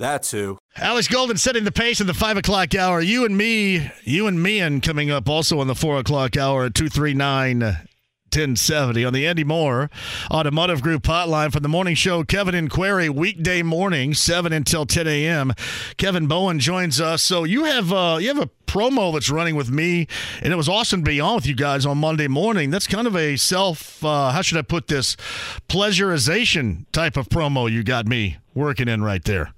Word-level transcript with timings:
That's 0.00 0.30
who. 0.30 0.56
Alex 0.76 1.08
Golden 1.08 1.36
setting 1.36 1.64
the 1.64 1.70
pace 1.70 2.00
in 2.00 2.06
the 2.06 2.14
five 2.14 2.38
o'clock 2.38 2.74
hour. 2.74 3.02
You 3.02 3.26
and 3.26 3.36
me, 3.36 3.92
you 4.02 4.26
and 4.26 4.42
me, 4.42 4.58
and 4.58 4.82
coming 4.82 5.10
up 5.10 5.28
also 5.28 5.60
on 5.60 5.66
the 5.66 5.74
four 5.74 5.98
o'clock 5.98 6.38
hour 6.38 6.64
at 6.64 6.74
239 6.74 7.60
1070 7.60 9.04
on 9.04 9.12
the 9.12 9.26
Andy 9.26 9.44
Moore 9.44 9.90
Automotive 10.30 10.80
Group 10.80 11.02
hotline 11.02 11.52
from 11.52 11.62
the 11.62 11.68
morning 11.68 11.94
show. 11.94 12.24
Kevin 12.24 12.54
and 12.54 12.70
Query, 12.70 13.10
weekday 13.10 13.60
morning, 13.62 14.14
7 14.14 14.54
until 14.54 14.86
10 14.86 15.06
a.m. 15.06 15.52
Kevin 15.98 16.26
Bowen 16.26 16.60
joins 16.60 16.98
us. 16.98 17.22
So 17.22 17.44
you 17.44 17.64
have 17.64 17.92
uh, 17.92 18.16
you 18.22 18.28
have 18.28 18.38
a 18.38 18.48
promo 18.66 19.12
that's 19.12 19.28
running 19.28 19.54
with 19.54 19.68
me, 19.68 20.06
and 20.40 20.50
it 20.50 20.56
was 20.56 20.68
awesome 20.68 21.04
to 21.04 21.10
be 21.10 21.20
on 21.20 21.34
with 21.34 21.46
you 21.46 21.54
guys 21.54 21.84
on 21.84 21.98
Monday 21.98 22.28
morning. 22.28 22.70
That's 22.70 22.86
kind 22.86 23.06
of 23.06 23.14
a 23.14 23.36
self, 23.36 24.02
uh, 24.02 24.30
how 24.30 24.40
should 24.40 24.56
I 24.56 24.62
put 24.62 24.86
this, 24.86 25.14
pleasurization 25.68 26.86
type 26.90 27.18
of 27.18 27.28
promo 27.28 27.70
you 27.70 27.82
got 27.82 28.06
me 28.06 28.38
working 28.54 28.88
in 28.88 29.02
right 29.02 29.22
there. 29.24 29.52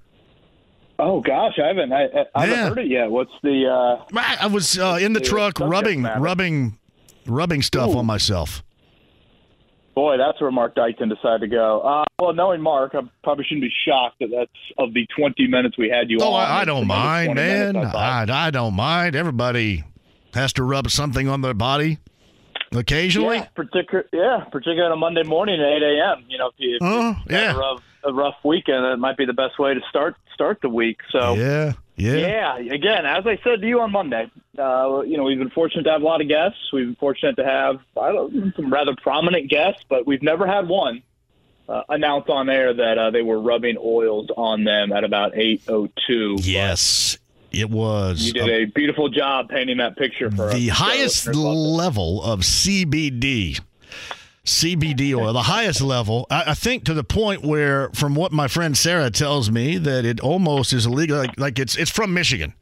Oh 0.99 1.21
gosh, 1.21 1.53
I 1.63 1.67
haven't. 1.67 1.91
I, 1.91 2.03
I 2.35 2.45
haven't 2.45 2.55
Yeah. 2.57 2.69
heard 2.69 2.77
it 2.79 2.87
yet. 2.87 3.11
What's 3.11 3.31
the? 3.41 3.67
uh 3.67 4.19
I 4.19 4.47
was 4.47 4.77
uh, 4.77 4.99
in 5.01 5.13
the 5.13 5.19
truck 5.19 5.59
rubbing, 5.59 6.01
matter. 6.03 6.19
rubbing, 6.21 6.77
rubbing 7.25 7.61
stuff 7.61 7.89
Ooh. 7.95 7.97
on 7.99 8.05
myself. 8.05 8.63
Boy, 9.95 10.17
that's 10.17 10.41
where 10.41 10.49
Mark 10.51 10.73
Dyson 10.73 11.07
decided 11.09 11.41
to 11.41 11.47
go. 11.47 11.81
Uh, 11.81 12.03
well, 12.19 12.33
knowing 12.33 12.61
Mark, 12.61 12.95
I 12.95 13.01
probably 13.23 13.45
shouldn't 13.45 13.61
be 13.61 13.71
shocked 13.87 14.15
that 14.21 14.29
that's 14.35 14.49
of 14.79 14.91
the 14.95 15.05
20 15.15 15.47
minutes 15.47 15.77
we 15.77 15.87
had 15.87 16.09
you 16.09 16.17
Oh, 16.19 16.33
on. 16.33 16.47
I, 16.47 16.61
I 16.61 16.65
don't 16.65 16.87
mind, 16.87 17.27
20 17.35 17.41
minutes, 17.41 17.73
man. 17.75 17.85
I. 17.95 18.23
I, 18.27 18.47
I 18.47 18.51
don't 18.51 18.73
mind. 18.75 19.15
Everybody 19.15 19.83
has 20.33 20.51
to 20.53 20.63
rub 20.63 20.89
something 20.89 21.27
on 21.27 21.41
their 21.41 21.53
body 21.53 21.99
occasionally. 22.71 23.37
Yeah, 23.37 23.45
particular, 23.55 24.05
yeah, 24.11 24.45
particularly 24.51 24.81
on 24.87 24.91
a 24.93 24.95
Monday 24.95 25.23
morning 25.23 25.61
at 25.61 25.67
8 25.67 25.83
a.m. 25.83 26.25
You 26.27 26.37
know, 26.39 26.47
if 26.47 26.53
you 26.57 26.75
if 26.77 26.81
Oh, 26.81 27.09
you've 27.09 27.31
yeah. 27.31 27.53
rough, 27.55 27.83
a 28.05 28.13
rough 28.13 28.35
weekend, 28.43 28.83
that 28.85 28.97
might 28.97 29.17
be 29.17 29.25
the 29.25 29.33
best 29.33 29.59
way 29.59 29.73
to 29.73 29.81
start 29.89 30.15
start 30.33 30.59
the 30.61 30.69
week. 30.69 30.99
So, 31.11 31.35
Yeah, 31.35 31.73
yeah. 31.95 32.15
Yeah, 32.15 32.57
again, 32.73 33.05
as 33.05 33.25
I 33.27 33.39
said 33.43 33.61
to 33.61 33.67
you 33.67 33.81
on 33.81 33.91
Monday, 33.91 34.29
uh, 34.57 35.01
you 35.05 35.17
know, 35.17 35.23
we've 35.23 35.37
been 35.37 35.51
fortunate 35.51 35.83
to 35.83 35.91
have 35.91 36.01
a 36.01 36.05
lot 36.05 36.21
of 36.21 36.27
guests. 36.27 36.71
We've 36.71 36.87
been 36.87 36.95
fortunate 36.95 37.35
to 37.35 37.45
have 37.45 37.79
I 37.99 38.11
don't, 38.11 38.55
some 38.55 38.71
rather 38.71 38.95
prominent 38.95 39.49
guests, 39.49 39.83
but 39.87 40.07
we've 40.07 40.23
never 40.23 40.47
had 40.47 40.67
one 40.67 41.03
uh, 41.69 41.83
announce 41.89 42.25
on 42.29 42.49
air 42.49 42.73
that 42.73 42.97
uh, 42.97 43.11
they 43.11 43.21
were 43.21 43.39
rubbing 43.39 43.77
oils 43.77 44.27
on 44.35 44.63
them 44.63 44.91
at 44.91 45.03
about 45.03 45.33
8:02. 45.33 46.39
Yes, 46.43 47.17
it 47.51 47.69
was 47.69 48.23
You 48.25 48.33
did 48.33 48.49
a 48.49 48.65
beautiful 48.65 49.09
job 49.09 49.49
painting 49.49 49.77
that 49.77 49.95
picture 49.97 50.31
for 50.31 50.49
us. 50.49 50.55
the 50.55 50.69
highest 50.69 51.27
it. 51.27 51.35
level 51.35 52.21
of 52.23 52.41
CBD. 52.41 53.59
CBD 54.45 55.15
oil, 55.15 55.31
the 55.31 55.43
highest 55.43 55.81
level. 55.81 56.27
I, 56.29 56.51
I 56.51 56.53
think 56.53 56.83
to 56.85 56.93
the 56.93 57.03
point 57.03 57.43
where, 57.43 57.89
from 57.93 58.13
what 58.13 58.31
my 58.31 58.47
friend 58.47 58.77
Sarah 58.77 59.09
tells 59.09 59.49
me, 59.49 59.77
that 59.77 60.03
it 60.03 60.19
almost 60.19 60.73
is 60.73 60.85
illegal. 60.85 61.17
Like, 61.17 61.39
like 61.39 61.59
it's 61.59 61.77
it's 61.77 61.91
from 61.91 62.13
Michigan. 62.13 62.53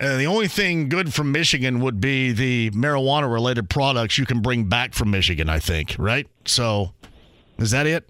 And 0.00 0.18
the 0.18 0.26
only 0.26 0.48
thing 0.48 0.88
good 0.88 1.12
from 1.12 1.30
Michigan 1.30 1.80
would 1.80 2.00
be 2.00 2.32
the 2.32 2.70
marijuana 2.70 3.30
related 3.30 3.68
products 3.68 4.16
you 4.16 4.24
can 4.24 4.40
bring 4.40 4.64
back 4.64 4.94
from 4.94 5.10
Michigan, 5.10 5.48
I 5.48 5.58
think, 5.58 5.94
right? 5.98 6.26
So, 6.46 6.94
is 7.58 7.70
that 7.72 7.86
it? 7.86 8.08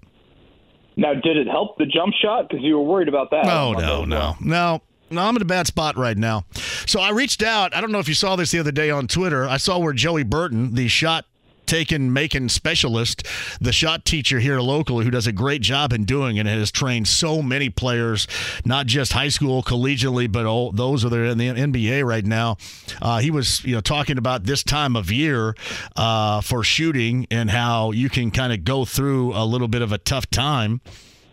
Now, 0.95 1.13
did 1.13 1.35
it 1.35 1.47
help 1.47 1.77
the 1.77 1.85
jump 1.85 2.13
shot? 2.21 2.47
Because 2.47 2.63
you 2.63 2.77
were 2.77 2.83
worried 2.83 3.09
about 3.09 3.29
that. 3.31 3.45
No, 3.45 3.73
no, 3.73 4.05
no, 4.05 4.35
no. 4.39 4.81
No, 5.09 5.21
I'm 5.21 5.35
in 5.35 5.41
a 5.41 5.45
bad 5.45 5.67
spot 5.67 5.97
right 5.97 6.17
now. 6.17 6.45
So 6.87 7.01
I 7.01 7.11
reached 7.11 7.43
out. 7.43 7.75
I 7.75 7.81
don't 7.81 7.91
know 7.91 7.99
if 7.99 8.07
you 8.07 8.13
saw 8.13 8.37
this 8.37 8.51
the 8.51 8.59
other 8.59 8.71
day 8.71 8.89
on 8.89 9.07
Twitter. 9.07 9.45
I 9.45 9.57
saw 9.57 9.77
where 9.77 9.91
Joey 9.91 10.23
Burton, 10.23 10.73
the 10.73 10.87
shot 10.87 11.25
taken 11.71 12.11
making 12.11 12.49
specialist, 12.49 13.25
the 13.61 13.71
shot 13.71 14.03
teacher 14.03 14.41
here 14.41 14.59
locally, 14.59 15.05
who 15.05 15.09
does 15.09 15.25
a 15.25 15.31
great 15.31 15.61
job 15.61 15.93
in 15.93 16.03
doing 16.03 16.35
it, 16.35 16.41
and 16.41 16.49
has 16.49 16.69
trained 16.69 17.07
so 17.07 17.41
many 17.41 17.69
players, 17.69 18.27
not 18.65 18.87
just 18.87 19.13
high 19.13 19.29
school, 19.29 19.63
collegiately, 19.63 20.29
but 20.29 20.45
all 20.45 20.73
those 20.73 21.03
that 21.03 21.13
are 21.13 21.23
in 21.23 21.37
the 21.37 21.47
NBA 21.47 22.05
right 22.05 22.25
now. 22.25 22.57
Uh, 23.01 23.19
he 23.19 23.31
was, 23.31 23.63
you 23.63 23.73
know, 23.73 23.79
talking 23.79 24.17
about 24.17 24.43
this 24.43 24.63
time 24.63 24.97
of 24.97 25.09
year 25.09 25.55
uh, 25.95 26.41
for 26.41 26.61
shooting 26.61 27.25
and 27.31 27.49
how 27.49 27.91
you 27.91 28.09
can 28.09 28.31
kind 28.31 28.51
of 28.51 28.65
go 28.65 28.83
through 28.83 29.33
a 29.33 29.45
little 29.45 29.69
bit 29.69 29.81
of 29.81 29.93
a 29.93 29.97
tough 29.97 30.29
time 30.29 30.81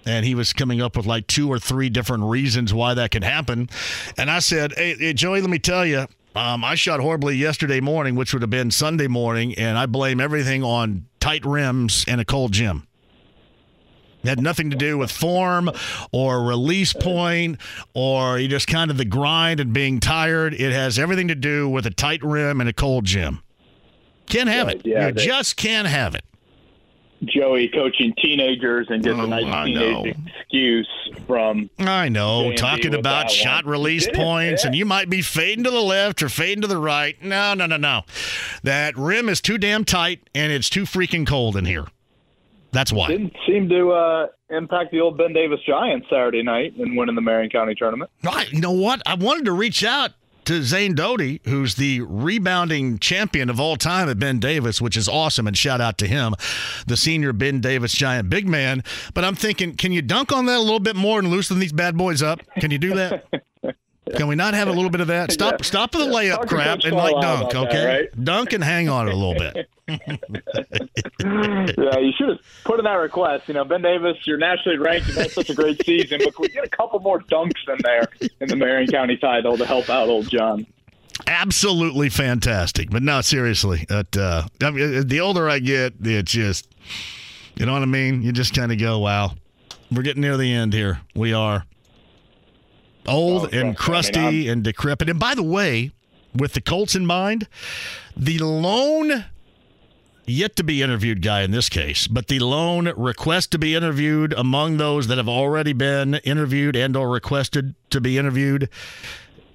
and 0.06 0.25
he 0.25 0.37
was 0.37 0.53
coming 0.53 0.81
up 0.81 0.97
with 0.97 1.05
like 1.05 1.26
two 1.26 1.50
or 1.50 1.59
three 1.59 1.91
different 1.91 2.22
reasons 2.22 2.72
why 2.72 2.94
that 2.94 3.10
could 3.10 3.25
happen. 3.25 3.69
And 4.16 4.31
I 4.31 4.38
said, 4.38 4.72
"Hey, 4.75 4.94
hey, 4.94 5.12
Joey, 5.12 5.41
let 5.41 5.50
me 5.50 5.59
tell 5.59 5.84
you." 5.84 6.06
Um, 6.38 6.65
I 6.65 6.75
shot 6.76 7.00
horribly 7.00 7.37
yesterday 7.37 7.81
morning, 7.81 8.15
which 8.15 8.32
would 8.32 8.43
have 8.43 8.50
been 8.50 8.71
Sunday 8.71 9.09
morning, 9.09 9.54
and 9.56 9.76
I 9.76 9.87
blame 9.87 10.21
everything 10.21 10.62
on 10.62 11.06
tight 11.19 11.44
rims 11.44 12.04
and 12.06 12.21
a 12.21 12.25
cold 12.25 12.53
gym. 12.53 12.87
It 14.22 14.28
had 14.28 14.41
nothing 14.41 14.71
to 14.71 14.76
do 14.76 14.99
with 14.99 15.10
form 15.10 15.71
or 16.12 16.43
release 16.44 16.93
point 16.93 17.59
or 17.94 18.38
you 18.38 18.49
just 18.49 18.66
kind 18.66 18.91
of 18.91 18.99
the 18.99 19.04
grind 19.04 19.60
and 19.60 19.72
being 19.72 20.00
tired. 20.00 20.54
It 20.54 20.72
has 20.72 20.99
everything 20.99 21.28
to 21.28 21.34
do 21.34 21.69
with 21.69 21.87
a 21.87 21.91
tight 21.91 22.22
rim 22.22 22.60
and 22.60 22.69
a 22.69 22.72
cold 22.72 23.05
gym. 23.05 23.43
Can't 24.26 24.49
have 24.49 24.69
it. 24.69 24.82
yeah, 24.84 25.06
you 25.09 25.12
they- 25.15 25.25
just 25.25 25.56
can't 25.56 25.87
have 25.88 26.15
it. 26.15 26.25
Joey 27.25 27.69
coaching 27.69 28.12
teenagers 28.23 28.87
and 28.91 29.03
gets 29.03 29.19
Oh, 29.19 29.25
a 29.25 29.27
nice 29.27 29.67
teenage 29.67 30.17
excuse 30.41 30.89
from 31.27 31.69
I 31.79 32.09
know, 32.09 32.45
JMV 32.51 32.56
talking 32.56 32.95
about 32.95 33.31
shot 33.31 33.65
one. 33.65 33.73
release 33.73 34.06
did, 34.06 34.15
points, 34.15 34.65
and 34.65 34.75
you 34.75 34.84
might 34.84 35.11
be 35.11 35.21
fading 35.23 35.65
to 35.65 35.71
the 35.71 35.81
left 35.83 36.23
or 36.23 36.29
fading 36.29 36.62
to 36.62 36.69
the 36.69 36.79
right. 36.79 37.21
No, 37.23 37.55
no, 37.55 37.67
no, 37.67 37.77
no. 37.77 38.03
That 38.62 38.97
rim 38.97 39.29
is 39.29 39.41
too 39.41 39.59
damn 39.59 39.84
tight, 39.84 40.21
and 40.34 40.53
it's 40.53 40.71
too 40.71 40.84
freaking 40.84 41.27
cold 41.27 41.56
in 41.56 41.65
here. 41.65 41.87
That's 42.71 42.93
why. 42.93 43.09
didn't 43.09 43.35
seem 43.47 43.69
to 43.71 43.91
uh, 43.93 44.27
impact 44.50 44.91
the 44.93 45.00
old 45.00 45.17
Ben 45.17 45.33
Davis 45.33 45.59
Giants 45.67 46.06
Saturday 46.11 46.43
night 46.43 46.75
in 46.77 46.97
winning 46.97 47.15
the 47.15 47.21
Marion 47.23 47.50
County 47.50 47.75
tournament. 47.75 48.11
Right. 48.23 48.50
You 48.53 48.61
know 48.61 48.73
what? 48.73 49.00
I 49.06 49.15
wanted 49.15 49.47
to 49.47 49.53
reach 49.53 49.83
out 49.83 50.11
to 50.48 50.62
Zane 50.62 50.94
Doty, 50.94 51.42
who's 51.44 51.75
the 51.75 52.00
rebounding 52.00 52.98
champion 52.98 53.50
of 53.50 53.60
all 53.60 53.76
time 53.76 54.09
at 54.09 54.19
Ben 54.19 54.38
Davis, 54.38 54.81
which 54.81 54.97
is 54.97 55.06
awesome, 55.06 55.47
and 55.47 55.54
shout 55.54 55.78
out 55.78 55.98
to 55.98 56.06
him, 56.06 56.34
the 56.86 56.97
senior 56.97 57.34
Ben 57.34 57.60
Davis 57.60 57.92
giant 57.92 58.31
big 58.31 58.48
man. 58.48 58.82
But 59.12 59.26
I'm 59.26 59.34
thinking, 59.34 59.76
can 59.76 59.92
you 59.92 60.00
dunk 60.00 60.32
on 60.32 60.47
that 60.47 60.56
a 60.56 60.60
little 60.60 60.81
bit 60.81 60.97
more 60.97 61.19
and 61.19 61.28
loosen 61.28 61.58
these 61.58 61.75
bad 61.75 61.98
boys 61.98 62.22
up? 62.22 62.41
Can 62.60 62.70
you 62.70 62.78
do 62.78 62.94
that? 62.94 63.26
Can 64.16 64.26
we 64.28 64.34
not 64.34 64.55
have 64.55 64.69
a 64.69 64.72
little 64.72 64.90
bit 64.90 65.00
of 65.00 65.06
that? 65.08 65.32
Stop, 65.32 65.55
Yeah. 65.60 65.64
stop 65.64 65.94
with 65.94 66.06
the 66.06 66.12
layup 66.12 66.37
Talk 66.37 66.49
crap 66.49 66.81
and 66.84 66.94
like 66.94 67.14
dunk, 67.20 67.52
about 67.52 67.70
that, 67.70 67.76
okay? 67.76 67.87
right? 67.87 68.25
Dunk 68.25 68.52
and 68.52 68.62
hang 68.64 68.88
on 68.88 69.08
it 69.08 69.14
a 69.14 69.16
little 69.16 69.34
bit. 69.34 69.69
yeah, 69.88 71.99
you 71.99 72.12
should 72.16 72.28
have 72.28 72.38
put 72.64 72.78
in 72.78 72.84
that 72.84 72.94
request. 72.94 73.49
You 73.49 73.55
know, 73.55 73.64
Ben 73.64 73.82
Davis, 73.82 74.16
you're 74.25 74.38
nationally 74.38 74.78
ranked. 74.78 75.08
You've 75.08 75.16
had 75.16 75.31
such 75.31 75.50
a 75.50 75.55
great 75.55 75.84
season, 75.84 76.20
but 76.25 76.34
can 76.34 76.43
we 76.43 76.49
get 76.49 76.64
a 76.64 76.69
couple 76.69 77.00
more 77.00 77.20
dunks 77.20 77.52
in 77.69 77.76
there 77.82 78.06
in 78.40 78.49
the 78.49 78.56
Marion 78.56 78.90
County 78.90 79.16
title 79.16 79.56
to 79.56 79.66
help 79.66 79.88
out 79.88 80.08
old 80.08 80.28
John? 80.28 80.66
absolutely 81.26 82.08
fantastic. 82.08 82.90
But 82.90 83.02
no, 83.02 83.20
seriously, 83.20 83.84
that 83.88 84.16
uh, 84.16 84.46
I 84.62 84.70
mean, 84.70 85.08
the 85.08 85.20
older 85.20 85.49
I 85.49 85.58
get, 85.58 85.94
it's 86.00 86.31
just, 86.31 86.69
you 87.56 87.66
know 87.66 87.72
what 87.72 87.82
I 87.82 87.87
mean. 87.87 88.22
You 88.22 88.32
just 88.32 88.54
kind 88.54 88.70
of 88.70 88.78
go, 88.78 89.00
"Wow, 89.00 89.32
we're 89.90 90.02
getting 90.02 90.22
near 90.22 90.37
the 90.37 90.52
end 90.52 90.72
here. 90.72 91.00
We 91.14 91.32
are 91.32 91.64
old 93.08 93.52
and 93.52 93.76
trust 93.76 94.14
me. 94.14 94.20
I 94.20 94.25
mean, 94.25 94.32
crusty 94.32 94.49
and 94.49 94.64
decrepit." 94.64 95.08
And 95.08 95.19
by 95.19 95.34
the 95.34 95.43
way, 95.43 95.93
with 96.34 96.52
the 96.52 96.60
Colts 96.60 96.94
in 96.94 97.06
mind, 97.06 97.49
the 98.16 98.38
lone 98.38 99.25
yet 100.28 100.56
to 100.56 100.62
be 100.62 100.82
interviewed 100.82 101.22
guy 101.22 101.43
in 101.43 101.50
this 101.50 101.69
case, 101.69 102.06
but 102.06 102.28
the 102.28 102.38
lone 102.38 102.93
request 102.96 103.50
to 103.52 103.58
be 103.58 103.75
interviewed 103.75 104.34
among 104.34 104.76
those 104.76 105.06
that 105.08 105.16
have 105.16 105.28
already 105.28 105.72
been 105.72 106.14
interviewed 106.16 106.76
and 106.76 106.96
or 106.96 107.08
requested 107.08 107.75
to 107.90 108.00
be 108.00 108.19
interviewed. 108.19 108.69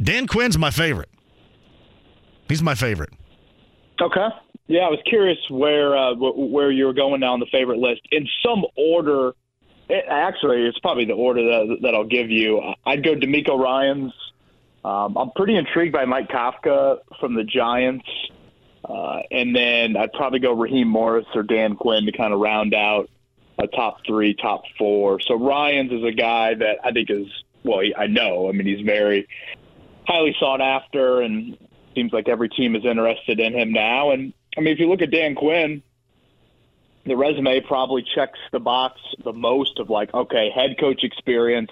Dan 0.02 0.28
Quinn's 0.28 0.58
my 0.58 0.72
favorite. 0.72 1.10
He's 2.50 2.64
my 2.64 2.76
favorite. 2.76 3.12
Okay. 4.02 4.28
Yeah, 4.68 4.82
I 4.82 4.90
was 4.90 5.00
curious 5.08 5.38
where 5.50 5.96
uh, 5.96 6.16
where 6.16 6.72
you 6.72 6.86
were 6.86 6.94
going 6.94 7.20
down 7.20 7.40
the 7.40 7.48
favorite 7.52 7.80
list. 7.80 8.02
In 8.12 8.28
some 8.46 8.66
order, 8.76 9.34
it, 9.90 10.06
actually, 10.08 10.66
it's 10.66 10.80
probably 10.80 11.06
the 11.06 11.14
order 11.14 11.44
that, 11.44 11.78
that 11.82 11.96
I'll 11.96 12.04
give 12.06 12.30
you. 12.30 12.62
I'd 12.86 13.04
go 13.04 13.16
DeMeco 13.16 13.58
Ryans. 13.58 14.14
Um, 14.86 15.18
I'm 15.18 15.32
pretty 15.32 15.56
intrigued 15.56 15.94
by 15.94 16.06
Mike 16.06 16.30
Kafka 16.30 17.00
from 17.20 17.36
the 17.36 17.44
Giants. 17.44 18.06
Uh, 18.84 19.22
and 19.32 19.56
then 19.56 19.96
I'd 19.96 20.12
probably 20.14 20.40
go 20.40 20.54
Raheem 20.54 20.88
Morris 20.88 21.26
or 21.34 21.44
Dan 21.44 21.76
Quinn 21.76 22.06
to 22.06 22.12
kind 22.12 22.34
of 22.34 22.40
round 22.40 22.74
out 22.74 23.10
a 23.58 23.68
top 23.68 24.06
three, 24.06 24.34
top 24.34 24.64
four. 24.78 25.20
So 25.22 25.36
Ryans 25.36 25.92
is 25.92 26.04
a 26.04 26.12
guy 26.12 26.54
that 26.56 26.80
I 26.84 26.92
think 26.92 27.10
is, 27.10 27.28
well, 27.64 27.82
I 27.98 28.08
know. 28.08 28.50
I 28.50 28.52
mean, 28.52 28.68
he's 28.68 28.86
very 28.86 29.28
highly 30.06 30.36
sought 30.40 30.60
after 30.60 31.22
and 31.22 31.58
seems 31.96 32.12
like 32.12 32.28
every 32.28 32.50
team 32.50 32.76
is 32.76 32.84
interested 32.84 33.40
in 33.40 33.54
him 33.54 33.72
now. 33.72 34.12
And 34.12 34.34
I 34.58 34.62
mean, 34.62 34.74
if 34.74 34.80
you 34.80 34.90
look 34.90 35.02
at 35.02 35.12
Dan 35.12 35.36
Quinn, 35.36 35.82
the 37.06 37.16
resume 37.16 37.60
probably 37.62 38.04
checks 38.16 38.40
the 38.52 38.60
box 38.60 39.00
the 39.24 39.34
most 39.34 39.80
of 39.80 39.90
like, 39.90 40.14
okay, 40.14 40.50
head 40.54 40.78
coach 40.80 41.04
experience 41.04 41.72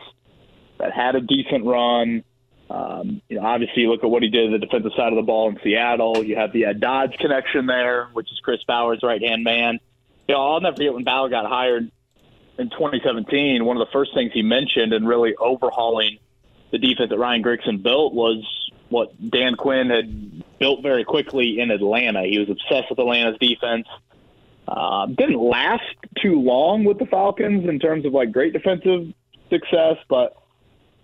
that 0.77 0.91
had 0.91 1.15
a 1.15 1.21
decent 1.21 1.65
run, 1.65 2.23
um, 2.71 3.21
you 3.27 3.37
know, 3.37 3.45
obviously, 3.45 3.85
look 3.85 4.03
at 4.03 4.09
what 4.09 4.23
he 4.23 4.29
did 4.29 4.53
at 4.53 4.59
the 4.59 4.65
defensive 4.65 4.93
side 4.95 5.11
of 5.11 5.17
the 5.17 5.23
ball 5.23 5.49
in 5.49 5.59
Seattle. 5.61 6.23
You 6.23 6.37
have 6.37 6.53
the 6.53 6.65
Dodds 6.77 7.13
connection 7.17 7.65
there, 7.65 8.07
which 8.13 8.31
is 8.31 8.39
Chris 8.39 8.63
Ballard's 8.65 9.03
right 9.03 9.21
hand 9.21 9.43
man. 9.43 9.79
You 10.27 10.35
know, 10.35 10.53
I'll 10.53 10.61
never 10.61 10.77
forget 10.77 10.93
when 10.93 11.03
Ballard 11.03 11.31
got 11.31 11.45
hired 11.45 11.91
in 12.57 12.69
2017. 12.69 13.65
One 13.65 13.75
of 13.75 13.85
the 13.85 13.91
first 13.91 14.13
things 14.13 14.31
he 14.33 14.41
mentioned 14.41 14.93
in 14.93 15.05
really 15.05 15.35
overhauling 15.35 16.19
the 16.71 16.77
defense 16.77 17.09
that 17.09 17.17
Ryan 17.17 17.43
Grigson 17.43 17.83
built 17.83 18.13
was 18.13 18.41
what 18.87 19.11
Dan 19.29 19.55
Quinn 19.55 19.89
had 19.89 20.59
built 20.59 20.81
very 20.81 21.03
quickly 21.03 21.59
in 21.59 21.71
Atlanta. 21.71 22.23
He 22.23 22.39
was 22.39 22.49
obsessed 22.49 22.89
with 22.89 22.99
Atlanta's 22.99 23.37
defense. 23.39 23.87
Uh, 24.71 25.05
didn't 25.07 25.37
last 25.37 25.83
too 26.21 26.39
long 26.39 26.85
with 26.85 26.97
the 26.97 27.05
Falcons 27.05 27.67
in 27.67 27.77
terms 27.77 28.05
of 28.05 28.13
like 28.13 28.31
great 28.31 28.53
defensive 28.53 29.13
success, 29.49 29.97
but 30.07 30.37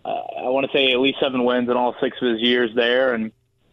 uh, 0.05 0.09
I 0.09 0.49
want 0.49 0.65
to 0.65 0.71
say 0.71 0.93
at 0.93 0.99
least 0.99 1.19
seven 1.19 1.43
wins 1.43 1.69
in 1.69 1.75
all 1.75 1.93
six 1.99 2.15
of 2.21 2.29
his 2.29 2.41
years 2.41 2.71
there, 2.75 3.13
and 3.13 3.25
you 3.25 3.31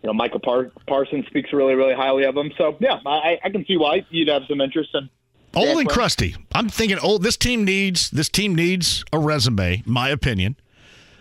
know 0.08 0.12
Micah 0.12 0.40
Par- 0.40 0.72
Parsons 0.88 1.26
speaks 1.26 1.52
really 1.52 1.76
really 1.76 1.94
highly 1.94 2.24
of 2.24 2.36
him. 2.36 2.50
So 2.58 2.76
yeah, 2.80 2.98
I, 3.06 3.38
I 3.44 3.50
can 3.50 3.64
see 3.66 3.76
why 3.76 4.04
you'd 4.10 4.26
have 4.26 4.42
some 4.48 4.60
interest 4.60 4.90
in. 4.94 5.08
Old 5.54 5.78
and 5.78 5.88
crusty. 5.88 6.34
I'm 6.52 6.68
thinking, 6.68 6.98
oh, 7.00 7.18
this 7.18 7.36
team 7.36 7.64
needs 7.64 8.10
this 8.10 8.28
team 8.28 8.56
needs 8.56 9.04
a 9.12 9.20
resume. 9.20 9.84
My 9.86 10.08
opinion. 10.08 10.56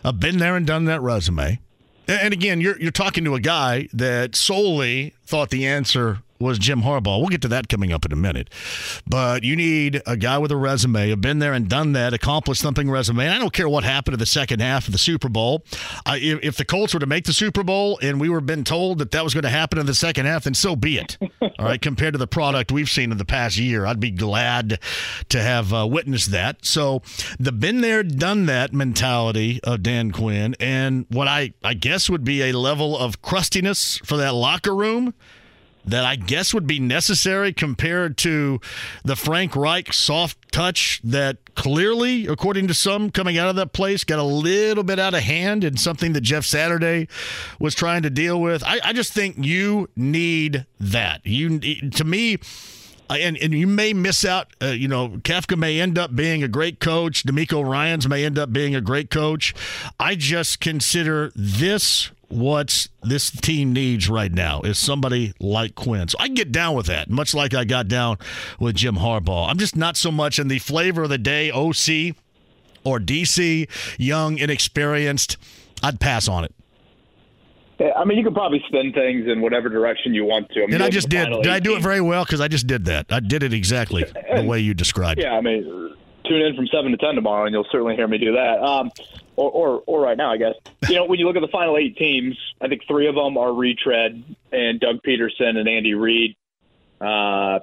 I've 0.03 0.19
been 0.19 0.39
there 0.39 0.55
and 0.55 0.65
done 0.65 0.85
that 0.85 1.01
resume. 1.01 1.59
And 2.07 2.33
again, 2.33 2.59
you're 2.59 2.79
you're 2.79 2.91
talking 2.91 3.23
to 3.25 3.35
a 3.35 3.39
guy 3.39 3.87
that 3.93 4.35
solely 4.35 5.13
thought 5.25 5.51
the 5.51 5.67
answer 5.67 6.23
was 6.43 6.59
Jim 6.59 6.83
Harbaugh. 6.83 7.19
We'll 7.19 7.29
get 7.29 7.41
to 7.43 7.47
that 7.49 7.69
coming 7.69 7.91
up 7.91 8.05
in 8.05 8.11
a 8.11 8.15
minute. 8.15 8.49
But 9.07 9.43
you 9.43 9.55
need 9.55 10.01
a 10.05 10.15
guy 10.15 10.37
with 10.37 10.51
a 10.51 10.57
resume, 10.57 11.09
have 11.09 11.21
been 11.21 11.39
there 11.39 11.53
and 11.53 11.67
done 11.67 11.93
that, 11.93 12.13
accomplished 12.13 12.61
something 12.61 12.89
resume. 12.89 13.25
And 13.25 13.33
I 13.33 13.39
don't 13.39 13.53
care 13.53 13.67
what 13.67 13.83
happened 13.83 14.13
in 14.13 14.19
the 14.19 14.25
second 14.25 14.59
half 14.59 14.87
of 14.87 14.91
the 14.91 14.97
Super 14.97 15.29
Bowl. 15.29 15.65
Uh, 16.05 16.17
if, 16.19 16.39
if, 16.43 16.57
the 16.57 16.65
Colts 16.65 16.93
were 16.93 16.99
to 16.99 17.05
make 17.05 17.25
the 17.25 17.33
Super 17.33 17.63
Bowl 17.63 17.97
and 18.01 18.19
we 18.19 18.29
were 18.29 18.41
been 18.41 18.63
told 18.63 18.99
that 18.99 19.11
that 19.11 19.23
was 19.23 19.33
going 19.33 19.43
to 19.43 19.49
happen 19.49 19.79
in 19.79 19.85
the 19.85 19.95
second 19.95 20.25
half, 20.25 20.43
then 20.43 20.53
so 20.53 20.75
be 20.75 20.97
it. 20.97 21.17
All 21.41 21.65
right, 21.65 21.81
compared 21.81 22.13
to 22.13 22.17
the 22.17 22.27
product 22.27 22.71
we've 22.71 22.89
seen 22.89 23.11
in 23.11 23.17
the 23.17 23.25
past 23.25 23.57
year, 23.57 23.85
I'd 23.85 23.99
be 23.99 24.11
glad 24.11 24.79
to 25.29 25.41
have 25.41 25.73
uh, 25.73 25.87
witnessed 25.87 26.31
that. 26.31 26.65
So 26.65 27.01
the 27.39 27.51
been 27.51 27.81
there, 27.81 28.03
done 28.03 28.45
that 28.47 28.73
mentality 28.73 29.59
of 29.63 29.83
Dan 29.83 30.11
Quinn, 30.11 30.55
and 30.59 31.05
what 31.09 31.27
I 31.27 31.53
I 31.63 31.73
guess 31.73 32.09
would 32.09 32.23
be 32.23 32.41
a 32.43 32.51
level 32.51 32.97
of 32.97 33.21
crustiness 33.21 33.99
for 33.99 34.17
that 34.17 34.33
locker 34.33 34.75
room 34.75 35.13
that 35.85 36.05
I 36.05 36.15
guess 36.15 36.53
would 36.53 36.67
be 36.67 36.79
necessary 36.79 37.53
compared 37.53 38.17
to 38.19 38.59
the 39.03 39.15
Frank 39.15 39.55
Reich 39.55 39.91
soft 39.93 40.51
touch 40.51 41.01
that 41.03 41.55
clearly, 41.55 42.27
according 42.27 42.67
to 42.67 42.73
some 42.73 43.09
coming 43.09 43.37
out 43.37 43.49
of 43.49 43.55
that 43.57 43.73
place, 43.73 44.03
got 44.03 44.19
a 44.19 44.23
little 44.23 44.83
bit 44.83 44.99
out 44.99 45.13
of 45.13 45.21
hand 45.21 45.63
and 45.63 45.79
something 45.79 46.13
that 46.13 46.21
Jeff 46.21 46.45
Saturday 46.45 47.07
was 47.59 47.75
trying 47.75 48.03
to 48.03 48.09
deal 48.09 48.39
with. 48.39 48.63
I, 48.63 48.79
I 48.83 48.93
just 48.93 49.13
think 49.13 49.37
you 49.39 49.89
need 49.95 50.65
that. 50.79 51.21
You 51.25 51.59
to 51.91 52.03
me. 52.03 52.37
And, 53.09 53.37
and 53.37 53.53
you 53.53 53.67
may 53.67 53.93
miss 53.93 54.25
out. 54.25 54.47
Uh, 54.59 54.67
you 54.67 54.87
know, 54.87 55.09
Kafka 55.09 55.55
may 55.55 55.79
end 55.79 55.99
up 55.99 56.15
being 56.15 56.41
a 56.41 56.47
great 56.47 56.79
coach. 56.79 57.23
DeMeco 57.23 57.63
Ryans 57.63 58.07
may 58.07 58.25
end 58.25 58.39
up 58.39 58.51
being 58.51 58.73
a 58.75 58.81
great 58.81 59.11
coach. 59.11 59.53
I 59.99 60.15
just 60.15 60.59
consider 60.59 61.31
this 61.35 62.09
what 62.33 62.87
this 63.03 63.29
team 63.29 63.73
needs 63.73 64.09
right 64.09 64.31
now 64.31 64.61
is 64.61 64.77
somebody 64.77 65.33
like 65.39 65.75
Quinn. 65.75 66.07
So 66.07 66.17
I 66.19 66.27
get 66.27 66.51
down 66.51 66.75
with 66.75 66.87
that, 66.87 67.09
much 67.09 67.33
like 67.33 67.53
I 67.53 67.63
got 67.63 67.87
down 67.87 68.17
with 68.59 68.75
Jim 68.75 68.95
Harbaugh. 68.95 69.49
I'm 69.49 69.57
just 69.57 69.75
not 69.75 69.95
so 69.95 70.11
much 70.11 70.39
in 70.39 70.47
the 70.47 70.59
flavor 70.59 71.03
of 71.03 71.09
the 71.09 71.17
day 71.17 71.51
OC 71.51 72.15
or 72.83 72.99
DC, 72.99 73.69
young, 73.97 74.37
inexperienced. 74.37 75.37
I'd 75.81 75.99
pass 75.99 76.27
on 76.27 76.43
it. 76.43 76.53
I 77.95 78.05
mean, 78.05 78.17
you 78.17 78.23
could 78.23 78.35
probably 78.35 78.63
spin 78.67 78.93
things 78.93 79.27
in 79.27 79.41
whatever 79.41 79.67
direction 79.67 80.13
you 80.13 80.25
want 80.25 80.49
to. 80.51 80.63
I 80.63 80.65
mean, 80.65 80.75
and 80.75 80.83
I 80.83 80.89
just 80.89 81.09
did. 81.09 81.27
Did 81.41 81.47
I 81.47 81.59
do 81.59 81.75
it 81.75 81.81
very 81.81 82.01
well? 82.01 82.23
Because 82.23 82.39
I 82.39 82.47
just 82.47 82.67
did 82.67 82.85
that. 82.85 83.07
I 83.09 83.19
did 83.19 83.43
it 83.43 83.53
exactly 83.53 84.03
the 84.03 84.43
way 84.47 84.59
you 84.59 84.73
described. 84.73 85.19
Yeah, 85.19 85.33
I 85.33 85.41
mean, 85.41 85.95
tune 86.25 86.41
in 86.41 86.55
from 86.55 86.67
seven 86.67 86.91
to 86.91 86.97
ten 86.97 87.15
tomorrow, 87.15 87.45
and 87.45 87.53
you'll 87.53 87.67
certainly 87.71 87.95
hear 87.95 88.07
me 88.07 88.17
do 88.17 88.33
that. 88.33 88.61
Um, 88.61 88.91
or, 89.35 89.49
or, 89.51 89.83
or 89.87 90.01
right 90.01 90.17
now, 90.17 90.31
I 90.31 90.37
guess. 90.37 90.53
You 90.87 90.95
know, 90.95 91.05
when 91.05 91.19
you 91.19 91.27
look 91.27 91.35
at 91.35 91.41
the 91.41 91.51
final 91.51 91.77
eight 91.77 91.97
teams, 91.97 92.37
I 92.61 92.67
think 92.67 92.81
three 92.87 93.07
of 93.07 93.15
them 93.15 93.37
are 93.37 93.53
retread, 93.53 94.23
and 94.51 94.79
Doug 94.79 94.97
Pederson 95.05 95.57
and 95.57 95.67
Andy 95.67 95.93
Reid. 95.93 96.35
Uh, 97.01 97.59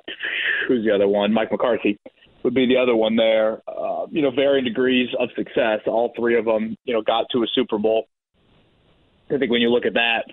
who's 0.69 0.85
the 0.85 0.95
other 0.95 1.09
one? 1.09 1.33
Mike 1.33 1.51
McCarthy 1.51 1.99
would 2.43 2.55
be 2.55 2.67
the 2.67 2.77
other 2.77 2.97
one 2.97 3.17
there. 3.17 3.63
Uh, 3.69 4.07
you 4.11 4.23
know, 4.23 4.31
varying 4.31 4.65
degrees 4.65 5.09
of 5.19 5.29
success. 5.37 5.81
All 5.87 6.13
three 6.17 6.39
of 6.39 6.45
them, 6.45 6.77
you 6.85 6.95
know, 6.95 7.03
got 7.03 7.27
to 7.33 7.43
a 7.43 7.47
Super 7.55 7.79
Bowl. 7.79 8.07
I 9.31 9.39
think 9.39 9.51
when 9.51 9.61
you 9.61 9.71
look 9.71 9.87
at 9.87 9.95
that, 9.95 10.25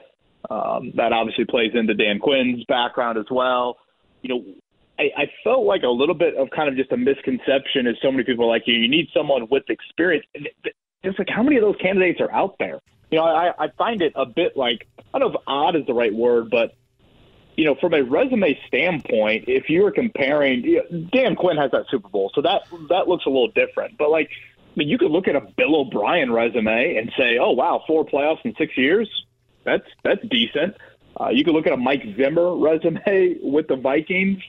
um, 0.50 0.92
that 0.96 1.14
obviously 1.14 1.46
plays 1.46 1.72
into 1.74 1.94
Dan 1.94 2.20
Quinn's 2.20 2.64
background 2.68 3.18
as 3.18 3.26
well. 3.30 3.78
You 4.22 4.30
know, 4.30 4.46
I, 5.00 5.12
I 5.16 5.32
felt 5.44 5.66
like 5.66 5.84
a 5.84 5.90
little 5.90 6.16
bit 6.16 6.36
of 6.36 6.50
kind 6.50 6.70
of 6.70 6.76
just 6.76 6.92
a 6.92 6.98
misconception 6.98 7.88
as 7.88 7.96
so 8.02 8.12
many 8.12 8.24
people 8.24 8.48
like, 8.48 8.64
you, 8.66 8.76
you 8.76 8.90
need 8.90 9.10
someone 9.14 9.48
with 9.50 9.70
experience. 9.70 10.26
It's 11.04 11.20
like, 11.20 11.30
how 11.30 11.44
many 11.44 11.58
of 11.58 11.62
those 11.62 11.76
candidates 11.78 12.20
are 12.20 12.32
out 12.32 12.56
there? 12.60 12.80
You 13.12 13.20
know, 13.20 13.26
I, 13.26 13.54
I 13.58 13.68
find 13.78 14.02
it 14.02 14.14
a 14.16 14.26
bit 14.26 14.58
like, 14.58 14.88
I 15.14 15.20
don't 15.20 15.32
know 15.32 15.40
if 15.40 15.44
odd 15.48 15.76
is 15.76 15.86
the 15.86 15.94
right 15.94 16.14
word, 16.14 16.50
but, 16.50 16.76
you 17.56 17.66
know, 17.66 17.76
from 17.76 17.94
a 17.94 18.04
resume 18.04 18.60
standpoint, 18.68 19.46
if 19.48 19.70
you 19.70 19.84
were 19.84 19.92
comparing, 19.92 20.64
you 20.64 20.84
know, 20.90 21.02
Dan 21.12 21.36
Quinn 21.36 21.58
has 21.58 21.72
that 21.72 21.86
Super 21.90 22.10
Bowl, 22.10 22.32
so 22.36 22.42
that 22.42 22.64
that 22.90 23.08
looks 23.08 23.26
a 23.26 23.30
little 23.30 23.50
different. 23.50 23.98
But, 23.98 24.10
like, 24.10 24.30
I 24.30 24.74
mean, 24.76 24.90
you 24.90 24.98
could 24.98 25.12
look 25.12 25.28
at 25.28 25.36
a 25.36 25.42
Bill 25.42 25.76
O'Brien 25.76 26.32
resume 26.32 26.98
and 26.98 27.12
say, 27.18 27.38
oh, 27.38 27.52
wow, 27.52 27.84
four 27.88 28.06
playoffs 28.06 28.44
in 28.44 28.54
six 28.58 28.78
years. 28.78 29.10
That's, 29.64 29.88
that's 30.04 30.22
decent. 30.28 30.76
Uh, 31.20 31.30
you 31.30 31.44
could 31.44 31.54
look 31.54 31.66
at 31.66 31.74
a 31.74 31.78
Mike 31.78 32.04
Zimmer 32.16 32.56
resume 32.56 33.38
with 33.42 33.68
the 33.68 33.76
Vikings 33.76 34.40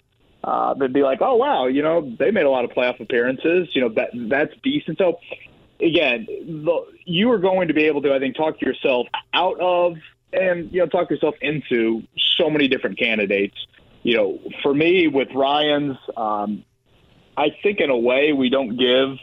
uh, 0.45 0.75
they'd 0.75 0.93
be 0.93 1.03
like, 1.03 1.19
oh 1.21 1.37
wow, 1.37 1.67
you 1.67 1.83
know, 1.83 2.15
they 2.19 2.31
made 2.31 2.45
a 2.45 2.51
lot 2.51 2.65
of 2.65 2.71
playoff 2.71 3.01
appearances. 3.01 3.69
You 3.75 3.83
know, 3.83 3.89
that 3.91 4.11
that's 4.15 4.53
decent. 4.63 4.99
So 4.99 5.19
again, 5.81 6.27
the, 6.27 6.87
you 7.05 7.31
are 7.33 7.39
going 7.39 7.69
to 7.69 7.75
be 7.75 7.85
able 7.85 8.03
to, 8.03 8.15
I 8.15 8.19
think, 8.19 8.37
talk 8.37 8.61
yourself 8.61 9.07
out 9.33 9.59
of 9.61 9.97
and 10.33 10.71
you 10.73 10.81
know 10.81 10.87
talk 10.87 11.11
yourself 11.11 11.35
into 11.41 12.03
so 12.37 12.51
many 12.51 12.69
different 12.69 12.99
candidates. 12.99 13.57
You 14.03 14.17
know, 14.17 14.39
for 14.63 14.73
me 14.73 15.09
with 15.09 15.29
Ryan's, 15.35 15.99
um, 16.17 16.65
I 17.37 17.49
think 17.63 17.81
in 17.81 17.91
a 17.91 17.97
way 17.97 18.33
we 18.33 18.49
don't 18.49 18.77
give 18.77 19.19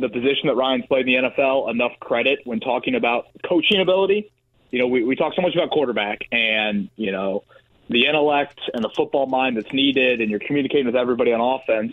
the 0.00 0.08
position 0.08 0.46
that 0.46 0.54
Ryan's 0.54 0.86
played 0.86 1.08
in 1.08 1.22
the 1.22 1.30
NFL 1.30 1.70
enough 1.70 1.92
credit 2.00 2.40
when 2.44 2.60
talking 2.60 2.94
about 2.94 3.26
coaching 3.46 3.80
ability. 3.80 4.30
You 4.70 4.80
know, 4.80 4.86
we, 4.86 5.02
we 5.02 5.16
talk 5.16 5.34
so 5.34 5.42
much 5.42 5.54
about 5.54 5.70
quarterback 5.70 6.20
and, 6.30 6.90
you 6.96 7.10
know, 7.10 7.44
the 7.88 8.06
intellect 8.06 8.60
and 8.72 8.84
the 8.84 8.90
football 8.90 9.26
mind 9.26 9.56
that's 9.56 9.72
needed, 9.72 10.20
and 10.20 10.30
you're 10.30 10.40
communicating 10.40 10.86
with 10.86 10.96
everybody 10.96 11.32
on 11.32 11.40
offense. 11.40 11.92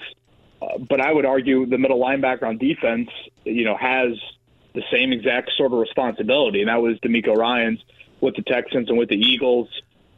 Uh, 0.62 0.78
but 0.78 1.02
I 1.02 1.12
would 1.12 1.26
argue 1.26 1.66
the 1.66 1.78
middle 1.78 2.00
linebacker 2.00 2.44
on 2.44 2.58
defense, 2.58 3.10
you 3.44 3.66
know, 3.66 3.78
has 3.78 4.18
the 4.74 4.84
same 4.92 5.12
exact 5.12 5.52
sort 5.58 5.72
of 5.72 5.80
responsibility, 5.80 6.62
and 6.62 6.70
that 6.70 6.82
was 6.82 6.98
DeMeco 7.00 7.36
Ryans 7.36 7.80
with 8.22 8.36
the 8.36 8.42
Texans 8.42 8.90
and 8.90 8.98
with 8.98 9.10
the 9.10 9.16
Eagles. 9.16 9.70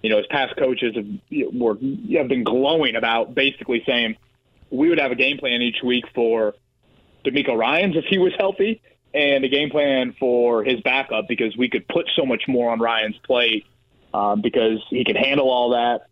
You 0.02 0.10
know, 0.10 0.18
his 0.18 0.28
past 0.28 0.56
coaches 0.58 0.96
have 0.96 1.54
were 1.54 1.76
have 2.18 2.28
been 2.28 2.44
glowing 2.44 2.96
about 2.96 3.36
basically 3.36 3.84
saying 3.86 4.18
we 4.70 4.90
would 4.90 5.00
have 5.00 5.12
a 5.12 5.16
game 5.16 5.38
plan 5.38 5.62
each 5.62 5.82
week 5.84 6.06
for 6.14 6.56
DeMeco 7.26 7.58
Ryans 7.58 7.96
if 7.96 8.06
he 8.06 8.18
was 8.18 8.34
healthy, 8.38 8.82
and 9.14 9.44
a 9.44 9.50
game 9.50 9.70
plan 9.70 10.16
for 10.20 10.64
his 10.64 10.82
backup 10.82 11.28
because 11.28 11.56
we 11.58 11.70
could 11.70 11.88
put 11.88 12.10
so 12.16 12.26
much 12.26 12.44
more 12.48 12.72
on 12.72 12.80
Ryan's 12.80 13.18
plate 13.26 13.66
um, 14.18 14.42
because 14.42 14.80
he 14.90 15.04
can 15.04 15.16
handle 15.16 15.50
all 15.50 15.70
that. 15.72 16.08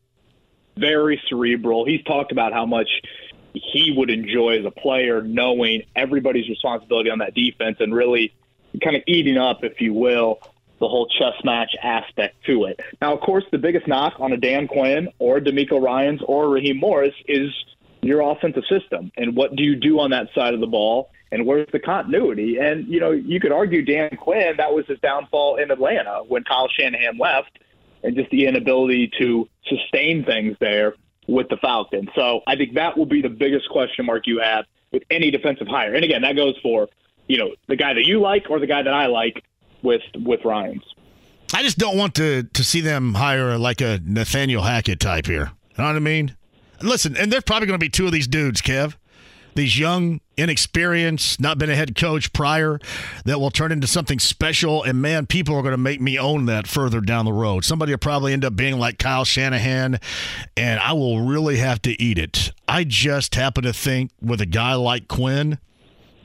very 0.77 1.21
cerebral. 1.29 1.85
He's 1.85 2.03
talked 2.03 2.31
about 2.31 2.53
how 2.53 2.65
much 2.65 2.89
he 3.53 3.93
would 3.95 4.09
enjoy 4.09 4.59
as 4.59 4.65
a 4.65 4.71
player 4.71 5.21
knowing 5.21 5.83
everybody's 5.95 6.49
responsibility 6.49 7.09
on 7.09 7.19
that 7.19 7.33
defense 7.33 7.77
and 7.79 7.93
really 7.95 8.33
kind 8.83 8.95
of 8.97 9.03
eating 9.07 9.37
up, 9.37 9.63
if 9.63 9.79
you 9.79 9.93
will, 9.93 10.39
the 10.79 10.87
whole 10.87 11.07
chess 11.07 11.41
match 11.45 11.71
aspect 11.81 12.35
to 12.45 12.65
it. 12.65 12.81
Now, 13.01 13.13
of 13.13 13.21
course, 13.21 13.45
the 13.51 13.57
biggest 13.57 13.87
knock 13.87 14.15
on 14.19 14.33
a 14.33 14.37
Dan 14.37 14.67
Quinn 14.67 15.07
or 15.19 15.39
DeMeco 15.39 15.81
Ryans 15.81 16.21
or 16.27 16.49
Raheem 16.49 16.77
Morris 16.77 17.15
is 17.27 17.49
your 18.01 18.19
offensive 18.29 18.63
system 18.69 19.11
and 19.17 19.35
what 19.35 19.55
do 19.55 19.63
you 19.63 19.75
do 19.77 19.99
on 20.01 20.11
that 20.11 20.27
side 20.35 20.53
of 20.53 20.59
the 20.59 20.67
ball 20.67 21.09
and 21.31 21.45
where's 21.45 21.69
the 21.71 21.79
continuity? 21.79 22.57
And 22.59 22.85
you 22.87 22.99
know, 22.99 23.11
you 23.11 23.39
could 23.39 23.53
argue 23.53 23.83
Dan 23.83 24.17
Quinn 24.17 24.55
that 24.57 24.73
was 24.73 24.85
his 24.85 24.99
downfall 24.99 25.55
in 25.55 25.71
Atlanta 25.71 26.23
when 26.27 26.43
Kyle 26.43 26.67
Shanahan 26.67 27.17
left, 27.17 27.57
and 28.05 28.15
just 28.15 28.29
the 28.29 28.45
inability 28.45 29.11
to 29.19 29.49
sustain 29.67 30.23
things 30.23 30.55
there 30.59 30.95
with 31.27 31.49
the 31.49 31.57
Falcons. 31.57 32.09
So 32.15 32.41
I 32.47 32.55
think 32.55 32.75
that 32.75 32.97
will 32.97 33.07
be 33.07 33.21
the 33.21 33.29
biggest 33.29 33.67
question 33.69 34.05
mark 34.05 34.27
you 34.27 34.39
have 34.39 34.65
with 34.91 35.03
any 35.09 35.31
defensive 35.31 35.67
hire. 35.67 35.93
And 35.95 36.05
again, 36.05 36.21
that 36.21 36.35
goes 36.35 36.55
for 36.61 36.87
you 37.27 37.37
know 37.37 37.55
the 37.67 37.75
guy 37.75 37.93
that 37.93 38.05
you 38.05 38.21
like 38.21 38.49
or 38.49 38.59
the 38.59 38.67
guy 38.67 38.83
that 38.83 38.93
I 38.93 39.07
like 39.07 39.43
with 39.81 40.03
with 40.15 40.45
Ryans. 40.45 40.83
I 41.53 41.63
just 41.63 41.77
don't 41.77 41.97
want 41.97 42.15
to 42.15 42.43
to 42.43 42.63
see 42.63 42.81
them 42.81 43.15
hire 43.15 43.57
like 43.57 43.81
a 43.81 43.99
Nathaniel 44.03 44.63
Hackett 44.63 44.99
type 44.99 45.25
here. 45.25 45.51
You 45.71 45.83
know 45.83 45.85
what 45.85 45.95
I 45.95 45.99
mean? 45.99 46.35
Listen, 46.81 47.15
and 47.17 47.31
there's 47.31 47.43
probably 47.43 47.67
going 47.67 47.79
to 47.79 47.83
be 47.83 47.89
two 47.89 48.05
of 48.05 48.11
these 48.11 48.27
dudes, 48.27 48.61
Kev. 48.61 48.95
These 49.55 49.79
young, 49.79 50.19
inexperienced, 50.37 51.39
not 51.39 51.57
been 51.57 51.69
a 51.69 51.75
head 51.75 51.95
coach 51.95 52.33
prior, 52.33 52.77
that 53.23 53.39
will 53.39 53.51
turn 53.51 53.71
into 53.71 53.87
something 53.87 54.19
special. 54.19 54.83
And 54.83 55.01
man, 55.01 55.25
people 55.25 55.55
are 55.55 55.61
going 55.61 55.71
to 55.71 55.77
make 55.77 56.01
me 56.01 56.19
own 56.19 56.45
that 56.47 56.67
further 56.67 56.99
down 56.99 57.23
the 57.23 57.33
road. 57.33 57.63
Somebody 57.63 57.93
will 57.93 57.99
probably 57.99 58.33
end 58.33 58.43
up 58.43 58.55
being 58.55 58.77
like 58.77 58.99
Kyle 58.99 59.23
Shanahan, 59.23 59.99
and 60.57 60.79
I 60.81 60.91
will 60.93 61.21
really 61.21 61.57
have 61.57 61.81
to 61.83 62.01
eat 62.01 62.17
it. 62.17 62.51
I 62.67 62.83
just 62.83 63.35
happen 63.35 63.63
to 63.63 63.71
think 63.73 64.11
with 64.21 64.41
a 64.41 64.45
guy 64.45 64.73
like 64.75 65.07
Quinn, 65.07 65.57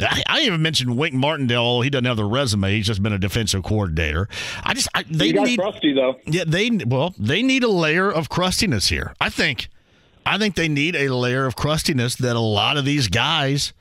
I, 0.00 0.22
I 0.26 0.40
even 0.40 0.62
mentioned 0.62 0.96
Wink 0.96 1.14
Martindale. 1.14 1.82
He 1.82 1.90
doesn't 1.90 2.06
have 2.06 2.16
the 2.16 2.24
resume. 2.24 2.74
He's 2.74 2.86
just 2.86 3.02
been 3.02 3.12
a 3.12 3.18
defensive 3.18 3.62
coordinator. 3.62 4.28
I 4.64 4.74
just 4.74 4.88
I, 4.94 5.04
they 5.04 5.32
need 5.32 5.58
crusty 5.58 5.92
though. 5.92 6.16
yeah 6.26 6.44
they 6.46 6.70
well 6.86 7.14
they 7.18 7.42
need 7.42 7.62
a 7.64 7.68
layer 7.68 8.10
of 8.10 8.28
crustiness 8.28 8.88
here. 8.88 9.14
I 9.20 9.28
think 9.28 9.68
I 10.24 10.38
think 10.38 10.54
they 10.54 10.68
need 10.68 10.94
a 10.96 11.14
layer 11.14 11.46
of 11.46 11.56
crustiness 11.56 12.14
that 12.16 12.36
a 12.36 12.40
lot 12.40 12.76
of 12.76 12.84
these 12.84 13.08
guys 13.08 13.72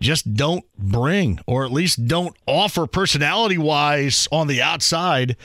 just 0.00 0.34
don't 0.34 0.64
bring, 0.78 1.40
or 1.46 1.64
at 1.64 1.72
least 1.72 2.06
don't 2.06 2.36
offer 2.46 2.86
personality 2.86 3.58
wise 3.58 4.26
on 4.32 4.46
the 4.46 4.62
outside 4.62 5.36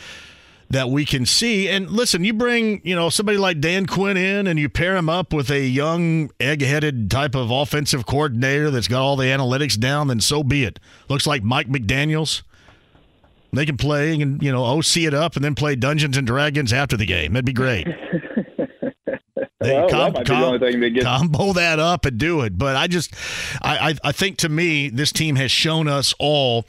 that 0.69 0.89
we 0.89 1.05
can 1.05 1.25
see. 1.25 1.69
And 1.69 1.89
listen, 1.89 2.23
you 2.23 2.33
bring, 2.33 2.81
you 2.83 2.95
know, 2.95 3.09
somebody 3.09 3.37
like 3.37 3.59
Dan 3.59 3.85
Quinn 3.85 4.17
in 4.17 4.47
and 4.47 4.57
you 4.57 4.69
pair 4.69 4.95
him 4.95 5.09
up 5.09 5.33
with 5.33 5.51
a 5.51 5.61
young, 5.61 6.31
egg 6.39 6.61
headed 6.61 7.11
type 7.11 7.35
of 7.35 7.51
offensive 7.51 8.05
coordinator 8.05 8.71
that's 8.71 8.87
got 8.87 9.01
all 9.01 9.15
the 9.15 9.25
analytics 9.25 9.77
down, 9.79 10.07
then 10.07 10.19
so 10.19 10.43
be 10.43 10.63
it. 10.63 10.79
Looks 11.07 11.27
like 11.27 11.43
Mike 11.43 11.67
McDaniels. 11.67 12.41
They 13.53 13.65
can 13.65 13.77
play 13.77 14.19
and, 14.19 14.41
you 14.41 14.51
know, 14.51 14.65
OC 14.65 14.97
it 14.97 15.13
up 15.13 15.35
and 15.35 15.45
then 15.45 15.55
play 15.55 15.75
Dungeons 15.75 16.17
and 16.17 16.27
Dragons 16.27 16.73
after 16.73 16.97
the 16.97 17.05
game. 17.05 17.33
That'd 17.33 17.45
be 17.45 17.53
great. 17.53 17.87
Well, 19.73 19.87
that 19.87 19.91
com- 19.91 20.13
the 20.13 20.23
com- 20.23 20.59
that 20.59 20.99
combo 21.03 21.53
that 21.53 21.79
up 21.79 22.05
and 22.05 22.17
do 22.17 22.41
it. 22.41 22.57
But 22.57 22.75
I 22.75 22.87
just, 22.87 23.13
I, 23.61 23.89
I, 23.89 23.95
I 24.05 24.11
think 24.11 24.37
to 24.37 24.49
me, 24.49 24.89
this 24.89 25.11
team 25.11 25.35
has 25.35 25.51
shown 25.51 25.87
us 25.87 26.13
all 26.19 26.65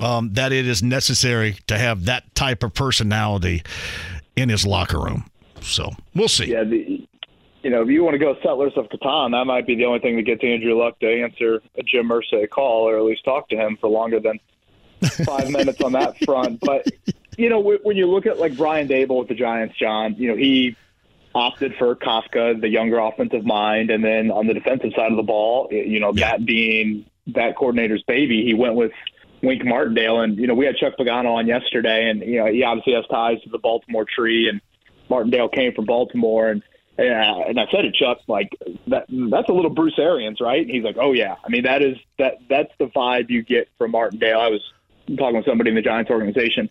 um, 0.00 0.32
that 0.34 0.52
it 0.52 0.66
is 0.66 0.82
necessary 0.82 1.56
to 1.66 1.78
have 1.78 2.04
that 2.04 2.34
type 2.34 2.62
of 2.62 2.74
personality 2.74 3.62
in 4.36 4.48
his 4.48 4.66
locker 4.66 5.00
room. 5.00 5.30
So 5.60 5.90
we'll 6.14 6.28
see. 6.28 6.46
Yeah, 6.46 6.64
the, 6.64 7.06
you 7.62 7.70
know, 7.70 7.82
if 7.82 7.88
you 7.88 8.04
want 8.04 8.14
to 8.14 8.18
go 8.18 8.36
Settlers 8.42 8.72
of 8.76 8.88
Catan, 8.88 9.32
that 9.32 9.44
might 9.44 9.66
be 9.66 9.74
the 9.74 9.84
only 9.84 9.98
thing 9.98 10.16
that 10.16 10.22
gets 10.22 10.42
Andrew 10.44 10.78
Luck 10.78 10.98
to 11.00 11.06
answer 11.06 11.60
a 11.76 11.82
Jim 11.82 12.08
Irsay 12.08 12.48
call, 12.48 12.88
or 12.88 12.96
at 12.96 13.02
least 13.02 13.24
talk 13.24 13.48
to 13.48 13.56
him 13.56 13.76
for 13.80 13.88
longer 13.88 14.20
than 14.20 14.38
five 15.24 15.50
minutes 15.50 15.80
on 15.80 15.92
that 15.92 16.16
front. 16.24 16.60
But 16.60 16.86
you 17.36 17.48
know, 17.48 17.60
when 17.60 17.96
you 17.96 18.06
look 18.06 18.26
at 18.26 18.38
like 18.38 18.56
Brian 18.56 18.88
Daboll 18.88 19.20
with 19.20 19.28
the 19.28 19.34
Giants, 19.34 19.76
John, 19.76 20.14
you 20.14 20.28
know, 20.28 20.36
he 20.36 20.76
opted 21.38 21.74
for 21.78 21.94
Kafka, 21.94 22.60
the 22.60 22.68
younger 22.68 22.98
offensive 22.98 23.44
mind, 23.44 23.90
and 23.90 24.04
then 24.04 24.30
on 24.30 24.46
the 24.46 24.54
defensive 24.54 24.90
side 24.96 25.10
of 25.12 25.16
the 25.16 25.22
ball, 25.22 25.68
you 25.70 26.00
know, 26.00 26.12
Yeah. 26.14 26.32
that 26.32 26.44
being 26.44 27.04
that 27.28 27.56
coordinator's 27.56 28.02
baby, 28.08 28.44
he 28.44 28.54
went 28.54 28.74
with 28.74 28.92
Wink 29.42 29.64
Martindale. 29.64 30.20
And, 30.20 30.36
you 30.36 30.46
know, 30.46 30.54
we 30.54 30.66
had 30.66 30.76
Chuck 30.76 30.94
Pagano 30.98 31.34
on 31.34 31.46
yesterday, 31.46 32.08
and, 32.10 32.22
you 32.22 32.38
know, 32.38 32.46
he 32.46 32.62
obviously 32.64 32.94
has 32.94 33.04
ties 33.06 33.40
to 33.42 33.50
the 33.50 33.58
Baltimore 33.58 34.04
tree, 34.04 34.48
and 34.48 34.60
Martindale 35.08 35.48
came 35.48 35.72
from 35.74 35.84
Baltimore. 35.84 36.48
And, 36.48 36.62
yeah, 36.98 37.34
and 37.46 37.60
I 37.60 37.66
said 37.70 37.82
to 37.82 37.92
Chuck, 37.92 38.18
like 38.26 38.50
that 38.88 39.06
that's 39.08 39.48
a 39.48 39.52
little 39.52 39.70
Bruce 39.70 39.98
Arians, 39.98 40.40
right? 40.40 40.62
And 40.62 40.70
he's 40.70 40.82
like, 40.82 40.96
Oh 40.98 41.12
yeah. 41.12 41.36
I 41.44 41.48
mean 41.48 41.62
that 41.62 41.80
is 41.80 41.96
that 42.18 42.38
that's 42.48 42.72
the 42.80 42.86
vibe 42.86 43.30
you 43.30 43.42
get 43.42 43.68
from 43.78 43.92
Martindale. 43.92 44.40
I 44.40 44.48
was 44.48 44.62
talking 45.16 45.36
with 45.36 45.46
somebody 45.46 45.70
in 45.70 45.76
the 45.76 45.82
Giants 45.82 46.10
organization 46.10 46.68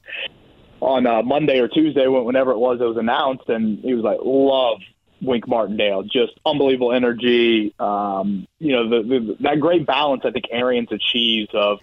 on 0.79 1.07
uh, 1.07 1.21
Monday 1.23 1.59
or 1.59 1.67
Tuesday, 1.67 2.07
whenever 2.07 2.51
it 2.51 2.57
was, 2.57 2.79
it 2.79 2.85
was 2.85 2.97
announced, 2.97 3.49
and 3.49 3.79
he 3.79 3.93
was 3.93 4.03
like, 4.03 4.19
"Love 4.23 4.79
Wink 5.21 5.47
Martindale, 5.47 6.03
just 6.03 6.33
unbelievable 6.45 6.93
energy." 6.93 7.73
Um, 7.79 8.47
you 8.59 8.73
know, 8.73 8.89
the, 8.89 9.07
the, 9.07 9.37
that 9.41 9.59
great 9.59 9.85
balance 9.85 10.21
I 10.25 10.31
think 10.31 10.45
Arians 10.51 10.89
achieves 10.91 11.49
of 11.53 11.79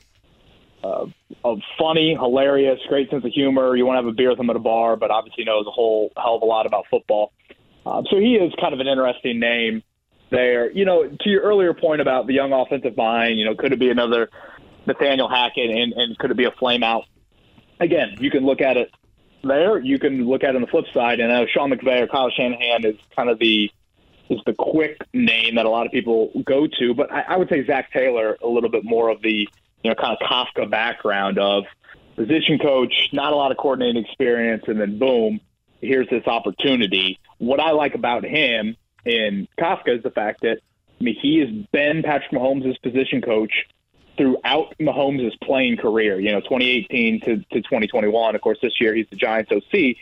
uh, 0.84 1.06
of 1.44 1.60
funny, 1.78 2.14
hilarious, 2.14 2.78
great 2.88 3.10
sense 3.10 3.24
of 3.24 3.32
humor. 3.32 3.74
You 3.76 3.86
want 3.86 3.96
to 3.96 4.04
have 4.04 4.12
a 4.12 4.14
beer 4.14 4.30
with 4.30 4.38
him 4.38 4.50
at 4.50 4.56
a 4.56 4.60
bar, 4.60 4.96
but 4.96 5.10
obviously 5.10 5.44
knows 5.44 5.66
a 5.66 5.70
whole 5.70 6.12
hell 6.16 6.36
of 6.36 6.42
a 6.42 6.46
lot 6.46 6.66
about 6.66 6.86
football. 6.90 7.32
Um, 7.86 8.06
so 8.10 8.18
he 8.18 8.36
is 8.36 8.52
kind 8.60 8.72
of 8.72 8.80
an 8.80 8.86
interesting 8.86 9.40
name 9.40 9.82
there. 10.30 10.70
You 10.70 10.84
know, 10.84 11.08
to 11.08 11.30
your 11.30 11.42
earlier 11.42 11.74
point 11.74 12.00
about 12.00 12.26
the 12.26 12.34
young 12.34 12.52
offensive 12.52 12.96
mind, 12.96 13.38
you 13.38 13.44
know, 13.44 13.54
could 13.54 13.72
it 13.72 13.78
be 13.78 13.90
another 13.90 14.30
Nathaniel 14.86 15.28
Hackett, 15.28 15.70
and, 15.70 15.92
and 15.94 16.18
could 16.18 16.30
it 16.30 16.36
be 16.36 16.44
a 16.44 16.50
flame 16.52 16.82
out? 16.82 17.04
Again, 17.81 18.16
you 18.21 18.31
can 18.31 18.45
look 18.45 18.61
at 18.61 18.76
it 18.76 18.90
there. 19.43 19.78
You 19.78 19.99
can 19.99 20.26
look 20.26 20.45
at 20.45 20.50
it 20.50 20.57
on 20.57 20.62
the 20.62 20.69
flip 20.69 20.87
side, 20.93 21.21
and 21.21 21.33
I 21.33 21.40
know 21.40 21.47
Sean 21.47 21.71
McVay 21.71 22.02
or 22.02 22.07
Kyle 22.07 22.31
Shanahan 22.31 22.85
is 22.85 22.97
kind 23.14 23.28
of 23.28 23.38
the 23.38 23.71
is 24.31 24.40
the 24.47 24.54
quick 24.54 24.99
name 25.12 25.57
that 25.57 25.66
a 25.66 25.69
lot 25.69 25.85
of 25.85 25.93
people 25.93 26.31
go 26.45 26.66
to, 26.66 26.95
but 26.95 27.12
I, 27.12 27.23
I 27.23 27.37
would 27.37 27.49
say 27.49 27.64
Zac 27.66 27.93
Taylor 27.93 28.38
a 28.43 28.49
little 28.49 28.71
bit 28.71 28.85
more 28.85 29.11
of 29.11 29.21
the 29.23 29.49
you 29.83 29.90
know 29.90 29.95
kind 29.95 30.16
of 30.19 30.26
Kafka 30.26 30.71
background 30.71 31.38
of 31.38 31.64
position 32.16 32.59
coach, 32.59 33.11
not 33.12 33.33
a 33.33 33.37
lot 33.37 33.50
of 33.50 33.59
coordinating 33.59 34.04
experience, 34.04 34.64
and 34.66 34.81
then 34.81 34.99
boom, 34.99 35.40
here's 35.81 36.09
this 36.09 36.26
opportunity. 36.26 37.19
What 37.38 37.61
I 37.61 37.73
like 37.73 37.95
about 37.95 38.25
him 38.25 38.76
in 39.04 39.49
Kafka 39.59 39.97
is 39.97 40.02
the 40.02 40.11
fact 40.11 40.43
that 40.43 40.59
I 41.00 41.04
mean 41.04 41.16
he 41.21 41.38
has 41.40 41.50
been 41.73 42.02
Patrick 42.02 42.31
Mahomes' 42.33 42.81
position 42.83 43.21
coach 43.21 43.52
throughout 44.16 44.75
Mahomes' 44.80 45.38
playing 45.40 45.76
career, 45.76 46.21
you 46.21 46.33
know, 46.33 46.40
2018 46.40 47.21
to, 47.21 47.37
to 47.37 47.62
2021. 47.62 48.35
Of 48.35 48.40
course, 48.40 48.59
this 48.62 48.80
year 48.80 48.94
he's 48.94 49.06
the 49.11 49.16
Giants 49.16 49.50
OC. 49.50 49.97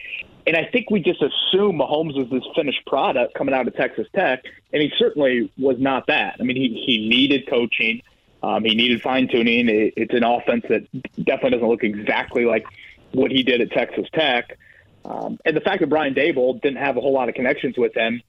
And 0.47 0.57
I 0.57 0.69
think 0.71 0.91
we 0.91 1.01
just 1.01 1.23
assume 1.23 1.79
Mahomes 1.79 2.17
was 2.17 2.29
this 2.31 2.43
finished 2.55 2.85
product 2.87 3.35
coming 3.35 3.55
out 3.55 3.69
of 3.69 3.77
Texas 3.77 4.09
Tech, 4.15 4.43
and 4.73 4.83
he 4.83 4.93
certainly 4.99 5.53
was 5.57 5.79
not 5.79 6.09
that. 6.09 6.37
I 6.41 6.43
mean, 6.43 6.57
he, 6.57 6.83
he 6.85 7.09
needed 7.09 7.49
coaching. 7.49 8.03
Um, 8.43 8.65
he 8.65 8.75
needed 8.75 9.01
fine 9.03 9.29
tuning. 9.29 9.69
It, 9.69 9.95
it's 9.97 10.15
an 10.15 10.25
offense 10.25 10.65
that 10.69 10.83
definitely 11.17 11.51
doesn't 11.51 11.69
look 11.69 11.85
exactly 11.85 12.45
like 12.45 12.67
what 13.13 13.31
he 13.31 13.45
did 13.45 13.61
at 13.61 13.71
Texas 13.71 14.07
Tech. 14.13 14.59
Um, 15.05 15.39
and 15.45 15.57
the 15.57 15.61
fact 15.61 15.81
that 15.81 15.89
Brian 15.89 16.15
Daboll 16.15 16.61
didn't 16.61 16.79
have 16.79 16.97
a 16.97 17.01
whole 17.01 17.13
lot 17.13 17.29
of 17.29 17.35
connections 17.35 17.77
with 17.79 17.95
him 17.95 18.21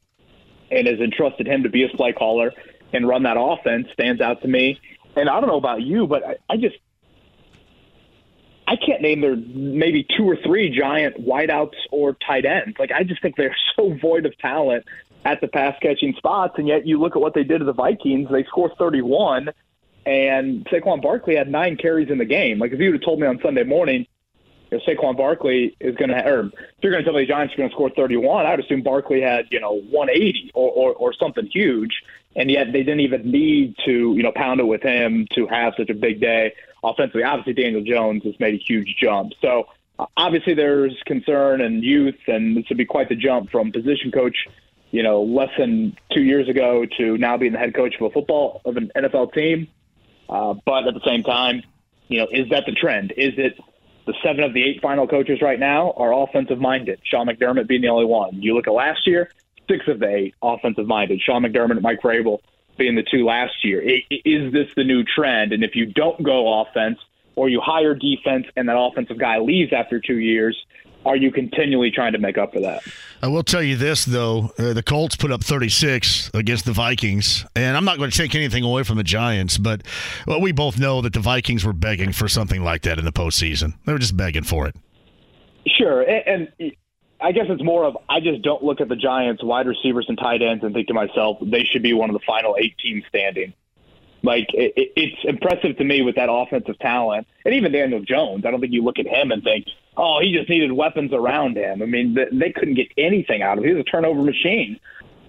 and 0.71 0.87
has 0.87 0.99
entrusted 0.99 1.47
him 1.47 1.63
to 1.63 1.69
be 1.69 1.81
his 1.81 1.91
play 1.91 2.13
caller 2.13 2.51
and 2.93 3.07
run 3.07 3.23
that 3.23 3.37
offense 3.39 3.87
stands 3.93 4.21
out 4.21 4.41
to 4.41 4.47
me. 4.47 4.79
And 5.15 5.29
I 5.29 5.39
don't 5.39 5.47
know 5.47 5.57
about 5.57 5.81
you, 5.81 6.07
but 6.07 6.25
I, 6.25 6.35
I 6.49 6.57
just 6.57 6.75
I 8.67 8.75
can't 8.75 9.01
name 9.01 9.21
there 9.21 9.35
maybe 9.35 10.05
two 10.17 10.27
or 10.27 10.37
three 10.37 10.69
giant 10.69 11.17
wideouts 11.17 11.75
or 11.91 12.13
tight 12.25 12.45
ends. 12.45 12.77
Like 12.79 12.91
I 12.91 13.03
just 13.03 13.21
think 13.21 13.35
they're 13.35 13.55
so 13.75 13.93
void 14.01 14.25
of 14.25 14.37
talent 14.37 14.85
at 15.25 15.41
the 15.41 15.47
pass 15.47 15.77
catching 15.81 16.13
spots, 16.17 16.55
and 16.57 16.67
yet 16.67 16.85
you 16.85 16.99
look 16.99 17.15
at 17.15 17.21
what 17.21 17.33
they 17.33 17.43
did 17.43 17.59
to 17.59 17.65
the 17.65 17.73
Vikings. 17.73 18.29
They 18.31 18.43
score 18.43 18.73
31, 18.77 19.49
and 20.05 20.65
Saquon 20.65 21.01
Barkley 21.01 21.35
had 21.35 21.49
nine 21.49 21.77
carries 21.77 22.09
in 22.09 22.17
the 22.17 22.25
game. 22.25 22.59
Like 22.59 22.71
if 22.71 22.79
you 22.79 22.91
would 22.91 23.01
have 23.01 23.05
told 23.05 23.19
me 23.19 23.27
on 23.27 23.39
Sunday 23.41 23.63
morning, 23.63 24.05
you 24.71 24.77
know, 24.77 24.83
Saquon 24.85 25.15
Barkley 25.15 25.77
is 25.79 25.95
going 25.95 26.09
to, 26.09 26.25
or 26.25 26.47
if 26.47 26.53
you're 26.81 26.91
going 26.91 27.03
to 27.03 27.09
tell 27.09 27.17
me 27.17 27.23
the 27.23 27.27
Giants 27.27 27.53
are 27.53 27.57
going 27.57 27.69
to 27.69 27.73
score 27.73 27.89
31, 27.91 28.45
I'd 28.45 28.59
assume 28.59 28.81
Barkley 28.81 29.21
had 29.21 29.45
you 29.51 29.59
know 29.59 29.81
180 29.91 30.51
or, 30.53 30.71
or 30.71 30.93
or 30.93 31.13
something 31.13 31.47
huge, 31.47 31.91
and 32.35 32.49
yet 32.49 32.71
they 32.71 32.83
didn't 32.83 33.01
even 33.01 33.29
need 33.29 33.75
to 33.85 34.13
you 34.15 34.23
know 34.23 34.31
pound 34.35 34.59
it 34.59 34.65
with 34.65 34.81
him 34.81 35.27
to 35.35 35.47
have 35.47 35.73
such 35.77 35.89
a 35.89 35.93
big 35.93 36.19
day 36.19 36.53
offensively. 36.83 37.23
Obviously, 37.23 37.53
Daniel 37.53 37.83
Jones 37.83 38.23
has 38.23 38.39
made 38.39 38.55
a 38.55 38.57
huge 38.57 38.95
jump. 38.99 39.33
So 39.41 39.67
uh, 39.99 40.05
obviously, 40.17 40.53
there's 40.53 40.99
concern 41.05 41.61
and 41.61 41.83
youth, 41.83 42.19
and 42.27 42.57
this 42.57 42.65
would 42.69 42.77
be 42.77 42.85
quite 42.85 43.09
the 43.09 43.15
jump 43.15 43.51
from 43.51 43.71
position 43.71 44.11
coach, 44.11 44.47
you 44.91 45.03
know, 45.03 45.23
less 45.23 45.51
than 45.57 45.95
two 46.11 46.23
years 46.23 46.49
ago 46.49 46.85
to 46.97 47.17
now 47.17 47.37
being 47.37 47.53
the 47.53 47.59
head 47.59 47.73
coach 47.73 47.95
of 47.95 48.01
a 48.01 48.09
football 48.09 48.61
of 48.65 48.77
an 48.77 48.91
NFL 48.95 49.33
team. 49.33 49.67
Uh, 50.29 50.55
but 50.65 50.87
at 50.87 50.93
the 50.93 51.03
same 51.05 51.23
time, 51.23 51.61
you 52.07 52.19
know, 52.19 52.27
is 52.31 52.49
that 52.49 52.65
the 52.65 52.71
trend? 52.71 53.13
Is 53.15 53.33
it 53.37 53.59
the 54.05 54.13
seven 54.23 54.43
of 54.43 54.53
the 54.53 54.63
eight 54.63 54.81
final 54.81 55.07
coaches 55.07 55.41
right 55.41 55.59
now 55.59 55.91
are 55.95 56.13
offensive 56.13 56.59
minded? 56.59 56.99
Sean 57.03 57.27
McDermott 57.27 57.67
being 57.67 57.81
the 57.81 57.89
only 57.89 58.05
one. 58.05 58.41
You 58.41 58.55
look 58.55 58.67
at 58.67 58.73
last 58.73 59.07
year, 59.07 59.29
six 59.69 59.87
of 59.87 59.99
the 59.99 60.07
eight 60.07 60.35
offensive 60.41 60.87
minded. 60.87 61.21
Sean 61.21 61.43
McDermott 61.43 61.71
and 61.71 61.81
Mike 61.81 62.01
Vrabel 62.01 62.39
being 62.77 62.95
the 62.95 63.03
two 63.03 63.25
last 63.25 63.63
year. 63.63 63.81
Is 63.81 64.51
this 64.51 64.67
the 64.75 64.83
new 64.83 65.03
trend? 65.03 65.53
And 65.53 65.63
if 65.63 65.75
you 65.75 65.85
don't 65.85 66.21
go 66.23 66.61
offense 66.61 66.99
or 67.35 67.49
you 67.49 67.61
hire 67.61 67.95
defense 67.95 68.47
and 68.55 68.67
that 68.69 68.77
offensive 68.77 69.19
guy 69.19 69.39
leaves 69.39 69.73
after 69.73 69.99
two 69.99 70.17
years, 70.17 70.57
are 71.05 71.15
you 71.15 71.31
continually 71.31 71.91
trying 71.91 72.13
to 72.13 72.17
make 72.17 72.37
up 72.37 72.53
for 72.53 72.61
that? 72.61 72.81
I 73.21 73.27
will 73.27 73.43
tell 73.43 73.61
you 73.61 73.75
this, 73.75 74.05
though. 74.05 74.51
Uh, 74.57 74.73
the 74.73 74.83
Colts 74.83 75.15
put 75.15 75.31
up 75.31 75.43
36 75.43 76.31
against 76.33 76.65
the 76.65 76.71
Vikings, 76.71 77.45
and 77.55 77.75
I'm 77.75 77.85
not 77.85 77.97
going 77.97 78.09
to 78.09 78.17
take 78.17 78.35
anything 78.35 78.63
away 78.63 78.83
from 78.83 78.97
the 78.97 79.03
Giants, 79.03 79.57
but 79.57 79.81
well, 80.25 80.39
we 80.39 80.51
both 80.51 80.79
know 80.79 81.01
that 81.01 81.13
the 81.13 81.19
Vikings 81.19 81.65
were 81.65 81.73
begging 81.73 82.13
for 82.13 82.27
something 82.27 82.63
like 82.63 82.83
that 82.83 82.99
in 82.99 83.05
the 83.05 83.11
postseason. 83.11 83.73
They 83.85 83.91
were 83.93 83.99
just 83.99 84.15
begging 84.15 84.43
for 84.43 84.67
it. 84.67 84.75
Sure. 85.67 86.01
And, 86.01 86.49
and 86.59 86.71
I 87.23 87.31
guess 87.31 87.45
it's 87.47 87.63
more 87.63 87.85
of 87.85 87.97
I 88.09 88.19
just 88.19 88.41
don't 88.41 88.61
look 88.61 88.81
at 88.81 88.89
the 88.89 88.97
Giants 88.97 89.41
wide 89.41 89.65
receivers 89.65 90.05
and 90.09 90.17
tight 90.17 90.41
ends 90.41 90.63
and 90.63 90.73
think 90.73 90.89
to 90.89 90.93
myself 90.93 91.37
they 91.41 91.63
should 91.63 91.81
be 91.81 91.93
one 91.93 92.09
of 92.09 92.13
the 92.13 92.25
final 92.27 92.57
eight 92.59 92.77
teams 92.77 93.05
standing. 93.07 93.53
Like 94.21 94.47
it, 94.53 94.91
it's 94.95 95.17
impressive 95.23 95.77
to 95.77 95.83
me 95.85 96.01
with 96.01 96.15
that 96.15 96.29
offensive 96.29 96.77
talent, 96.79 97.25
and 97.45 97.53
even 97.53 97.71
Daniel 97.71 98.01
Jones. 98.01 98.45
I 98.45 98.51
don't 98.51 98.59
think 98.59 98.73
you 98.73 98.83
look 98.83 98.99
at 98.99 99.07
him 99.07 99.31
and 99.31 99.41
think, 99.41 99.67
"Oh, 99.95 100.19
he 100.21 100.33
just 100.33 100.49
needed 100.49 100.71
weapons 100.73 101.13
around 101.13 101.57
him." 101.57 101.81
I 101.81 101.85
mean, 101.85 102.17
they 102.31 102.51
couldn't 102.51 102.75
get 102.75 102.87
anything 102.97 103.41
out 103.41 103.57
of 103.57 103.63
him. 103.63 103.69
He 103.69 103.75
was 103.75 103.85
a 103.87 103.89
turnover 103.89 104.21
machine 104.21 104.79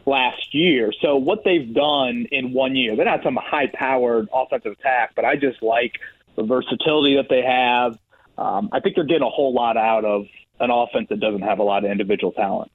last 0.07 0.53
year. 0.53 0.93
So 1.01 1.17
what 1.17 1.45
they've 1.45 1.73
done 1.73 2.27
in 2.31 2.53
one 2.53 2.77
year, 2.77 2.95
they're 2.95 3.05
not 3.05 3.23
some 3.23 3.37
high-powered 3.37 4.29
offensive 4.33 4.73
attack, 4.73 5.13
but 5.17 5.25
I 5.25 5.37
just 5.37 5.63
like 5.63 5.99
the 6.37 6.43
versatility 6.43 7.17
that 7.17 7.29
they 7.29 7.43
have. 7.43 7.99
Um, 8.37 8.69
I 8.73 8.81
think 8.81 8.97
they're 8.97 9.05
getting 9.05 9.23
a 9.23 9.31
whole 9.31 9.55
lot 9.55 9.77
out 9.77 10.05
of 10.05 10.27
an 10.61 10.71
offense 10.71 11.09
that 11.11 11.21
doesn't 11.21 11.43
have 11.43 11.59
a 11.59 11.63
lot 11.63 11.85
of 11.85 11.91
individual 11.91 12.33
talent. 12.33 12.71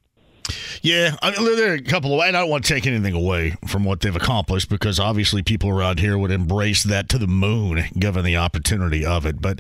Yeah, 0.82 1.16
I 1.22 1.32
mean, 1.32 1.58
there 1.58 1.72
are 1.72 1.76
a 1.76 1.82
couple 1.82 2.14
of. 2.14 2.20
I 2.22 2.32
don't 2.32 2.50
want 2.50 2.64
to 2.66 2.74
take 2.74 2.88
anything 2.88 3.14
away 3.14 3.56
from 3.68 3.84
what 3.84 4.00
they've 4.00 4.16
accomplished 4.16 4.70
because 4.70 5.00
obviously 5.00 5.44
people 5.44 5.70
around 5.70 6.00
here 6.00 6.18
would 6.18 6.32
embrace 6.32 6.84
that 6.84 7.10
to 7.10 7.18
the 7.18 7.28
moon 7.28 7.84
given 7.98 8.24
the 8.24 8.38
opportunity 8.38 9.06
of 9.06 9.26
it. 9.26 9.42
But 9.42 9.60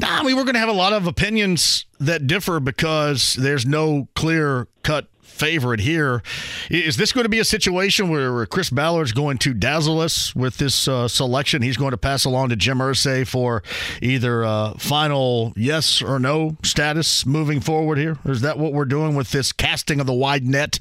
nah, 0.00 0.20
I 0.20 0.22
mean, 0.22 0.36
we're 0.36 0.44
going 0.44 0.54
to 0.54 0.60
have 0.60 0.68
a 0.68 0.72
lot 0.72 0.92
of 0.92 1.06
opinions 1.06 1.86
that 1.98 2.26
differ 2.26 2.60
because 2.60 3.34
there's 3.34 3.64
no 3.64 4.08
clear 4.14 4.68
cut 4.82 5.06
favorite 5.40 5.80
here. 5.80 6.22
Is 6.68 6.98
this 6.98 7.12
going 7.12 7.24
to 7.24 7.30
be 7.30 7.38
a 7.38 7.44
situation 7.44 8.10
where 8.10 8.44
Chris 8.44 8.68
Ballard's 8.68 9.12
going 9.12 9.38
to 9.38 9.54
dazzle 9.54 9.98
us 9.98 10.36
with 10.36 10.58
this 10.58 10.86
uh, 10.86 11.08
selection? 11.08 11.62
He's 11.62 11.78
going 11.78 11.92
to 11.92 11.96
pass 11.96 12.26
along 12.26 12.50
to 12.50 12.56
Jim 12.56 12.78
Irsay 12.78 13.26
for 13.26 13.62
either 14.02 14.44
uh, 14.44 14.74
final 14.74 15.54
yes 15.56 16.02
or 16.02 16.18
no 16.18 16.58
status 16.62 17.24
moving 17.24 17.60
forward 17.60 17.96
here? 17.96 18.18
Is 18.26 18.42
that 18.42 18.58
what 18.58 18.74
we're 18.74 18.84
doing 18.84 19.14
with 19.14 19.30
this 19.30 19.50
casting 19.52 19.98
of 19.98 20.06
the 20.06 20.12
wide 20.12 20.44
net? 20.44 20.78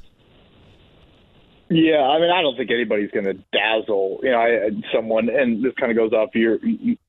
Yeah, 1.71 2.01
I 2.01 2.19
mean, 2.19 2.31
I 2.31 2.41
don't 2.41 2.57
think 2.57 2.71
anybody's 2.71 3.11
going 3.11 3.25
to 3.25 3.35
dazzle, 3.53 4.19
you 4.23 4.31
know, 4.31 4.39
I, 4.39 4.71
someone. 4.91 5.29
And 5.29 5.63
this 5.63 5.73
kind 5.79 5.91
of 5.91 5.97
goes 5.97 6.13
off 6.13 6.33
your 6.33 6.57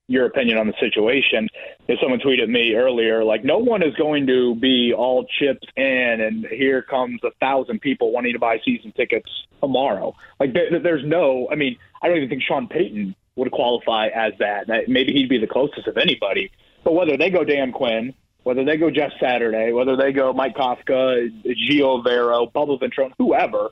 your 0.07 0.27
opinion 0.27 0.59
on 0.59 0.67
the 0.67 0.75
situation. 0.79 1.49
If 1.89 1.99
someone 1.99 2.21
tweeted 2.21 2.49
me 2.51 2.75
earlier, 2.75 3.25
like, 3.25 3.43
no 3.43 3.57
one 3.57 3.83
is 3.83 3.95
going 3.95 4.27
to 4.27 4.55
be 4.57 4.93
all 4.93 5.25
chips 5.39 5.67
in, 5.77 6.21
and 6.21 6.47
here 6.47 6.83
comes 6.83 7.21
a 7.25 7.31
thousand 7.41 7.81
people 7.81 8.13
wanting 8.13 8.35
to 8.35 8.39
buy 8.39 8.61
season 8.63 8.93
tickets 8.93 9.31
tomorrow. 9.63 10.15
Like, 10.39 10.53
there, 10.53 10.79
there's 10.79 11.07
no. 11.07 11.49
I 11.51 11.55
mean, 11.55 11.79
I 12.03 12.09
don't 12.09 12.19
even 12.19 12.29
think 12.29 12.43
Sean 12.43 12.69
Payton 12.69 13.15
would 13.37 13.53
qualify 13.53 14.09
as 14.09 14.35
that. 14.41 14.69
Maybe 14.89 15.15
he'd 15.15 15.31
be 15.31 15.39
the 15.39 15.47
closest 15.47 15.87
of 15.87 15.97
anybody. 15.97 16.51
But 16.85 16.93
whether 16.93 17.17
they 17.17 17.31
go 17.31 17.45
Dan 17.45 17.73
Quinn, 17.73 18.13
whether 18.43 18.65
they 18.65 18.77
go 18.77 18.91
Jeff 18.91 19.13
Saturday, 19.19 19.73
whether 19.73 19.97
they 19.97 20.13
go 20.13 20.35
Mike 20.35 20.55
Kafka, 20.55 21.31
Ejiro 21.47 22.05
Evero, 22.05 22.53
Bubba 22.53 22.79
Ventrone, 22.79 23.13
whoever 23.17 23.71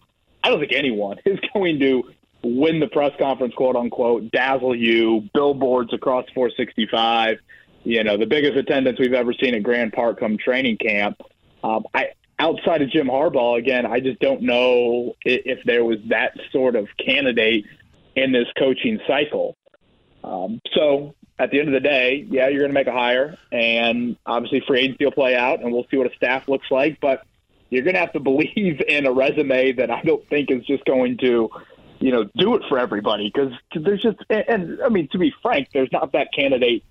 I 0.48 0.50
don't 0.50 0.60
think 0.60 0.72
anyone 0.72 1.18
is 1.26 1.38
going 1.52 1.78
to 1.80 2.04
win 2.42 2.80
the 2.80 2.86
press 2.86 3.12
conference, 3.18 3.52
quote 3.54 3.76
unquote, 3.76 4.30
dazzle 4.30 4.74
you, 4.74 5.28
billboards 5.34 5.92
across 5.92 6.24
465, 6.34 7.36
you 7.84 8.02
know, 8.02 8.16
the 8.16 8.24
biggest 8.24 8.56
attendance 8.56 8.98
we've 8.98 9.12
ever 9.12 9.34
seen 9.34 9.54
at 9.54 9.62
Grand 9.62 9.92
Park 9.92 10.20
come 10.20 10.38
training 10.38 10.78
camp. 10.78 11.20
Um, 11.62 11.84
I 11.92 12.12
outside 12.38 12.80
of 12.80 12.90
Jim 12.90 13.08
Harbaugh, 13.08 13.58
again, 13.58 13.84
I 13.84 14.00
just 14.00 14.20
don't 14.20 14.40
know 14.40 15.14
if, 15.22 15.58
if 15.58 15.64
there 15.64 15.84
was 15.84 15.98
that 16.08 16.32
sort 16.50 16.76
of 16.76 16.88
candidate 17.04 17.66
in 18.16 18.32
this 18.32 18.46
coaching 18.58 19.00
cycle. 19.06 19.54
Um, 20.24 20.62
so 20.74 21.14
at 21.38 21.50
the 21.50 21.58
end 21.58 21.68
of 21.68 21.74
the 21.74 21.86
day, 21.86 22.26
yeah, 22.30 22.48
you're 22.48 22.60
going 22.60 22.70
to 22.70 22.74
make 22.74 22.86
a 22.86 22.92
hire, 22.92 23.36
and 23.52 24.16
obviously 24.24 24.62
free 24.66 24.80
agency 24.80 25.04
will 25.04 25.12
play 25.12 25.36
out, 25.36 25.60
and 25.60 25.72
we'll 25.74 25.86
see 25.90 25.98
what 25.98 26.10
a 26.10 26.16
staff 26.16 26.48
looks 26.48 26.70
like. 26.70 27.00
But 27.00 27.26
you're 27.70 27.82
going 27.82 27.94
to 27.94 28.00
have 28.00 28.12
to 28.12 28.20
believe 28.20 28.80
in 28.86 29.06
a 29.06 29.12
resume 29.12 29.72
that 29.72 29.90
I 29.90 30.02
don't 30.02 30.26
think 30.28 30.50
is 30.50 30.64
just 30.64 30.84
going 30.84 31.18
to, 31.18 31.50
you 31.98 32.12
know, 32.12 32.24
do 32.36 32.54
it 32.54 32.62
for 32.68 32.78
everybody 32.78 33.30
because 33.32 33.52
there's 33.74 34.02
just, 34.02 34.18
and, 34.30 34.44
and 34.48 34.82
I 34.82 34.88
mean, 34.88 35.08
to 35.12 35.18
be 35.18 35.32
frank, 35.42 35.68
there's 35.72 35.92
not 35.92 36.12
that 36.12 36.28
candidate 36.34 36.84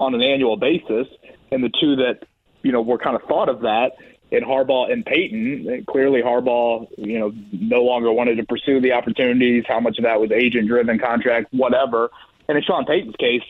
on 0.00 0.14
an 0.14 0.22
annual 0.22 0.56
basis. 0.56 1.06
And 1.50 1.62
the 1.62 1.70
two 1.80 1.96
that, 1.96 2.26
you 2.62 2.72
know, 2.72 2.82
were 2.82 2.98
kind 2.98 3.14
of 3.14 3.22
thought 3.28 3.48
of 3.48 3.60
that 3.60 3.92
in 4.30 4.42
Harbaugh 4.42 4.90
and 4.90 5.04
Payton. 5.04 5.84
Clearly, 5.88 6.22
Harbaugh, 6.22 6.88
you 6.96 7.18
know, 7.18 7.32
no 7.52 7.82
longer 7.82 8.10
wanted 8.10 8.36
to 8.36 8.44
pursue 8.44 8.80
the 8.80 8.92
opportunities. 8.92 9.64
How 9.68 9.78
much 9.80 9.98
of 9.98 10.04
that 10.04 10.18
was 10.20 10.32
agent 10.32 10.66
driven, 10.66 10.98
contract, 10.98 11.52
whatever. 11.52 12.10
And 12.48 12.56
in 12.56 12.64
Sean 12.64 12.86
Payton's 12.86 13.16
case, 13.16 13.42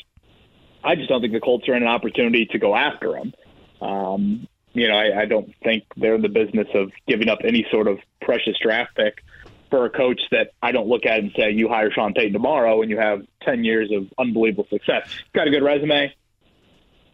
I 0.85 0.97
just 0.97 1.09
don't 1.09 1.21
think 1.21 1.33
the 1.33 1.41
Colts 1.41 1.69
are 1.69 1.75
in 1.75 1.83
an 1.83 1.89
opportunity 1.89 2.47
to 2.47 2.59
go 2.59 2.75
after 2.75 3.17
him. 3.17 3.33
Um, 3.81 4.49
you 4.75 4.89
know, 4.89 4.97
I, 4.97 5.23
I 5.23 5.25
don't 5.27 5.53
think 5.63 5.85
they're 5.97 6.15
in 6.15 6.23
the 6.23 6.29
business 6.29 6.69
of 6.75 6.93
giving 7.07 7.29
up 7.29 7.41
any 7.45 7.67
sort 7.71 7.89
of 7.89 7.99
precious 8.21 8.57
draft 8.63 8.95
pick 8.97 9.23
for 9.71 9.85
a 9.87 9.91
coach 9.91 10.21
that 10.31 10.53
I 10.63 10.73
don't 10.73 10.89
look 10.89 11.07
at 11.07 11.19
and 11.19 11.33
say, 11.37 11.51
you 11.51 11.69
hire 11.69 11.91
Sean 11.91 12.15
Payton 12.15 12.33
tomorrow 12.33 12.83
and 12.83 12.91
you 12.91 12.99
have 12.99 13.23
10 13.43 13.65
years 13.65 13.91
of 13.91 14.07
unbelievable 14.19 14.67
success. 14.71 15.09
Got 15.35 15.49
a 15.49 15.51
good 15.51 15.63
resume. 15.63 16.15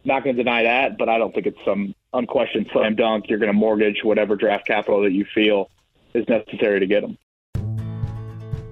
Not 0.04 0.24
going 0.24 0.36
to 0.36 0.42
deny 0.42 0.62
that, 0.64 0.98
but 0.98 1.08
I 1.08 1.18
don't 1.18 1.34
think 1.34 1.46
it's 1.46 1.58
some 1.64 1.94
unquestioned 2.12 2.68
slam 2.72 2.94
dunk. 2.96 3.26
You're 3.28 3.38
going 3.38 3.52
to 3.52 3.58
mortgage 3.58 4.02
whatever 4.02 4.36
draft 4.36 4.66
capital 4.66 5.02
that 5.02 5.12
you 5.12 5.24
feel 5.34 5.70
is 6.14 6.28
necessary 6.28 6.80
to 6.80 6.86
get 6.86 7.02
them. 7.02 7.18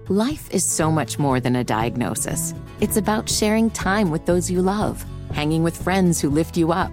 Life 0.08 0.48
is 0.52 0.64
so 0.64 0.90
much 0.90 1.18
more 1.18 1.40
than 1.40 1.56
a 1.56 1.64
diagnosis. 1.64 2.54
It's 2.80 2.96
about 2.96 3.28
sharing 3.28 3.70
time 3.70 4.10
with 4.10 4.24
those 4.24 4.50
you 4.50 4.62
love, 4.62 5.04
hanging 5.32 5.64
with 5.64 5.80
friends 5.80 6.20
who 6.20 6.30
lift 6.30 6.56
you 6.56 6.72
up 6.72 6.92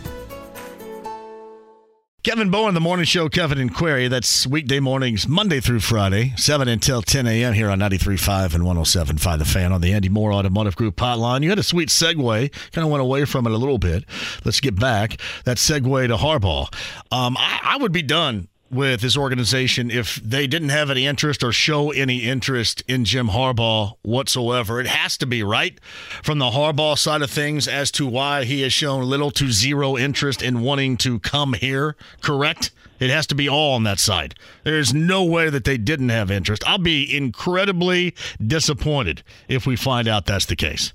Kevin 2.23 2.51
Bowen, 2.51 2.75
the 2.75 2.79
morning 2.79 3.05
show, 3.05 3.29
Kevin 3.29 3.57
and 3.57 3.73
Query. 3.73 4.07
That's 4.07 4.45
weekday 4.45 4.79
mornings, 4.79 5.27
Monday 5.27 5.59
through 5.59 5.79
Friday, 5.79 6.33
7 6.37 6.67
until 6.67 7.01
10 7.01 7.25
a.m. 7.25 7.53
here 7.53 7.67
on 7.67 7.79
93.5 7.79 8.53
and 8.53 8.63
107.5 8.63 9.39
The 9.39 9.45
Fan 9.45 9.71
on 9.71 9.81
the 9.81 9.91
Andy 9.91 10.07
Moore 10.07 10.31
Automotive 10.31 10.75
Group 10.75 10.97
hotline. 10.97 11.41
You 11.41 11.49
had 11.49 11.57
a 11.57 11.63
sweet 11.63 11.89
segue, 11.89 12.51
kind 12.73 12.85
of 12.85 12.91
went 12.91 13.01
away 13.01 13.25
from 13.25 13.47
it 13.47 13.53
a 13.53 13.57
little 13.57 13.79
bit. 13.79 14.05
Let's 14.45 14.59
get 14.59 14.79
back. 14.79 15.19
That 15.45 15.57
segue 15.57 16.09
to 16.09 16.15
Harbaugh. 16.15 16.71
Um, 17.11 17.37
I, 17.39 17.59
I 17.63 17.77
would 17.77 17.91
be 17.91 18.03
done 18.03 18.49
with 18.71 19.01
this 19.01 19.17
organization 19.17 19.91
if 19.91 20.15
they 20.15 20.47
didn't 20.47 20.69
have 20.69 20.89
any 20.89 21.05
interest 21.05 21.43
or 21.43 21.51
show 21.51 21.91
any 21.91 22.19
interest 22.19 22.83
in 22.87 23.05
Jim 23.05 23.29
Harbaugh 23.29 23.97
whatsoever. 24.01 24.79
It 24.79 24.87
has 24.87 25.17
to 25.17 25.25
be, 25.25 25.43
right? 25.43 25.79
From 26.23 26.39
the 26.39 26.51
Harbaugh 26.51 26.97
side 26.97 27.21
of 27.21 27.29
things 27.29 27.67
as 27.67 27.91
to 27.91 28.07
why 28.07 28.45
he 28.45 28.61
has 28.61 28.73
shown 28.73 29.03
little 29.03 29.31
to 29.31 29.51
zero 29.51 29.97
interest 29.97 30.41
in 30.41 30.61
wanting 30.61 30.97
to 30.97 31.19
come 31.19 31.53
here, 31.53 31.95
correct? 32.21 32.71
It 32.99 33.09
has 33.09 33.27
to 33.27 33.35
be 33.35 33.49
all 33.49 33.73
on 33.73 33.83
that 33.83 33.99
side. 33.99 34.35
There's 34.63 34.93
no 34.93 35.23
way 35.23 35.49
that 35.49 35.63
they 35.63 35.77
didn't 35.77 36.09
have 36.09 36.29
interest. 36.29 36.63
I'll 36.67 36.77
be 36.77 37.15
incredibly 37.15 38.15
disappointed 38.45 39.23
if 39.47 39.65
we 39.65 39.75
find 39.75 40.07
out 40.07 40.27
that's 40.27 40.45
the 40.45 40.55
case. 40.55 40.93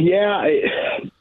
Yeah, 0.00 0.30
I, 0.30 0.60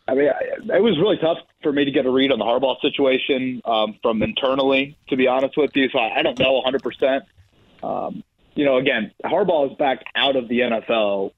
I 0.08 0.14
mean, 0.14 0.28
it 0.28 0.84
was 0.84 0.98
really 1.00 1.18
tough 1.18 1.38
for 1.64 1.72
me 1.72 1.86
to 1.86 1.92
get 1.92 2.06
a 2.06 2.12
read 2.12 2.32
on 2.32 2.40
the 2.40 2.46
Harbaugh 2.46 2.80
situation 2.82 3.62
um, 3.66 3.98
from 4.02 4.22
internally, 4.22 4.98
to 5.10 5.16
be 5.16 5.28
honest 5.28 5.58
with 5.58 5.72
you. 5.76 5.90
So 5.90 6.00
I, 6.00 6.20
I 6.20 6.22
don't 6.22 6.38
know 6.38 6.62
100%. 6.62 7.22
Um, 7.82 8.24
you 8.56 8.66
know, 8.66 8.78
again, 8.78 9.12
Harbaugh 9.24 9.72
is 9.72 9.78
back 9.78 10.04
out 10.16 10.36
of 10.36 10.48
the 10.48 10.60
NFL 10.60 11.32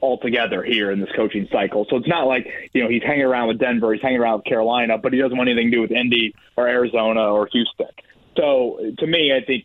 altogether 0.00 0.62
here 0.62 0.90
in 0.90 1.00
this 1.00 1.10
coaching 1.16 1.48
cycle. 1.50 1.86
So 1.88 1.96
it's 1.96 2.08
not 2.08 2.26
like, 2.26 2.46
you 2.72 2.82
know, 2.82 2.90
he's 2.90 3.02
hanging 3.02 3.24
around 3.24 3.48
with 3.48 3.58
Denver, 3.58 3.92
he's 3.92 4.02
hanging 4.02 4.20
around 4.20 4.38
with 4.38 4.44
Carolina, 4.44 4.98
but 4.98 5.12
he 5.12 5.18
doesn't 5.18 5.36
want 5.36 5.48
anything 5.48 5.70
to 5.70 5.76
do 5.76 5.80
with 5.80 5.90
Indy 5.90 6.34
or 6.56 6.68
Arizona 6.68 7.32
or 7.32 7.48
Houston. 7.52 7.86
So 8.36 8.92
to 8.98 9.06
me, 9.06 9.32
I 9.34 9.44
think, 9.44 9.64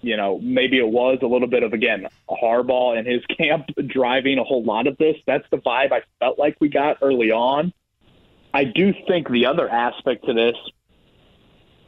you 0.00 0.16
know, 0.16 0.40
maybe 0.42 0.78
it 0.78 0.88
was 0.88 1.18
a 1.22 1.26
little 1.26 1.46
bit 1.46 1.62
of, 1.62 1.72
again, 1.72 2.08
Harbaugh 2.28 2.98
and 2.98 3.06
his 3.06 3.24
camp 3.38 3.68
driving 3.86 4.38
a 4.38 4.44
whole 4.44 4.64
lot 4.64 4.86
of 4.86 4.96
this. 4.98 5.16
That's 5.26 5.44
the 5.50 5.58
vibe 5.58 5.92
I 5.92 6.02
felt 6.18 6.38
like 6.38 6.56
we 6.60 6.68
got 6.68 6.98
early 7.02 7.30
on. 7.30 7.72
I 8.54 8.64
do 8.64 8.92
think 9.08 9.28
the 9.30 9.46
other 9.46 9.68
aspect 9.68 10.26
to 10.26 10.34
this, 10.34 10.56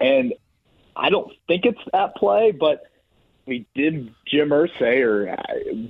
and 0.00 0.35
I 0.96 1.11
don't 1.11 1.31
think 1.46 1.64
it's 1.64 1.81
at 1.92 2.14
play, 2.16 2.53
but 2.53 2.83
we 3.46 3.66
did 3.74 4.14
Jim 4.27 4.48
Irsay 4.50 5.05
or 5.05 5.31
uh, 5.31 5.37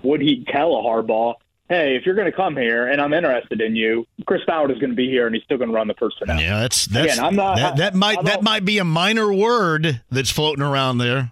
would 0.03 0.21
he 0.21 0.45
tell 0.51 0.75
a 0.77 0.83
Harbaugh, 0.83 1.35
hey, 1.69 1.95
if 1.97 2.05
you're 2.05 2.15
going 2.17 2.31
to 2.31 2.37
come 2.37 2.57
here 2.57 2.89
and 2.89 3.01
I'm 3.01 3.13
interested 3.13 3.61
in 3.61 3.77
you, 3.77 4.07
Chris 4.27 4.43
Ballard 4.47 4.71
is 4.73 4.79
going 4.79 4.91
to 4.91 4.97
be 4.97 5.09
here 5.09 5.27
and 5.27 5.35
he's 5.35 5.45
still 5.45 5.59
going 5.59 5.71
to 5.71 5.75
run 5.75 5.87
the 5.87 5.95
personnel. 5.95 6.41
Yeah, 6.41 6.61
that's 6.61 6.87
that's 6.87 7.13
Again, 7.15 7.25
I'm 7.25 7.37
not- 7.37 7.57
that, 7.59 7.77
that 7.77 7.95
might 7.95 8.25
that 8.25 8.43
might 8.43 8.65
be 8.65 8.79
a 8.79 8.85
minor 8.85 9.33
word 9.33 10.01
that's 10.11 10.31
floating 10.31 10.65
around 10.65 10.99
there. 10.99 11.31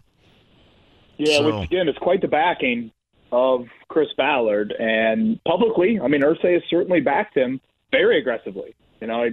Yeah, 1.18 1.38
So- 1.38 1.58
which 1.60 1.68
again 1.70 1.88
is 1.88 1.96
quite 1.98 2.20
the 2.20 2.28
backing 2.28 2.92
of 3.32 3.66
Chris 3.88 4.08
Ballard, 4.16 4.72
and 4.78 5.42
publicly, 5.44 5.98
I 5.98 6.06
mean, 6.06 6.20
Irsay 6.20 6.52
has 6.54 6.62
certainly 6.68 7.00
backed 7.00 7.34
him 7.34 7.60
very 7.90 8.18
aggressively. 8.18 8.74
You 9.02 9.08
know, 9.08 9.28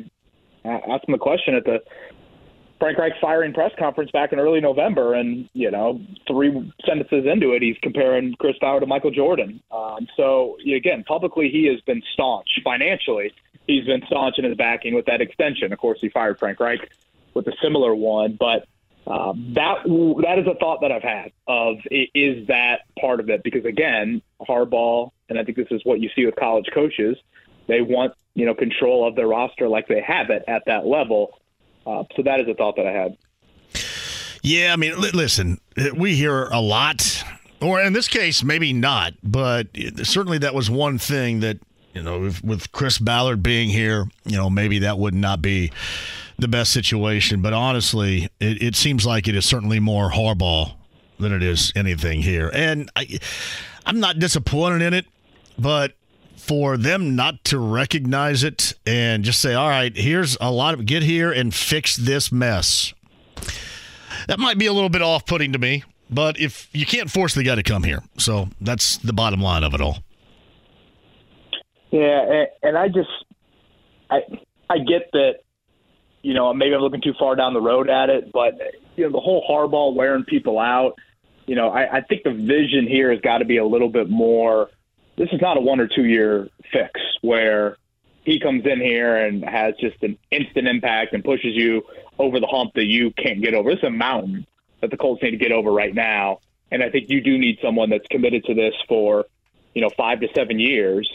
I 0.65 0.67
asked 0.67 1.07
him 1.07 1.13
a 1.13 1.19
question 1.19 1.53
at 1.53 1.63
the 1.63 1.83
Frank 2.79 2.97
Reich 2.97 3.13
firing 3.21 3.53
press 3.53 3.71
conference 3.77 4.09
back 4.09 4.33
in 4.33 4.39
early 4.39 4.59
November, 4.59 5.13
and 5.13 5.47
you 5.53 5.69
know, 5.69 6.01
three 6.27 6.73
sentences 6.83 7.25
into 7.31 7.51
it, 7.51 7.61
he's 7.61 7.77
comparing 7.83 8.33
Chris 8.39 8.55
Ballard 8.59 8.81
to 8.81 8.87
Michael 8.87 9.11
Jordan. 9.11 9.61
Um, 9.71 10.07
so 10.17 10.57
again, 10.65 11.03
publicly, 11.07 11.49
he 11.51 11.67
has 11.67 11.79
been 11.81 12.01
staunch 12.13 12.47
financially. 12.63 13.31
He's 13.67 13.85
been 13.85 14.01
staunch 14.07 14.39
in 14.39 14.45
his 14.45 14.57
backing 14.57 14.95
with 14.95 15.05
that 15.05 15.21
extension. 15.21 15.71
Of 15.71 15.77
course, 15.77 15.99
he 16.01 16.09
fired 16.09 16.39
Frank 16.39 16.59
Reich 16.59 16.79
with 17.35 17.45
a 17.45 17.53
similar 17.61 17.93
one, 17.93 18.37
but 18.39 18.65
um, 19.05 19.53
that 19.53 19.83
that 20.23 20.39
is 20.39 20.47
a 20.47 20.55
thought 20.55 20.81
that 20.81 20.91
I've 20.91 21.03
had 21.03 21.31
of 21.47 21.75
is 21.91 22.47
that 22.47 22.81
part 22.99 23.19
of 23.19 23.29
it 23.29 23.43
because 23.43 23.65
again, 23.65 24.23
Harbaugh, 24.41 25.11
and 25.29 25.37
I 25.37 25.43
think 25.43 25.57
this 25.57 25.67
is 25.69 25.81
what 25.83 25.99
you 25.99 26.09
see 26.15 26.25
with 26.25 26.35
college 26.37 26.69
coaches, 26.73 27.17
they 27.69 27.81
want 27.81 28.13
you 28.33 28.45
know 28.45 28.53
control 28.53 29.07
of 29.07 29.15
their 29.15 29.27
roster 29.27 29.67
like 29.67 29.87
they 29.87 30.01
have 30.01 30.29
it 30.29 30.43
at 30.47 30.63
that 30.65 30.85
level. 30.85 31.39
Uh, 31.85 32.03
so 32.15 32.23
that 32.23 32.39
is 32.39 32.47
a 32.47 32.53
thought 32.53 32.75
that 32.75 32.85
I 32.85 32.91
had. 32.91 33.17
Yeah, 34.41 34.73
I 34.73 34.75
mean, 34.75 34.99
li- 34.99 35.11
listen, 35.11 35.59
we 35.95 36.15
hear 36.15 36.45
a 36.45 36.61
lot, 36.61 37.23
or 37.61 37.81
in 37.81 37.93
this 37.93 38.07
case, 38.07 38.43
maybe 38.43 38.73
not, 38.73 39.13
but 39.23 39.67
certainly 40.03 40.37
that 40.39 40.53
was 40.53 40.69
one 40.69 40.97
thing 40.97 41.41
that 41.41 41.59
you 41.93 42.03
know, 42.03 42.19
with, 42.19 42.43
with 42.43 42.71
Chris 42.71 42.97
Ballard 42.99 43.41
being 43.41 43.69
here, 43.69 44.05
you 44.25 44.37
know, 44.37 44.49
maybe 44.49 44.79
that 44.79 44.97
would 44.97 45.13
not 45.13 45.41
be 45.41 45.71
the 46.37 46.47
best 46.47 46.71
situation. 46.71 47.41
But 47.41 47.53
honestly, 47.53 48.29
it, 48.39 48.61
it 48.61 48.75
seems 48.75 49.05
like 49.05 49.27
it 49.27 49.35
is 49.35 49.45
certainly 49.45 49.79
more 49.79 50.11
Harbaugh 50.11 50.73
than 51.19 51.33
it 51.33 51.43
is 51.43 51.73
anything 51.75 52.21
here, 52.21 52.49
and 52.53 52.89
I, 52.95 53.19
I'm 53.85 53.99
not 53.99 54.19
disappointed 54.19 54.81
in 54.81 54.93
it, 54.93 55.05
but 55.57 55.93
for 56.39 56.77
them 56.77 57.15
not 57.15 57.43
to 57.45 57.59
recognize 57.59 58.43
it 58.43 58.73
and 58.85 59.23
just 59.23 59.39
say, 59.39 59.53
all 59.53 59.69
right, 59.69 59.95
here's 59.95 60.37
a 60.39 60.51
lot 60.51 60.73
of 60.73 60.85
get 60.85 61.03
here 61.03 61.31
and 61.31 61.53
fix 61.53 61.95
this 61.95 62.31
mess. 62.31 62.93
That 64.27 64.39
might 64.39 64.57
be 64.57 64.65
a 64.65 64.73
little 64.73 64.89
bit 64.89 65.01
off 65.01 65.25
putting 65.25 65.53
to 65.53 65.59
me, 65.59 65.83
but 66.09 66.39
if 66.39 66.69
you 66.73 66.85
can't 66.85 67.11
force 67.11 67.33
the 67.33 67.43
guy 67.43 67.55
to 67.55 67.63
come 67.63 67.83
here. 67.83 68.03
So 68.17 68.49
that's 68.61 68.97
the 68.97 69.13
bottom 69.13 69.41
line 69.41 69.63
of 69.63 69.73
it 69.73 69.81
all. 69.81 69.99
Yeah, 71.91 72.45
and, 72.61 72.77
I 72.77 72.87
just 72.87 73.09
I 74.11 74.19
I 74.69 74.77
get 74.77 75.09
that 75.13 75.39
you 76.21 76.35
know 76.35 76.53
maybe 76.53 76.75
I'm 76.75 76.81
looking 76.81 77.01
too 77.01 77.15
far 77.17 77.35
down 77.35 77.53
the 77.53 77.61
road 77.61 77.89
at 77.89 78.09
it, 78.09 78.31
but 78.31 78.53
you 78.95 79.05
know 79.05 79.11
the 79.11 79.19
whole 79.19 79.43
Harbaugh 79.49 79.95
wearing 79.95 80.23
people 80.23 80.59
out. 80.59 80.93
You 81.47 81.55
know, 81.55 81.69
I, 81.69 81.97
I 81.97 82.01
think 82.01 82.23
the 82.23 82.31
vision 82.31 82.85
here 82.87 83.11
has 83.11 83.19
got 83.21 83.39
to 83.39 83.45
be 83.45 83.57
a 83.57 83.65
little 83.65 83.89
bit 83.89 84.07
more. 84.07 84.69
This 85.19 85.27
is 85.33 85.41
not 85.41 85.57
a 85.57 85.59
one 85.59 85.81
or 85.81 85.87
two 85.87 86.05
year 86.05 86.47
fix 86.71 87.01
where 87.21 87.75
he 88.23 88.39
comes 88.39 88.65
in 88.65 88.79
here 88.79 89.17
and 89.17 89.43
has 89.43 89.73
just 89.77 90.01
an 90.01 90.17
instant 90.31 90.65
impact 90.65 91.13
and 91.13 91.21
pushes 91.23 91.53
you 91.55 91.83
over 92.17 92.39
the 92.39 92.47
hump 92.47 92.73
that 92.75 92.85
you 92.85 93.11
can't 93.11 93.41
get 93.41 93.53
over. 93.53 93.71
Is 93.71 93.83
a 93.83 93.89
mountain 93.89 94.47
that 94.79 94.91
the 94.91 94.97
Colts 94.97 95.21
need 95.21 95.31
to 95.31 95.37
get 95.37 95.51
over 95.51 95.73
right 95.73 95.93
now, 95.93 96.39
and 96.71 96.81
I 96.81 96.89
think 96.89 97.09
you 97.09 97.19
do 97.19 97.37
need 97.37 97.57
someone 97.61 97.89
that's 97.89 98.07
committed 98.09 98.45
to 98.45 98.53
this 98.53 98.73
for 98.87 99.25
you 99.73 99.81
know 99.81 99.89
five 99.97 100.21
to 100.21 100.29
seven 100.33 100.57
years. 100.57 101.09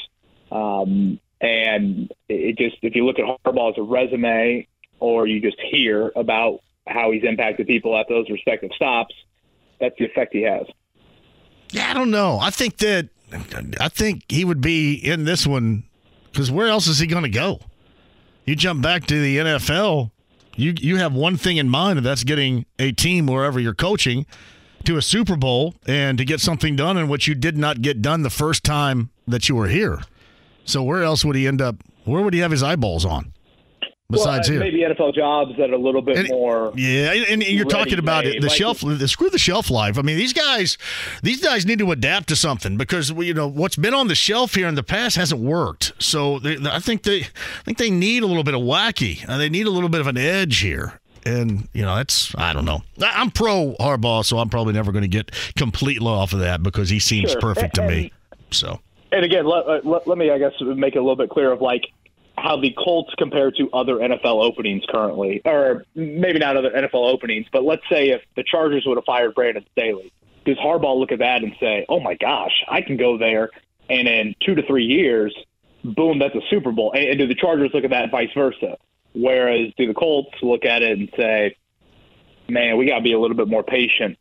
Um, 0.53 1.19
and 1.41 2.13
it 2.29 2.59
just, 2.59 2.77
if 2.83 2.95
you 2.95 3.07
look 3.07 3.19
at 3.19 3.25
Harbaugh 3.25 3.73
as 3.73 3.79
a 3.79 3.83
resume, 3.83 4.69
or 5.01 5.27
you 5.27 5.41
just 5.41 5.61
hear 5.71 6.13
about 6.15 6.61
how 6.87 7.11
he's 7.11 7.25
impacted 7.25 7.67
people 7.67 7.97
at 7.97 8.07
those 8.11 8.29
respective 8.29 8.71
stops, 8.77 9.15
that's 9.81 9.97
the 9.99 10.05
effect 10.05 10.35
he 10.35 10.43
has. 10.43 10.67
Yeah, 11.71 11.91
I 11.91 11.95
don't 11.95 12.11
know. 12.11 12.39
I 12.39 12.51
think 12.51 12.77
that 12.79 13.09
I 13.81 13.89
think 13.89 14.25
he 14.29 14.45
would 14.45 14.61
be 14.61 14.95
in 14.95 15.25
this 15.25 15.47
one 15.47 15.85
because 16.31 16.51
where 16.51 16.69
else 16.69 16.87
is 16.87 16.99
he 16.99 17.07
going 17.07 17.25
to 17.25 17.29
go? 17.29 17.61
You 18.45 18.57
jump 18.57 18.83
back 18.83 19.07
to 19.07 19.21
the 19.21 19.39
NFL, 19.39 20.11
you 20.57 20.75
you 20.79 20.97
have 20.97 21.15
one 21.15 21.37
thing 21.37 21.57
in 21.57 21.69
mind, 21.69 21.99
and 21.99 22.07
that's 22.07 22.25
getting 22.25 22.67
a 22.79 22.93
team 22.93 23.27
wherever 23.27 23.59
you're 23.59 23.75
coaching 23.75 24.27
to 24.85 24.97
a 24.97 25.03
Super 25.03 25.37
Bowl 25.37 25.75
and 25.87 26.19
to 26.19 26.25
get 26.25 26.41
something 26.41 26.77
done 26.77 26.97
in 26.97 27.09
which 27.09 27.27
you 27.27 27.35
did 27.35 27.57
not 27.57 27.83
get 27.83 28.03
done 28.03 28.23
the 28.23 28.31
first 28.31 28.65
time 28.65 29.11
that 29.27 29.49
you 29.49 29.55
were 29.57 29.69
here. 29.69 30.01
So 30.65 30.83
where 30.83 31.03
else 31.03 31.25
would 31.25 31.37
he 31.37 31.47
end 31.47 31.61
up? 31.61 31.77
Where 32.05 32.23
would 32.23 32.35
he 32.35 32.41
have 32.41 32.51
his 32.51 32.63
eyeballs 32.63 33.05
on? 33.05 33.33
Besides 34.11 34.51
well, 34.51 34.61
here, 34.61 34.71
maybe 34.71 34.83
NFL 34.95 35.15
jobs 35.15 35.53
that 35.57 35.71
are 35.71 35.75
a 35.75 35.79
little 35.79 36.03
bit 36.03 36.19
And- 36.19 36.29
more. 36.29 36.73
Yeah, 36.77 37.13
and, 37.13 37.43
and 37.43 37.43
you're 37.43 37.65
talking 37.65 37.99
about 37.99 38.25
it, 38.25 38.29
ready-made, 38.29 38.43
the 38.43 38.49
like- 38.49 38.57
shelf, 38.57 38.81
the, 38.81 39.09
screw 39.09 39.31
the 39.31 39.39
shelf 39.39 39.71
life. 39.71 39.99
I 39.99 40.03
mean, 40.03 40.19
these 40.19 40.35
guys, 40.35 40.77
these 41.23 41.43
guys 41.43 41.65
need 41.65 41.79
to 41.79 41.91
adapt 41.91 42.29
to 42.29 42.37
something 42.37 42.77
because 42.77 43.11
you 43.11 43.33
know 43.33 43.49
what's 43.49 43.77
been 43.77 43.95
on 43.95 44.09
the 44.09 44.15
shelf 44.15 44.55
here 44.55 44.69
in 44.69 44.75
the 44.75 44.83
past 44.83 45.17
hasn't 45.17 45.41
worked. 45.41 45.93
So 45.99 46.39
they, 46.39 46.59
I 46.71 46.81
think 46.81 47.03
they, 47.05 47.21
I 47.23 47.63
think 47.65 47.79
they 47.79 47.89
need 47.91 48.23
a 48.23 48.27
little 48.27 48.45
bit 48.45 48.53
of 48.55 48.61
wacky. 48.61 49.27
Uh, 49.29 49.39
they 49.39 49.49
need 49.49 49.67
a 49.67 49.71
little 49.71 49.89
bit 49.89 50.03
of 50.03 50.07
an 50.07 50.19
edge 50.19 50.59
here. 50.59 51.01
And 51.27 51.69
you 51.73 51.81
know 51.81 51.97
that's 51.97 52.35
I 52.37 52.53
don't 52.53 52.67
know. 52.67 52.83
I'm 53.01 53.31
pro 53.31 53.75
Harbaugh, 53.81 54.23
so 54.27 54.37
I'm 54.39 54.51
probably 54.51 54.75
never 54.75 54.93
going 54.93 55.03
to 55.03 55.09
get 55.09 55.31
completely 55.57 56.07
off 56.07 56.35
of 56.35 56.41
that 56.41 56.63
because 56.63 56.91
he 56.91 56.99
seems 56.99 57.31
Sure. 57.33 57.41
perfect 57.41 57.77
to 57.77 57.89
me. 57.89 58.13
So 58.51 58.81
And 59.11 59.25
again, 59.25 59.47
let, 59.47 59.67
uh, 59.67 59.81
let, 59.85 60.07
let 60.07 60.19
me, 60.19 60.31
I 60.31 60.37
guess, 60.39 60.53
make 60.61 60.95
it 60.95 60.99
a 60.99 61.01
little 61.01 61.17
bit 61.17 61.31
clear 61.31 61.51
of 61.51 61.63
like 61.63 61.87
how 62.37 62.61
the 62.61 62.75
Colts 62.77 63.13
compare 63.17 63.51
to 63.53 63.71
other 63.73 63.97
NFL 63.97 64.43
openings 64.43 64.83
currently, 64.89 65.41
or 65.45 65.85
maybe 65.95 66.39
not 66.39 66.57
other 66.57 66.71
NFL 66.71 67.13
openings, 67.13 67.47
but 67.53 67.65
let's 67.65 67.83
say 67.89 68.11
if 68.11 68.23
the 68.37 68.43
Chargers 68.43 68.85
would 68.87 68.97
have 68.97 69.05
fired 69.05 69.35
Brandon 69.35 69.65
Staley, 69.73 70.13
does 70.45 70.57
Harbaugh 70.59 70.99
look 70.99 71.13
at 71.13 71.21
that 71.21 71.43
and 71.43 71.55
say, 71.61 71.87
"Oh 71.89 72.01
my 72.01 72.15
gosh, 72.15 72.53
I 72.69 72.81
can 72.81 72.97
go 72.97 73.17
there, 73.17 73.51
and 73.89 74.09
in 74.09 74.35
two 74.45 74.55
to 74.55 74.63
three 74.67 74.85
years, 74.85 75.35
boom, 75.85 76.19
that's 76.19 76.35
a 76.35 76.43
Super 76.51 76.73
Bowl"? 76.73 76.93
And, 76.93 77.05
and 77.05 77.19
do 77.19 77.27
the 77.27 77.35
Chargers 77.35 77.71
look 77.73 77.85
at 77.85 77.91
that 77.91 78.11
vice 78.11 78.33
versa? 78.35 78.77
Whereas 79.15 79.73
do 79.79 79.87
the 79.87 79.95
Colts 79.95 80.35
look 80.43 80.65
at 80.65 80.83
it 80.83 80.99
and 80.99 81.09
say, 81.17 81.57
"Man, 82.49 82.77
we 82.77 82.87
got 82.87 82.99
to 82.99 83.03
be 83.03 83.13
a 83.13 83.19
little 83.19 83.37
bit 83.37 83.49
more 83.49 83.63
patient 83.63 84.19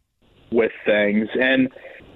with 0.51 0.71
things"? 0.85 1.29
And 1.39 1.69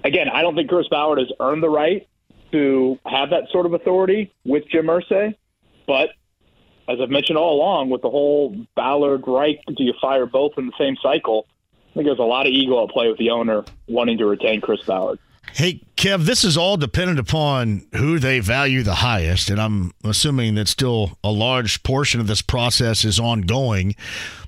again, 0.04 0.28
I 0.28 0.42
don't 0.42 0.54
think 0.54 0.68
Chris 0.70 0.88
Ballard 0.88 1.18
has 1.18 1.28
earned 1.40 1.62
the 1.62 1.70
right 1.70 2.06
to 2.52 2.98
have 3.04 3.30
that 3.30 3.44
sort 3.50 3.66
of 3.66 3.74
authority 3.74 4.32
with 4.44 4.64
Jim 4.70 4.86
Irsay. 4.86 5.34
But 5.88 6.10
as 6.88 7.00
I've 7.00 7.10
mentioned 7.10 7.38
all 7.38 7.56
along, 7.56 7.90
with 7.90 8.02
the 8.02 8.10
whole 8.10 8.54
Ballard 8.76 9.24
Reich, 9.26 9.60
do 9.66 9.82
you 9.82 9.94
fire 10.00 10.26
both 10.26 10.52
in 10.56 10.66
the 10.66 10.72
same 10.78 10.96
cycle? 11.02 11.46
I 11.90 11.94
think 11.94 12.06
there's 12.06 12.18
a 12.20 12.22
lot 12.22 12.46
of 12.46 12.52
ego 12.52 12.84
at 12.84 12.90
play 12.90 13.08
with 13.08 13.18
the 13.18 13.30
owner 13.30 13.64
wanting 13.88 14.18
to 14.18 14.26
retain 14.26 14.60
Chris 14.60 14.82
Ballard. 14.82 15.18
Hey, 15.54 15.80
Kev, 15.96 16.26
this 16.26 16.44
is 16.44 16.58
all 16.58 16.76
dependent 16.76 17.18
upon 17.18 17.86
who 17.96 18.18
they 18.18 18.38
value 18.38 18.82
the 18.82 18.96
highest. 18.96 19.48
And 19.48 19.58
I'm 19.58 19.92
assuming 20.04 20.56
that 20.56 20.68
still 20.68 21.18
a 21.24 21.30
large 21.30 21.82
portion 21.82 22.20
of 22.20 22.26
this 22.26 22.42
process 22.42 23.02
is 23.02 23.18
ongoing. 23.18 23.96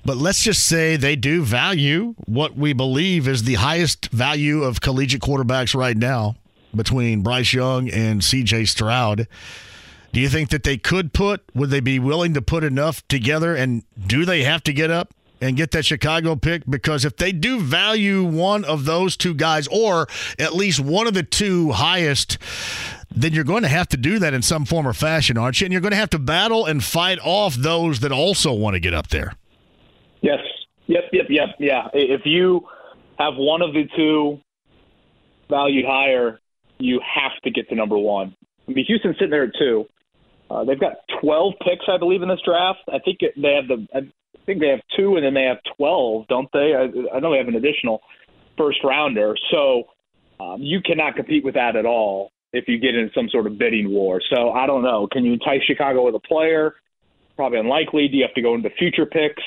But 0.05 0.17
let's 0.17 0.43
just 0.43 0.63
say 0.63 0.95
they 0.95 1.15
do 1.15 1.43
value 1.43 2.13
what 2.25 2.55
we 2.55 2.73
believe 2.73 3.27
is 3.27 3.43
the 3.43 3.55
highest 3.55 4.09
value 4.11 4.63
of 4.63 4.79
collegiate 4.79 5.23
quarterbacks 5.23 5.73
right 5.73 5.97
now 5.97 6.35
between 6.75 7.23
Bryce 7.23 7.51
Young 7.51 7.89
and 7.89 8.21
CJ 8.21 8.67
Stroud. 8.67 9.27
Do 10.11 10.19
you 10.19 10.29
think 10.29 10.49
that 10.49 10.63
they 10.63 10.77
could 10.77 11.13
put, 11.13 11.41
would 11.53 11.69
they 11.69 11.79
be 11.79 11.99
willing 11.99 12.33
to 12.33 12.41
put 12.41 12.63
enough 12.63 13.07
together? 13.07 13.55
And 13.55 13.83
do 14.07 14.25
they 14.25 14.43
have 14.43 14.63
to 14.63 14.73
get 14.73 14.91
up 14.91 15.13
and 15.39 15.55
get 15.55 15.71
that 15.71 15.85
Chicago 15.85 16.35
pick? 16.35 16.63
Because 16.69 17.05
if 17.05 17.15
they 17.15 17.31
do 17.31 17.61
value 17.61 18.23
one 18.23 18.65
of 18.65 18.85
those 18.85 19.15
two 19.15 19.33
guys, 19.33 19.67
or 19.67 20.07
at 20.37 20.53
least 20.53 20.79
one 20.79 21.07
of 21.07 21.13
the 21.13 21.23
two 21.23 21.71
highest, 21.71 22.37
then 23.09 23.31
you're 23.31 23.45
going 23.45 23.63
to 23.63 23.69
have 23.69 23.87
to 23.89 23.97
do 23.97 24.19
that 24.19 24.33
in 24.33 24.41
some 24.41 24.65
form 24.65 24.85
or 24.87 24.93
fashion, 24.93 25.37
aren't 25.37 25.61
you? 25.61 25.65
And 25.65 25.71
you're 25.71 25.81
going 25.81 25.91
to 25.91 25.97
have 25.97 26.09
to 26.11 26.19
battle 26.19 26.65
and 26.65 26.83
fight 26.83 27.19
off 27.23 27.55
those 27.55 28.01
that 28.01 28.11
also 28.11 28.51
want 28.53 28.73
to 28.73 28.79
get 28.79 28.93
up 28.93 29.07
there. 29.07 29.33
Yes. 30.21 30.39
Yep. 30.87 31.05
Yep. 31.13 31.25
Yep. 31.29 31.47
Yeah. 31.59 31.87
If 31.93 32.21
you 32.25 32.67
have 33.17 33.35
one 33.35 33.61
of 33.61 33.73
the 33.73 33.87
two 33.95 34.41
valued 35.49 35.85
higher, 35.85 36.39
you 36.79 36.99
have 36.99 37.31
to 37.43 37.51
get 37.51 37.69
to 37.69 37.75
number 37.75 37.97
one. 37.97 38.35
I 38.67 38.73
mean, 38.73 38.85
Houston's 38.85 39.15
sitting 39.15 39.31
there 39.31 39.43
at 39.43 39.53
two. 39.57 39.85
Uh, 40.51 40.65
they've 40.65 40.79
got 40.79 40.93
12 41.21 41.53
picks, 41.61 41.85
I 41.87 41.97
believe, 41.97 42.21
in 42.21 42.29
this 42.29 42.41
draft. 42.43 42.79
I 42.91 42.99
think 42.99 43.19
they 43.21 43.53
have 43.53 43.67
the. 43.67 43.87
I 43.95 44.01
think 44.45 44.59
they 44.59 44.67
have 44.67 44.81
two, 44.97 45.15
and 45.15 45.25
then 45.25 45.33
they 45.33 45.43
have 45.43 45.57
12, 45.77 46.27
don't 46.27 46.49
they? 46.51 46.73
I, 46.75 47.15
I 47.15 47.19
know 47.19 47.31
they 47.31 47.37
have 47.37 47.47
an 47.47 47.55
additional 47.55 48.01
first 48.57 48.79
rounder. 48.83 49.35
So 49.51 49.83
um, 50.39 50.61
you 50.61 50.81
cannot 50.81 51.15
compete 51.15 51.45
with 51.45 51.53
that 51.53 51.75
at 51.75 51.85
all 51.85 52.31
if 52.51 52.67
you 52.67 52.79
get 52.79 52.95
in 52.95 53.09
some 53.15 53.29
sort 53.29 53.47
of 53.47 53.57
bidding 53.57 53.91
war. 53.91 54.19
So 54.29 54.51
I 54.51 54.65
don't 54.65 54.83
know. 54.83 55.07
Can 55.11 55.23
you 55.23 55.33
entice 55.33 55.61
Chicago 55.65 56.05
with 56.05 56.15
a 56.15 56.27
player? 56.27 56.75
Probably 57.37 57.59
unlikely. 57.59 58.07
Do 58.09 58.17
you 58.17 58.23
have 58.23 58.33
to 58.33 58.41
go 58.41 58.55
into 58.55 58.69
future 58.71 59.05
picks 59.05 59.43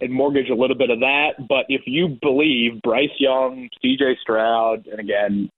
and 0.00 0.12
mortgage 0.12 0.50
a 0.50 0.54
little 0.54 0.76
bit 0.76 0.90
of 0.90 1.00
that? 1.00 1.30
But 1.48 1.64
if 1.68 1.82
you 1.86 2.18
believe 2.20 2.82
Bryce 2.82 3.08
Young, 3.18 3.70
C.J. 3.80 4.18
Stroud, 4.20 4.86
and 4.86 5.00
again, 5.00 5.50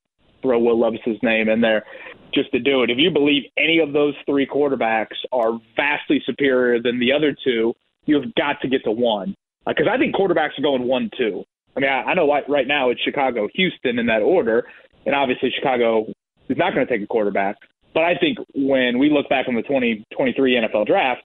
throw 0.43 0.59
Will 0.59 0.79
Levis's 0.79 1.19
name 1.23 1.49
in 1.49 1.63
there 1.63 1.85
just 2.35 2.51
to 2.53 2.59
do 2.59 2.83
it. 2.83 2.91
If 2.91 2.99
you 2.99 3.11
believe 3.11 3.45
any 3.57 3.79
of 3.79 3.93
those 3.93 4.15
three 4.27 4.47
quarterbacks 4.47 5.17
are 5.33 5.59
vastly 5.77 6.23
superior 6.25 6.81
than 6.81 6.99
the 6.99 7.13
other 7.13 7.37
two, 7.45 7.75
you've 8.07 8.35
got 8.35 8.61
to 8.63 8.69
get 8.69 8.85
to 8.85 8.93
one. 8.93 9.35
Because 9.67 9.87
uh, 9.87 9.91
I 9.91 9.99
think 9.99 10.15
quarterbacks 10.15 10.59
are 10.59 10.63
going 10.63 10.85
one, 10.85 11.11
two. 11.17 11.45
I 11.77 11.81
mean, 11.81 11.91
I, 11.91 12.03
I 12.03 12.15
know 12.15 12.31
right 12.49 12.67
now 12.67 12.91
it's 12.91 13.01
Chicago, 13.01 13.49
Houston 13.55 13.99
in 13.99 14.07
that 14.07 14.23
order, 14.23 14.67
and 15.07 15.15
obviously 15.15 15.51
Chicago 15.55 16.07
is 16.49 16.57
not 16.57 16.75
going 16.75 16.87
to 16.87 16.93
take 16.93 17.03
a 17.03 17.07
quarterback. 17.07 17.57
But 17.95 18.05
I 18.05 18.17
think 18.17 18.39
when 18.55 18.99
we 18.99 19.11
look 19.11 19.29
back 19.29 19.47
on 19.49 19.55
the 19.55 19.63
2023 19.63 20.55
NFL 20.55 20.87
draft, 20.87 21.23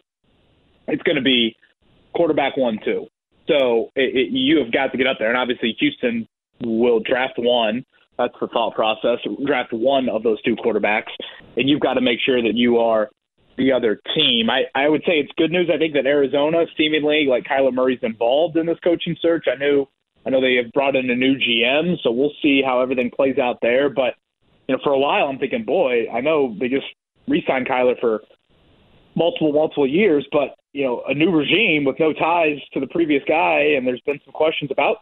it's 0.87 1.03
going 1.03 1.15
to 1.15 1.21
be 1.21 1.55
quarterback 2.13 2.57
one, 2.57 2.79
two. 2.83 3.07
So 3.47 3.89
it, 3.95 4.15
it, 4.15 4.31
you 4.31 4.59
have 4.59 4.71
got 4.71 4.91
to 4.91 4.97
get 4.97 5.07
up 5.07 5.17
there, 5.19 5.29
and 5.29 5.37
obviously 5.37 5.75
Houston 5.79 6.27
will 6.61 6.99
draft 6.99 7.33
one. 7.37 7.85
That's 8.19 8.35
the 8.41 8.47
thought 8.49 8.75
process. 8.75 9.19
Draft 9.45 9.71
one 9.71 10.09
of 10.09 10.23
those 10.23 10.41
two 10.41 10.57
quarterbacks, 10.57 11.09
and 11.55 11.69
you've 11.69 11.79
got 11.79 11.93
to 11.93 12.01
make 12.01 12.19
sure 12.23 12.41
that 12.41 12.53
you 12.53 12.77
are 12.77 13.09
the 13.57 13.71
other 13.71 14.01
team. 14.13 14.49
I, 14.49 14.63
I 14.75 14.89
would 14.89 15.01
say 15.07 15.13
it's 15.13 15.31
good 15.37 15.51
news. 15.51 15.69
I 15.73 15.77
think 15.77 15.93
that 15.93 16.05
Arizona, 16.05 16.65
seemingly 16.77 17.27
like 17.29 17.45
Kyler 17.45 17.73
Murray's 17.73 17.99
involved 18.01 18.57
in 18.57 18.65
this 18.65 18.77
coaching 18.83 19.15
search. 19.21 19.45
I 19.47 19.55
knew 19.57 19.87
I 20.25 20.31
know 20.31 20.41
they 20.41 20.55
have 20.61 20.71
brought 20.73 20.97
in 20.97 21.09
a 21.09 21.15
new 21.15 21.35
GM, 21.35 21.95
so 22.03 22.11
we'll 22.11 22.33
see 22.41 22.61
how 22.61 22.81
everything 22.81 23.09
plays 23.09 23.37
out 23.39 23.59
there. 23.61 23.89
But 23.89 24.15
you 24.67 24.75
know, 24.75 24.81
for 24.83 24.91
a 24.91 24.99
while, 24.99 25.27
I'm 25.27 25.39
thinking, 25.39 25.63
boy, 25.63 26.09
I 26.13 26.19
know 26.19 26.57
they 26.59 26.67
just 26.67 26.87
re-signed 27.25 27.69
Kyler 27.69 27.97
for 28.01 28.19
multiple, 29.15 29.53
multiple 29.53 29.87
years, 29.87 30.27
but 30.33 30.55
you 30.73 30.83
know, 30.83 31.03
a 31.07 31.13
new 31.13 31.31
regime 31.31 31.85
with 31.85 31.97
no 32.01 32.11
ties 32.11 32.57
to 32.73 32.81
the 32.81 32.87
previous 32.87 33.23
guy, 33.25 33.75
and 33.77 33.87
there's 33.87 34.01
been 34.01 34.19
some 34.25 34.33
questions 34.33 34.71
about 34.71 34.97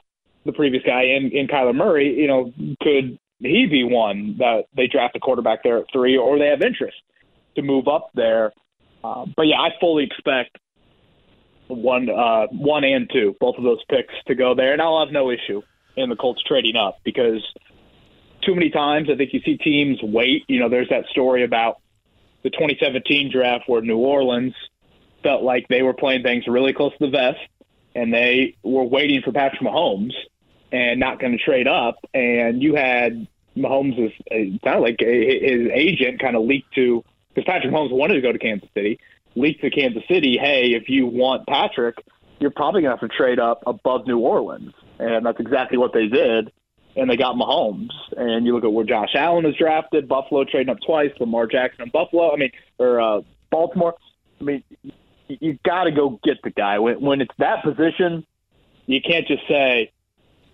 the 0.47 0.53
previous 0.53 0.83
guy 0.83 1.03
in 1.03 1.31
in 1.31 1.47
Kyler 1.47 1.75
Murray. 1.75 2.15
You 2.15 2.27
know, 2.27 2.53
could 2.81 3.19
he 3.39 3.67
be 3.67 3.83
one 3.83 4.38
that 4.39 4.65
they 4.75 4.88
draft 4.88 5.15
a 5.15 5.19
quarterback 5.19 5.63
there 5.63 5.77
at 5.77 5.86
three, 5.93 6.17
or 6.17 6.39
they 6.39 6.47
have 6.47 6.62
interest 6.62 6.97
to 7.55 7.62
move 7.62 7.88
up 7.88 8.10
there? 8.15 8.53
Uh, 9.03 9.25
but 9.36 9.43
yeah, 9.43 9.60
I 9.60 9.69
fully 9.79 10.03
expect 10.03 10.57
one, 11.67 12.10
uh, 12.10 12.47
one 12.47 12.83
and 12.83 13.10
two, 13.12 13.36
both 13.39 13.57
of 13.57 13.63
those 13.63 13.83
picks 13.89 14.13
to 14.27 14.36
go 14.36 14.55
there, 14.55 14.73
and 14.73 14.81
I'll 14.81 15.05
have 15.05 15.13
no 15.13 15.29
issue 15.29 15.62
in 15.95 16.10
the 16.10 16.15
Colts 16.15 16.41
trading 16.43 16.75
up 16.75 16.99
because 17.03 17.43
too 18.43 18.55
many 18.55 18.69
times. 18.69 19.10
I 19.12 19.15
think 19.15 19.33
you 19.33 19.41
see 19.43 19.57
teams 19.57 19.99
wait. 20.01 20.43
You 20.47 20.60
know, 20.60 20.69
there's 20.69 20.89
that 20.89 21.05
story 21.12 21.43
about 21.43 21.77
the 22.43 22.49
2017 22.49 23.31
draft 23.31 23.65
where 23.67 23.81
New 23.81 23.97
Orleans 23.97 24.53
felt 25.23 25.43
like 25.43 25.67
they 25.67 25.81
were 25.81 25.93
playing 25.93 26.23
things 26.23 26.45
really 26.47 26.73
close 26.73 26.91
to 26.93 27.05
the 27.05 27.12
vest, 27.12 27.39
and 27.95 28.13
they 28.13 28.55
were 28.63 28.83
waiting 28.83 29.21
for 29.21 29.31
Patrick 29.31 29.62
Mahomes 29.62 30.13
and 30.71 30.99
not 30.99 31.19
going 31.19 31.38
to 31.38 31.43
trade 31.43 31.67
up. 31.67 31.97
And 32.13 32.62
you 32.62 32.75
had 32.75 33.27
Mahomes, 33.56 34.08
is, 34.08 34.12
it 34.27 34.62
sounded 34.63 34.82
like 34.82 34.99
his 34.99 35.69
agent 35.73 36.19
kind 36.19 36.36
of 36.36 36.43
leaked 36.43 36.73
to 36.75 37.03
because 37.34 37.45
Patrick 37.45 37.73
Mahomes 37.73 37.91
wanted 37.91 38.15
to 38.15 38.21
go 38.21 38.32
to 38.32 38.39
Kansas 38.39 38.69
City, 38.73 38.99
leaked 39.36 39.62
to 39.62 39.69
Kansas 39.69 40.03
City, 40.10 40.38
hey, 40.38 40.73
if 40.73 40.89
you 40.89 41.06
want 41.06 41.47
Patrick, 41.47 41.95
you're 42.39 42.51
probably 42.51 42.82
going 42.82 42.95
to 42.95 42.99
have 42.99 43.10
to 43.10 43.15
trade 43.15 43.39
up 43.39 43.63
above 43.67 44.08
New 44.08 44.19
Orleans. 44.19 44.73
And 44.99 45.25
that's 45.25 45.39
exactly 45.39 45.77
what 45.77 45.93
they 45.93 46.08
did 46.08 46.51
and 46.97 47.10
they 47.10 47.15
got 47.15 47.36
Mahomes. 47.36 47.91
And 48.17 48.45
you 48.45 48.53
look 48.53 48.63
at 48.63 48.73
where 48.73 48.86
Josh 48.86 49.13
Allen 49.15 49.45
was 49.45 49.56
drafted, 49.56 50.10
Buffalo 50.10 50.43
trading 50.43 50.69
up 50.69 50.80
twice, 50.86 51.12
Lamar 51.19 51.45
Jackson 51.45 51.84
and 51.84 51.91
Buffalo. 51.91 52.34
I 52.34 52.38
mean, 52.38 52.51
or 52.80 52.99
uh, 52.99 53.21
Baltimore. 53.51 53.95
I 54.41 54.43
mean, 54.43 54.63
you've 55.27 55.62
got 55.63 55.86
to 55.86 55.91
go 55.91 56.19
get 56.23 56.41
the 56.43 56.49
guy 56.49 56.80
when 56.80 56.99
when 56.99 57.21
it's 57.21 57.34
that 57.38 57.63
position. 57.63 58.25
You 58.88 58.99
can't 59.01 59.27
just 59.27 59.47
say 59.47 59.91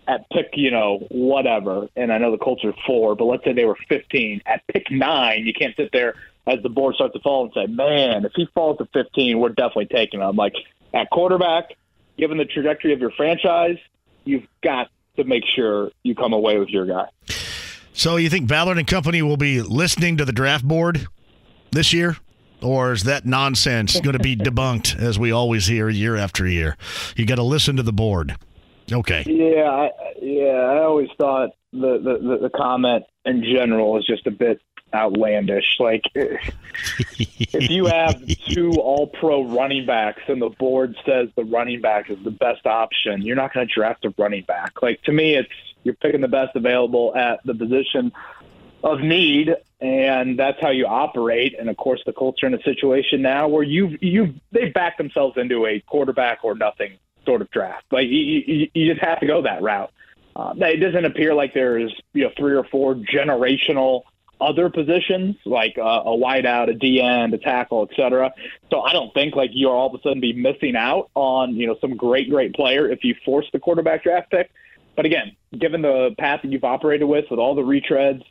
at 0.06 0.28
pick, 0.30 0.50
you 0.54 0.70
know, 0.70 1.06
whatever. 1.10 1.88
And 1.96 2.12
I 2.12 2.18
know 2.18 2.30
the 2.30 2.38
Colts 2.38 2.64
are 2.64 2.74
four, 2.86 3.14
but 3.14 3.24
let's 3.24 3.44
say 3.44 3.52
they 3.52 3.64
were 3.64 3.78
15 3.88 4.42
at 4.46 4.62
pick 4.68 4.90
nine. 4.90 5.46
You 5.46 5.52
can't 5.52 5.74
sit 5.76 5.90
there 5.92 6.14
as 6.46 6.62
the 6.62 6.68
board 6.68 6.94
starts 6.94 7.14
to 7.14 7.20
fall 7.20 7.44
and 7.44 7.52
say, 7.54 7.66
"Man, 7.66 8.24
if 8.24 8.32
he 8.34 8.46
falls 8.54 8.78
to 8.78 8.88
15, 8.92 9.38
we're 9.38 9.48
definitely 9.50 9.86
taking 9.86 10.20
him." 10.20 10.36
Like 10.36 10.54
at 10.92 11.08
quarterback, 11.10 11.74
given 12.18 12.38
the 12.38 12.44
trajectory 12.44 12.92
of 12.92 13.00
your 13.00 13.10
franchise, 13.12 13.78
you've 14.24 14.46
got 14.62 14.90
to 15.16 15.24
make 15.24 15.44
sure 15.54 15.90
you 16.02 16.14
come 16.14 16.32
away 16.32 16.58
with 16.58 16.68
your 16.68 16.86
guy. 16.86 17.06
So 17.92 18.16
you 18.16 18.28
think 18.28 18.48
Ballard 18.48 18.78
and 18.78 18.86
company 18.86 19.22
will 19.22 19.36
be 19.36 19.62
listening 19.62 20.16
to 20.16 20.24
the 20.24 20.32
draft 20.32 20.64
board 20.64 21.06
this 21.70 21.92
year? 21.92 22.16
Or 22.60 22.92
is 22.92 23.04
that 23.04 23.26
nonsense 23.26 24.00
going 24.00 24.16
to 24.16 24.22
be 24.22 24.36
debunked 24.36 24.98
as 24.98 25.18
we 25.18 25.30
always 25.30 25.66
hear 25.66 25.88
year 25.88 26.16
after 26.16 26.46
year? 26.46 26.76
You 27.16 27.26
got 27.26 27.36
to 27.36 27.42
listen 27.42 27.76
to 27.76 27.82
the 27.82 27.92
board. 27.92 28.36
Okay. 28.92 29.24
Yeah, 29.26 29.70
I, 29.70 29.90
yeah. 30.20 30.52
I 30.52 30.82
always 30.82 31.08
thought 31.16 31.50
the, 31.72 31.98
the 31.98 32.38
the 32.42 32.50
comment 32.50 33.04
in 33.24 33.42
general 33.42 33.98
is 33.98 34.06
just 34.06 34.26
a 34.26 34.30
bit 34.30 34.60
outlandish. 34.92 35.76
Like, 35.80 36.04
if 36.14 37.70
you 37.70 37.86
have 37.86 38.22
two 38.48 38.72
all 38.72 39.06
pro 39.06 39.44
running 39.44 39.86
backs 39.86 40.22
and 40.28 40.40
the 40.40 40.50
board 40.50 40.96
says 41.04 41.28
the 41.36 41.44
running 41.44 41.80
back 41.80 42.10
is 42.10 42.18
the 42.24 42.30
best 42.30 42.66
option, 42.66 43.22
you're 43.22 43.36
not 43.36 43.52
going 43.52 43.66
to 43.66 43.72
draft 43.72 44.04
a 44.04 44.14
running 44.16 44.44
back. 44.44 44.82
Like, 44.82 45.02
to 45.02 45.12
me, 45.12 45.34
it's 45.34 45.48
you're 45.82 45.94
picking 45.94 46.20
the 46.20 46.28
best 46.28 46.56
available 46.56 47.14
at 47.14 47.40
the 47.44 47.54
position 47.54 48.12
of 48.82 49.00
need, 49.00 49.54
and 49.80 50.38
that's 50.38 50.60
how 50.60 50.70
you 50.70 50.86
operate. 50.86 51.56
And 51.58 51.68
of 51.68 51.76
course, 51.76 52.02
the 52.06 52.12
Colts 52.12 52.42
are 52.42 52.46
in 52.46 52.54
a 52.54 52.62
situation 52.62 53.22
now 53.22 53.48
where 53.48 53.62
you've 53.62 54.02
you 54.02 54.34
they 54.52 54.68
backed 54.68 54.98
themselves 54.98 55.36
into 55.36 55.66
a 55.66 55.80
quarterback 55.80 56.40
or 56.42 56.54
nothing 56.54 56.98
sort 57.24 57.42
of 57.42 57.50
draft. 57.50 57.84
Like, 57.90 58.08
you, 58.08 58.18
you, 58.18 58.68
you 58.74 58.92
just 58.92 59.04
have 59.04 59.20
to 59.20 59.26
go 59.26 59.42
that 59.42 59.62
route. 59.62 59.90
Uh, 60.36 60.52
it 60.58 60.78
doesn't 60.78 61.04
appear 61.04 61.32
like 61.32 61.54
there's 61.54 61.94
you 62.12 62.24
know 62.24 62.30
three 62.36 62.56
or 62.56 62.64
four 62.64 62.94
generational 62.94 64.02
other 64.40 64.68
positions 64.68 65.36
like 65.44 65.78
uh, 65.78 66.02
a 66.04 66.10
wideout, 66.10 66.68
a 66.68 66.74
D 66.74 67.00
end, 67.00 67.34
a 67.34 67.38
tackle, 67.38 67.88
etc. 67.88 68.32
So 68.70 68.80
I 68.80 68.92
don't 68.92 69.12
think 69.14 69.36
like 69.36 69.50
you'll 69.52 69.70
all 69.70 69.94
of 69.94 69.94
a 69.94 70.02
sudden 70.02 70.20
be 70.20 70.32
missing 70.32 70.74
out 70.76 71.10
on 71.14 71.54
you 71.54 71.66
know 71.66 71.76
some 71.80 71.96
great 71.96 72.30
great 72.30 72.54
player 72.54 72.90
if 72.90 73.04
you 73.04 73.14
force 73.24 73.46
the 73.52 73.60
quarterback 73.60 74.02
draft 74.02 74.30
pick. 74.30 74.50
But 74.96 75.06
again, 75.06 75.36
given 75.56 75.82
the 75.82 76.14
path 76.18 76.40
that 76.42 76.50
you've 76.50 76.64
operated 76.64 77.08
with, 77.08 77.24
with 77.30 77.40
all 77.40 77.54
the 77.54 77.62
retreads, 77.62 78.22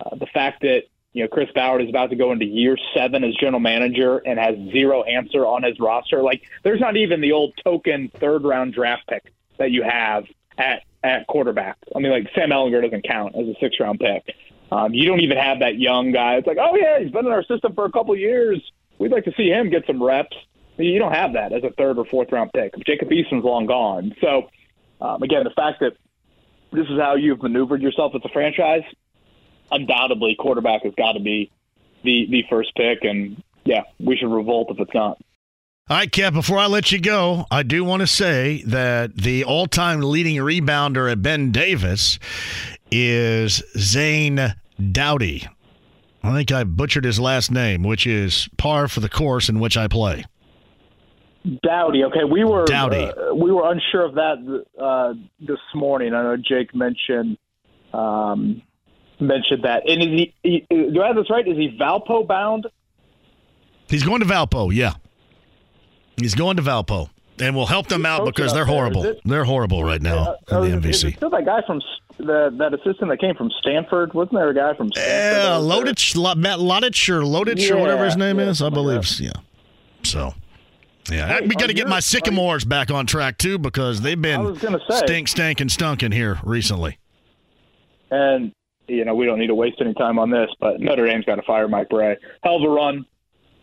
uh, 0.00 0.16
the 0.16 0.26
fact 0.26 0.60
that 0.62 0.84
you 1.14 1.22
know 1.22 1.28
Chris 1.28 1.48
Ballard 1.54 1.82
is 1.82 1.88
about 1.88 2.10
to 2.10 2.16
go 2.16 2.32
into 2.32 2.44
year 2.44 2.76
seven 2.94 3.24
as 3.24 3.34
general 3.36 3.60
manager 3.60 4.18
and 4.18 4.38
has 4.38 4.56
zero 4.72 5.02
answer 5.04 5.46
on 5.46 5.62
his 5.62 5.80
roster, 5.80 6.22
like 6.22 6.42
there's 6.62 6.80
not 6.80 6.96
even 6.96 7.22
the 7.22 7.32
old 7.32 7.54
token 7.64 8.10
third 8.20 8.44
round 8.44 8.74
draft 8.74 9.06
pick 9.08 9.32
that 9.58 9.70
you 9.70 9.82
have 9.82 10.24
at 10.58 10.82
at 11.02 11.26
quarterback. 11.26 11.78
I 11.94 12.00
mean, 12.00 12.10
like 12.12 12.28
Sam 12.34 12.50
Ehlinger 12.50 12.82
doesn't 12.82 13.06
count 13.06 13.36
as 13.36 13.46
a 13.46 13.54
six 13.60 13.80
round 13.80 14.00
pick. 14.00 14.34
Um, 14.72 14.92
you 14.92 15.06
don't 15.06 15.20
even 15.20 15.38
have 15.38 15.60
that 15.60 15.78
young 15.78 16.12
guy. 16.12 16.34
It's 16.34 16.46
like, 16.46 16.58
oh 16.60 16.76
yeah, 16.76 16.98
he's 16.98 17.12
been 17.12 17.26
in 17.26 17.32
our 17.32 17.44
system 17.44 17.74
for 17.74 17.84
a 17.84 17.92
couple 17.92 18.16
years. 18.16 18.60
We'd 18.98 19.12
like 19.12 19.24
to 19.24 19.32
see 19.36 19.48
him 19.48 19.70
get 19.70 19.86
some 19.86 20.02
reps. 20.02 20.36
You 20.76 20.98
don't 20.98 21.12
have 21.12 21.34
that 21.34 21.52
as 21.52 21.62
a 21.62 21.70
third 21.70 21.98
or 21.98 22.04
fourth 22.06 22.32
round 22.32 22.52
pick. 22.52 22.74
Jacob 22.84 23.12
Eason's 23.12 23.44
long 23.44 23.66
gone. 23.66 24.14
So 24.20 24.48
um, 25.00 25.22
again, 25.22 25.44
the 25.44 25.50
fact 25.50 25.80
that 25.80 25.92
this 26.72 26.86
is 26.88 26.98
how 26.98 27.14
you've 27.14 27.40
maneuvered 27.40 27.82
yourself 27.82 28.12
as 28.16 28.22
a 28.24 28.28
franchise, 28.30 28.82
undoubtedly, 29.70 30.36
quarterback 30.38 30.82
has 30.82 30.94
got 30.96 31.12
to 31.12 31.20
be 31.20 31.50
the 32.02 32.26
the 32.30 32.44
first 32.48 32.74
pick, 32.76 32.98
and 33.02 33.42
yeah, 33.64 33.82
we 33.98 34.16
should 34.16 34.30
revolt 34.30 34.68
if 34.70 34.80
it's 34.80 34.94
not. 34.94 35.18
All 35.86 35.98
right, 35.98 36.10
Kev, 36.10 36.32
before 36.32 36.58
I 36.58 36.66
let 36.66 36.92
you 36.92 36.98
go, 36.98 37.44
I 37.50 37.62
do 37.62 37.84
want 37.84 38.00
to 38.00 38.06
say 38.06 38.62
that 38.66 39.16
the 39.16 39.44
all 39.44 39.66
time 39.66 40.00
leading 40.00 40.36
rebounder 40.36 41.12
at 41.12 41.20
Ben 41.20 41.52
Davis 41.52 42.18
is 42.90 43.62
Zane 43.76 44.54
Dowdy. 44.92 45.46
I 46.22 46.32
think 46.32 46.50
I 46.52 46.64
butchered 46.64 47.04
his 47.04 47.20
last 47.20 47.50
name, 47.50 47.82
which 47.82 48.06
is 48.06 48.48
par 48.56 48.88
for 48.88 49.00
the 49.00 49.10
course 49.10 49.50
in 49.50 49.60
which 49.60 49.76
I 49.76 49.88
play. 49.88 50.24
Dowdy. 51.62 52.04
Okay, 52.04 52.24
we 52.24 52.44
were 52.44 52.64
Dowdy. 52.64 53.04
Uh, 53.04 53.34
we 53.34 53.52
were 53.52 53.70
unsure 53.70 54.06
of 54.06 54.14
that 54.14 54.64
uh, 54.80 55.12
this 55.38 55.58
morning. 55.74 56.14
I 56.14 56.22
know 56.22 56.36
Jake 56.38 56.74
mentioned 56.74 57.36
um, 57.92 58.62
mentioned 59.20 59.64
that. 59.64 59.88
And 59.88 60.02
is 60.02 60.28
he, 60.42 60.66
Do 60.70 61.02
I 61.02 61.08
have 61.08 61.16
this 61.16 61.30
right? 61.30 61.46
Is 61.46 61.56
he 61.56 61.76
Valpo 61.80 62.26
bound? 62.26 62.66
He's 63.88 64.02
going 64.02 64.20
to 64.20 64.26
Valpo. 64.26 64.72
Yeah, 64.72 64.94
he's 66.16 66.34
going 66.34 66.56
to 66.56 66.62
Valpo, 66.62 67.10
and 67.38 67.54
we'll 67.54 67.66
help 67.66 67.88
them 67.88 68.06
out 68.06 68.24
because 68.24 68.52
they're 68.52 68.64
horrible. 68.64 69.14
They're 69.24 69.44
horrible 69.44 69.84
right 69.84 70.00
now 70.00 70.36
uh, 70.50 70.62
in 70.62 70.80
the 70.80 70.88
MVC. 70.88 71.08
Is 71.08 71.14
still 71.14 71.30
that 71.30 71.44
guy 71.44 71.60
from 71.66 71.80
the, 72.18 72.54
that 72.58 72.72
assistant 72.72 73.10
that 73.10 73.20
came 73.20 73.34
from 73.34 73.50
Stanford? 73.60 74.14
Wasn't 74.14 74.34
there 74.34 74.48
a 74.48 74.54
guy 74.54 74.74
from 74.74 74.90
Stanford? 74.92 75.12
Yeah, 75.12 75.92
Lottich, 75.92 76.36
Matt 76.36 76.58
Lottich 76.58 77.08
or 77.08 77.20
Lottich 77.20 77.68
yeah, 77.68 77.74
or 77.74 77.80
whatever 77.80 78.04
his 78.04 78.16
name 78.16 78.38
yeah, 78.38 78.48
is, 78.48 78.62
I 78.62 78.70
believe. 78.70 79.08
Yeah. 79.20 79.32
So. 80.02 80.34
Yeah, 81.10 81.28
hey, 81.28 81.46
we 81.46 81.54
got 81.54 81.66
to 81.66 81.74
get 81.74 81.86
my 81.86 82.00
sycamores 82.00 82.64
back 82.64 82.90
on 82.90 83.04
track 83.04 83.36
too 83.36 83.58
because 83.58 84.00
they've 84.00 84.20
been 84.20 84.56
say, 84.56 84.78
stink, 84.88 85.28
stank, 85.28 85.60
and 85.60 85.68
stunking 85.68 86.14
here 86.14 86.40
recently. 86.42 86.98
And 88.10 88.52
you 88.88 89.04
know 89.04 89.14
we 89.14 89.26
don't 89.26 89.38
need 89.38 89.48
to 89.48 89.54
waste 89.54 89.80
any 89.80 89.94
time 89.94 90.18
on 90.18 90.30
this, 90.30 90.50
but 90.60 90.80
Notre 90.80 91.06
Dame's 91.06 91.24
got 91.24 91.36
to 91.36 91.42
fire 91.42 91.68
Mike 91.68 91.88
Brey. 91.88 92.16
Hell 92.42 92.56
of 92.56 92.62
a 92.62 92.68
run 92.68 93.06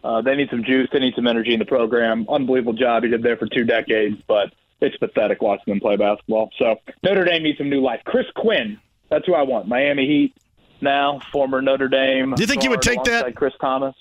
Uh, 0.04 0.22
they 0.22 0.36
need 0.36 0.50
some 0.50 0.64
juice. 0.64 0.88
They 0.92 1.00
need 1.00 1.14
some 1.16 1.28
energy 1.28 1.54
in 1.54 1.60
the 1.60 1.66
program. 1.66 2.26
Unbelievable 2.28 2.74
job 2.74 3.04
he 3.04 3.10
did 3.10 3.22
there 3.24 3.38
for 3.38 3.46
two 3.48 3.64
decades, 3.64 4.18
but 4.28 4.52
it's 4.82 4.98
pathetic 4.98 5.42
watching 5.44 5.74
them 5.74 5.80
play 5.80 5.96
basketball. 5.96 6.50
So 6.58 6.76
Notre 7.04 7.24
Dame 7.24 7.44
needs 7.44 7.60
some 7.60 7.70
new 7.70 7.82
life. 7.82 8.02
Chris 8.06 8.26
Quinn, 8.36 8.80
that's 9.10 9.26
who 9.28 9.36
I 9.36 9.44
want. 9.44 9.68
Miami 9.68 10.08
Heat 10.08 10.36
now, 10.82 11.20
former 11.32 11.62
Notre 11.62 11.88
Dame. 11.88 12.34
Do 12.34 12.42
you 12.42 12.48
think 12.48 12.64
you 12.64 12.72
would 12.72 12.82
take 12.82 13.04
that? 13.04 13.36
Chris 13.36 13.54
Thomas. 13.62 13.94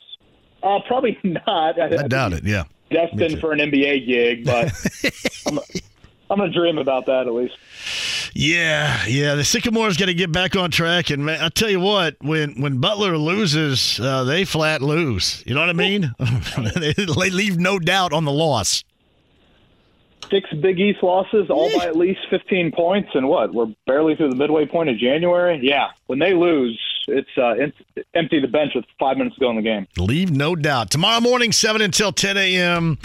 Uh, 0.63 0.79
probably 0.87 1.19
not. 1.25 1.79
I, 1.79 2.05
I 2.05 2.09
doubt 2.09 2.33
it. 2.33 2.45
Yeah. 2.45 2.65
Destined 2.91 3.39
for 3.41 3.53
an 3.53 3.59
NBA 3.61 4.07
gig, 4.07 4.45
but 4.45 4.73
I'm, 5.47 5.59
I'm 6.31 6.39
to 6.39 6.51
dream 6.51 6.79
about 6.79 7.07
that 7.07 7.27
at 7.27 7.35
least. 7.35 7.57
Yeah, 8.35 9.05
yeah. 9.07 9.35
The 9.35 9.45
Sycamores 9.45 9.97
got 9.97 10.07
to 10.07 10.15
get 10.15 10.31
back 10.31 10.55
on 10.55 10.71
track, 10.71 11.11
and 11.11 11.25
man, 11.27 11.43
I 11.43 11.49
tell 11.49 11.69
you 11.69 11.81
what, 11.81 12.17
when 12.21 12.61
when 12.61 12.79
Butler 12.79 13.19
loses, 13.19 13.99
uh, 13.99 14.23
they 14.23 14.45
flat 14.45 14.81
lose. 14.83 15.43
You 15.47 15.55
know 15.55 15.61
what 15.61 15.71
I 15.71 15.73
mean? 15.73 16.15
they 16.77 17.31
leave 17.31 17.59
no 17.59 17.81
doubt 17.81 18.13
on 18.13 18.25
the 18.25 18.33
loss 18.33 18.85
six 20.31 20.49
Big 20.61 20.79
East 20.79 21.03
losses, 21.03 21.51
all 21.51 21.77
by 21.77 21.87
at 21.87 21.97
least 21.97 22.21
15 22.31 22.73
points, 22.73 23.11
and 23.15 23.29
what? 23.29 23.53
We're 23.53 23.73
barely 23.87 24.17
through 24.17 24.31
the 24.31 24.37
midway 24.37 24.67
point 24.67 24.89
of 24.89 24.99
January. 24.99 25.61
Yeah, 25.63 25.89
when 26.07 26.19
they 26.19 26.35
lose, 26.35 26.81
it's 27.09 27.29
uh, 27.37 27.55
empty 28.15 28.41
the 28.41 28.49
bench 28.49 28.73
with 28.75 28.85
five 28.99 29.17
minutes 29.17 29.37
to 29.37 29.41
go 29.41 29.51
in 29.51 29.57
the 29.57 29.63
game. 29.63 29.87
Leave 29.99 30.31
no 30.31 30.55
doubt. 30.57 30.91
Tomorrow 30.91 31.21
morning, 31.21 31.53
7 31.53 31.83
until 31.83 32.13
10 32.13 32.37
a.m., 32.37 32.99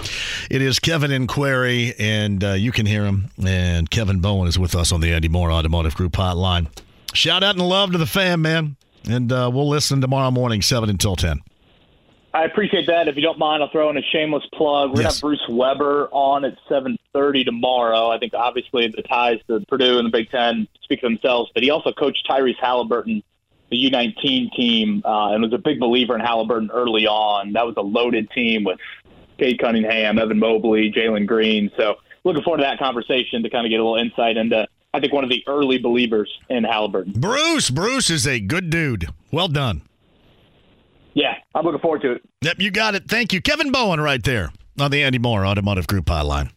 it 0.50 0.62
is 0.62 0.80
Kevin 0.80 1.12
and 1.12 1.28
Query, 1.28 1.94
and 2.00 2.44
uh, 2.44 2.52
you 2.54 2.72
can 2.72 2.86
hear 2.86 3.06
him. 3.06 3.30
And 3.46 3.90
Kevin 3.90 4.20
Bowen 4.20 4.48
is 4.48 4.60
with 4.60 4.76
us 4.76 4.92
on 4.92 5.02
the 5.02 5.12
Andy 5.12 5.30
Moore 5.30 5.52
Automotive 5.52 5.96
Group 5.96 6.14
hotline. 6.14 6.68
Shout 7.14 7.44
out 7.44 7.56
and 7.56 7.68
love 7.68 7.92
to 7.94 7.98
the 7.98 8.06
fam, 8.06 8.42
man. 8.42 8.76
And 9.10 9.32
uh, 9.32 9.50
we'll 9.54 9.70
listen 9.70 10.02
tomorrow 10.02 10.32
morning, 10.32 10.62
7 10.62 10.90
until 10.90 11.16
10. 11.16 11.42
I 12.36 12.43
appreciate 12.43 12.88
that. 12.88 13.08
If 13.08 13.15
you 13.15 13.21
don't 13.21 13.39
mind, 13.39 13.63
I'll 13.63 13.69
throw 13.69 13.89
in 13.89 13.95
a 13.95 14.02
shameless 14.12 14.43
plug. 14.52 14.89
We're 14.89 15.04
yes. 15.04 15.21
gonna 15.21 15.36
have 15.36 15.39
Bruce 15.39 15.48
Weber 15.50 16.10
on 16.12 16.43
at 16.43 16.58
seven 16.67 16.98
thirty 17.13 17.45
tomorrow. 17.45 18.10
I 18.10 18.19
think 18.19 18.34
obviously 18.34 18.89
the 18.89 19.04
ties 19.04 19.39
to 19.48 19.62
Purdue 19.69 20.00
and 20.00 20.06
the 20.06 20.12
Big 20.12 20.30
Ten 20.30 20.67
speak 20.84 21.00
for 21.00 21.08
themselves, 21.08 21.50
but 21.54 21.63
he 21.63 21.69
also 21.69 21.93
coached 21.93 22.28
Tyrese 22.30 22.60
Halliburton, 22.60 23.24
the 23.71 23.78
U 23.78 23.89
nineteen 23.89 24.52
team, 24.54 25.02
uh, 25.06 25.32
and 25.32 25.43
was 25.43 25.54
a 25.54 25.58
big 25.58 25.80
believer 25.80 26.13
in 26.13 26.19
Halliburton 26.19 26.71
early 26.74 27.08
on. 27.08 27.54
That 27.54 27.65
was 27.65 27.76
a 27.78 27.82
loaded 27.82 28.30
team 28.32 28.65
with 28.65 28.80
Cade 29.38 29.58
Cunningham, 29.60 30.19
Evan 30.19 30.38
Mobley, 30.38 30.91
Jalen 30.91 31.26
Green. 31.28 31.71
So 31.78 31.95
looking 32.26 32.43
forward 32.43 32.58
to 32.58 32.63
that 32.63 32.80
conversation 32.80 33.43
to 33.43 33.50
kind 33.50 33.65
of 33.65 33.69
get 33.69 33.80
a 33.80 33.84
little 33.84 33.95
insight 33.95 34.36
into 34.36 34.67
I 34.93 35.00
think 35.00 35.13
one 35.13 35.24
of 35.24 35.30
the 35.30 35.41
early 35.48 35.78
believers 35.78 36.38
in 36.50 36.65
Halliburton. 36.65 37.13
Bruce, 37.13 37.69
Bruce 37.69 38.10
is 38.10 38.28
a 38.28 38.41
good 38.41 38.69
dude. 38.69 39.08
Well 39.32 39.48
done. 39.48 39.84
Yeah, 41.15 41.36
I'm 41.56 41.65
looking 41.65 41.80
forward 41.80 42.01
to 42.01 42.12
it. 42.12 42.21
Yep, 42.41 42.60
you 42.60 42.69
got 42.69 42.93
it. 42.93 43.08
Thank 43.08 43.34
you. 43.34 43.41
Kevin 43.41 43.71
Bowen 43.71 43.99
right 44.01 44.21
there 44.21 44.51
on 44.80 44.91
the 44.91 45.01
Andy 45.01 45.17
Moore 45.17 45.45
Automotive 45.45 45.88
Group 45.88 46.06
hotline. 46.06 46.51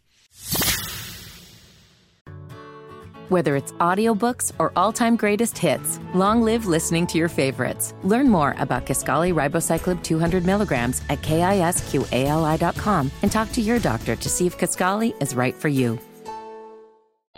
Whether 3.28 3.56
it's 3.56 3.72
audiobooks 3.72 4.52
or 4.58 4.72
all-time 4.74 5.14
greatest 5.14 5.56
hits, 5.58 6.00
long 6.14 6.42
live 6.42 6.66
listening 6.66 7.06
to 7.08 7.18
your 7.18 7.28
favorites. 7.28 7.94
Learn 8.02 8.28
more 8.28 8.56
about 8.58 8.86
Kisqali 8.86 9.34
Ribociclib 9.34 10.02
200 10.02 10.44
milligrams 10.44 11.02
at 11.08 11.20
kisqali.com 11.20 13.10
and 13.22 13.30
talk 13.30 13.52
to 13.52 13.60
your 13.60 13.78
doctor 13.78 14.16
to 14.16 14.28
see 14.28 14.46
if 14.46 14.58
Kisqali 14.58 15.14
is 15.22 15.34
right 15.34 15.54
for 15.54 15.68
you. 15.68 15.98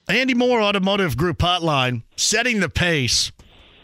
Andy 0.09 0.35
Moore 0.35 0.63
Automotive 0.63 1.17
Group 1.17 1.39
hotline, 1.39 2.03
setting 2.17 2.61
the 2.61 2.69
pace 2.69 3.33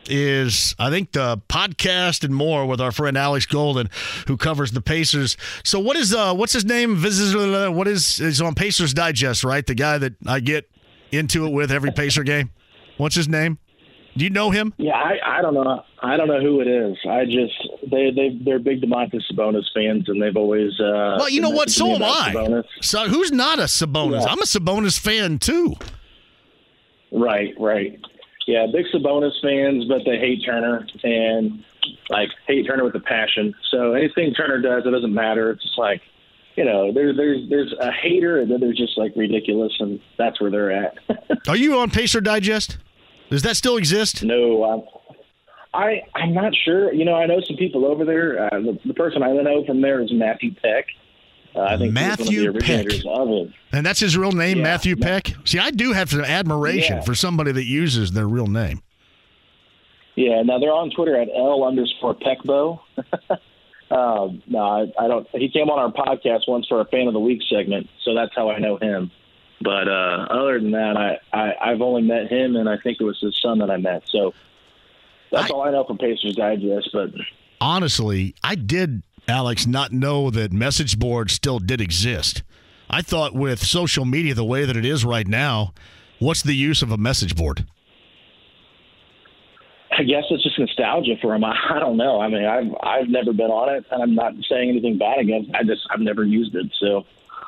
is 0.08 0.74
I 0.78 0.90
think 0.90 1.12
the 1.12 1.40
podcast 1.48 2.24
and 2.24 2.34
more 2.34 2.66
with 2.66 2.80
our 2.80 2.92
friend 2.92 3.16
Alex 3.16 3.46
Golden, 3.46 3.90
who 4.26 4.36
covers 4.36 4.72
the 4.72 4.80
Pacers. 4.80 5.36
So 5.64 5.80
what 5.80 5.96
is 5.96 6.14
uh 6.14 6.34
what's 6.34 6.52
his 6.52 6.64
name? 6.64 7.02
What 7.02 7.88
is 7.88 8.20
is 8.20 8.40
on 8.40 8.54
Pacers 8.54 8.94
Digest, 8.94 9.44
right? 9.44 9.66
The 9.66 9.74
guy 9.74 9.98
that 9.98 10.14
I 10.26 10.40
get 10.40 10.70
into 11.12 11.46
it 11.46 11.50
with 11.50 11.70
every 11.70 11.92
Pacer 11.92 12.22
game. 12.22 12.50
What's 12.96 13.14
his 13.14 13.28
name? 13.28 13.58
Do 14.16 14.24
you 14.24 14.30
know 14.30 14.50
him? 14.50 14.72
Yeah, 14.78 14.94
I, 14.94 15.38
I 15.38 15.42
don't 15.42 15.52
know. 15.52 15.82
I 16.02 16.16
don't 16.16 16.28
know 16.28 16.40
who 16.40 16.60
it 16.62 16.68
is. 16.68 16.96
I 17.06 17.26
just 17.26 17.52
they 17.90 18.10
they 18.10 18.40
they're 18.42 18.58
big 18.58 18.80
Domantas 18.80 19.20
Sabonis 19.30 19.64
fans, 19.74 20.08
and 20.08 20.22
they've 20.22 20.36
always. 20.36 20.72
Uh, 20.80 21.16
well, 21.18 21.28
you 21.28 21.42
know 21.42 21.50
what? 21.50 21.68
So 21.68 21.90
am 21.90 22.02
I. 22.02 22.32
Sabonis. 22.32 22.64
So 22.80 23.08
who's 23.08 23.30
not 23.30 23.58
a 23.58 23.64
Sabonis? 23.64 24.22
Yeah. 24.22 24.32
I'm 24.32 24.40
a 24.40 24.46
Sabonis 24.46 24.98
fan 24.98 25.38
too. 25.38 25.74
Right, 27.12 27.54
right 27.58 28.00
yeah, 28.46 28.66
big 28.72 28.86
Sabonis 28.94 29.32
fans, 29.42 29.84
but 29.86 30.02
they 30.04 30.18
hate 30.18 30.44
Turner 30.44 30.86
and 31.02 31.64
like 32.08 32.30
hate 32.46 32.66
Turner 32.66 32.84
with 32.84 32.94
a 32.94 33.00
passion. 33.00 33.54
So 33.70 33.94
anything 33.94 34.32
Turner 34.34 34.60
does, 34.60 34.86
it 34.86 34.90
doesn't 34.90 35.12
matter. 35.12 35.50
It's 35.50 35.62
just 35.62 35.78
like, 35.78 36.00
you 36.54 36.64
know, 36.64 36.92
there's 36.92 37.16
there's 37.16 37.48
there's 37.50 37.74
a 37.80 37.90
hater 37.90 38.40
and 38.40 38.50
then 38.50 38.60
there's 38.60 38.78
just 38.78 38.96
like 38.96 39.12
ridiculous, 39.16 39.72
and 39.80 40.00
that's 40.16 40.40
where 40.40 40.50
they're 40.50 40.70
at. 40.70 40.96
Are 41.48 41.56
you 41.56 41.78
on 41.78 41.90
Pacer 41.90 42.20
Digest? 42.20 42.78
Does 43.30 43.42
that 43.42 43.56
still 43.56 43.76
exist? 43.76 44.22
No, 44.22 44.62
I'm, 44.64 44.82
I 45.74 46.02
I'm 46.14 46.32
not 46.32 46.54
sure. 46.64 46.92
You 46.94 47.04
know, 47.04 47.14
I 47.14 47.26
know 47.26 47.40
some 47.40 47.56
people 47.56 47.84
over 47.84 48.04
there. 48.04 48.44
Uh, 48.44 48.60
the, 48.60 48.78
the 48.86 48.94
person 48.94 49.24
I 49.24 49.32
know 49.32 49.64
from 49.66 49.80
there 49.80 50.00
is 50.00 50.12
Matthew 50.12 50.54
Peck. 50.54 50.86
Uh, 51.56 51.62
I 51.62 51.78
think 51.78 51.92
Matthew 51.92 52.52
Peck. 52.52 52.86
And 53.72 53.86
that's 53.86 54.00
his 54.00 54.16
real 54.16 54.32
name, 54.32 54.58
yeah. 54.58 54.62
Matthew 54.62 54.96
Peck? 54.96 55.34
See, 55.44 55.58
I 55.58 55.70
do 55.70 55.92
have 55.92 56.10
some 56.10 56.20
admiration 56.20 56.96
yeah. 56.96 57.02
for 57.02 57.14
somebody 57.14 57.52
that 57.52 57.64
uses 57.64 58.12
their 58.12 58.28
real 58.28 58.46
name. 58.46 58.82
Yeah, 60.16 60.42
now 60.42 60.58
they're 60.58 60.72
on 60.72 60.90
Twitter 60.90 61.18
at 61.20 61.28
L 61.34 61.64
underscore 61.64 62.14
Peckbo. 62.14 62.80
um, 63.90 64.42
no, 64.46 64.58
I, 64.58 64.92
I, 64.98 65.08
don't. 65.08 65.26
He 65.32 65.50
came 65.50 65.68
on 65.68 65.78
our 65.78 65.92
podcast 65.92 66.48
once 66.48 66.66
for 66.68 66.80
a 66.80 66.86
fan 66.86 67.06
of 67.06 67.14
the 67.14 67.20
week 67.20 67.40
segment, 67.50 67.88
so 68.02 68.14
that's 68.14 68.34
how 68.34 68.50
I 68.50 68.58
know 68.58 68.76
him. 68.76 69.10
But 69.60 69.88
uh, 69.88 70.26
other 70.30 70.60
than 70.60 70.72
that, 70.72 70.96
I, 70.96 71.18
I 71.32 71.70
I've 71.70 71.80
only 71.80 72.02
met 72.02 72.30
him, 72.30 72.56
and 72.56 72.68
I 72.68 72.76
think 72.78 72.98
it 73.00 73.04
was 73.04 73.18
his 73.20 73.38
son 73.40 73.58
that 73.58 73.70
I 73.70 73.76
met. 73.76 74.02
So 74.06 74.34
that's 75.30 75.50
I, 75.50 75.54
all 75.54 75.62
I 75.62 75.70
know 75.70 75.84
from 75.84 75.98
Pacers 75.98 76.34
Digest. 76.34 76.90
But 76.92 77.10
honestly, 77.60 78.34
I 78.42 78.54
did 78.54 79.02
Alex, 79.28 79.66
not 79.66 79.92
know 79.92 80.30
that 80.30 80.52
message 80.52 80.98
boards 80.98 81.32
still 81.32 81.58
did 81.58 81.80
exist. 81.80 82.42
I 82.88 83.02
thought 83.02 83.34
with 83.34 83.64
social 83.64 84.04
media 84.04 84.34
the 84.34 84.44
way 84.44 84.64
that 84.64 84.76
it 84.76 84.84
is 84.84 85.04
right 85.04 85.26
now, 85.26 85.74
what's 86.20 86.42
the 86.42 86.54
use 86.54 86.82
of 86.82 86.92
a 86.92 86.96
message 86.96 87.34
board? 87.34 87.66
I 89.90 90.02
guess 90.02 90.24
it's 90.30 90.42
just 90.42 90.58
nostalgia 90.58 91.16
for 91.20 91.34
him. 91.34 91.42
I, 91.42 91.56
I 91.70 91.78
don't 91.80 91.96
know. 91.96 92.20
I 92.20 92.28
mean, 92.28 92.44
I've 92.44 92.74
I've 92.82 93.08
never 93.08 93.32
been 93.32 93.50
on 93.50 93.74
it, 93.74 93.84
and 93.90 94.02
I'm 94.02 94.14
not 94.14 94.34
saying 94.48 94.68
anything 94.70 94.98
bad 94.98 95.18
against. 95.18 95.50
I 95.54 95.64
just 95.64 95.86
I've 95.90 96.00
never 96.00 96.22
used 96.22 96.54
it, 96.54 96.70
so 96.78 97.04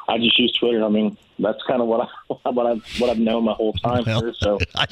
I 0.08 0.18
just 0.18 0.38
use 0.38 0.52
Twitter. 0.58 0.82
I 0.82 0.88
mean, 0.88 1.16
that's 1.38 1.62
kind 1.68 1.80
of 1.80 1.86
what 1.88 2.08
I 2.08 2.50
what 2.50 2.66
I've 2.66 3.00
what 3.00 3.10
I've 3.10 3.18
known 3.18 3.44
my 3.44 3.52
whole 3.52 3.74
time. 3.74 4.04
Well, 4.04 4.22
here, 4.22 4.34
so 4.36 4.58
I, 4.74 4.86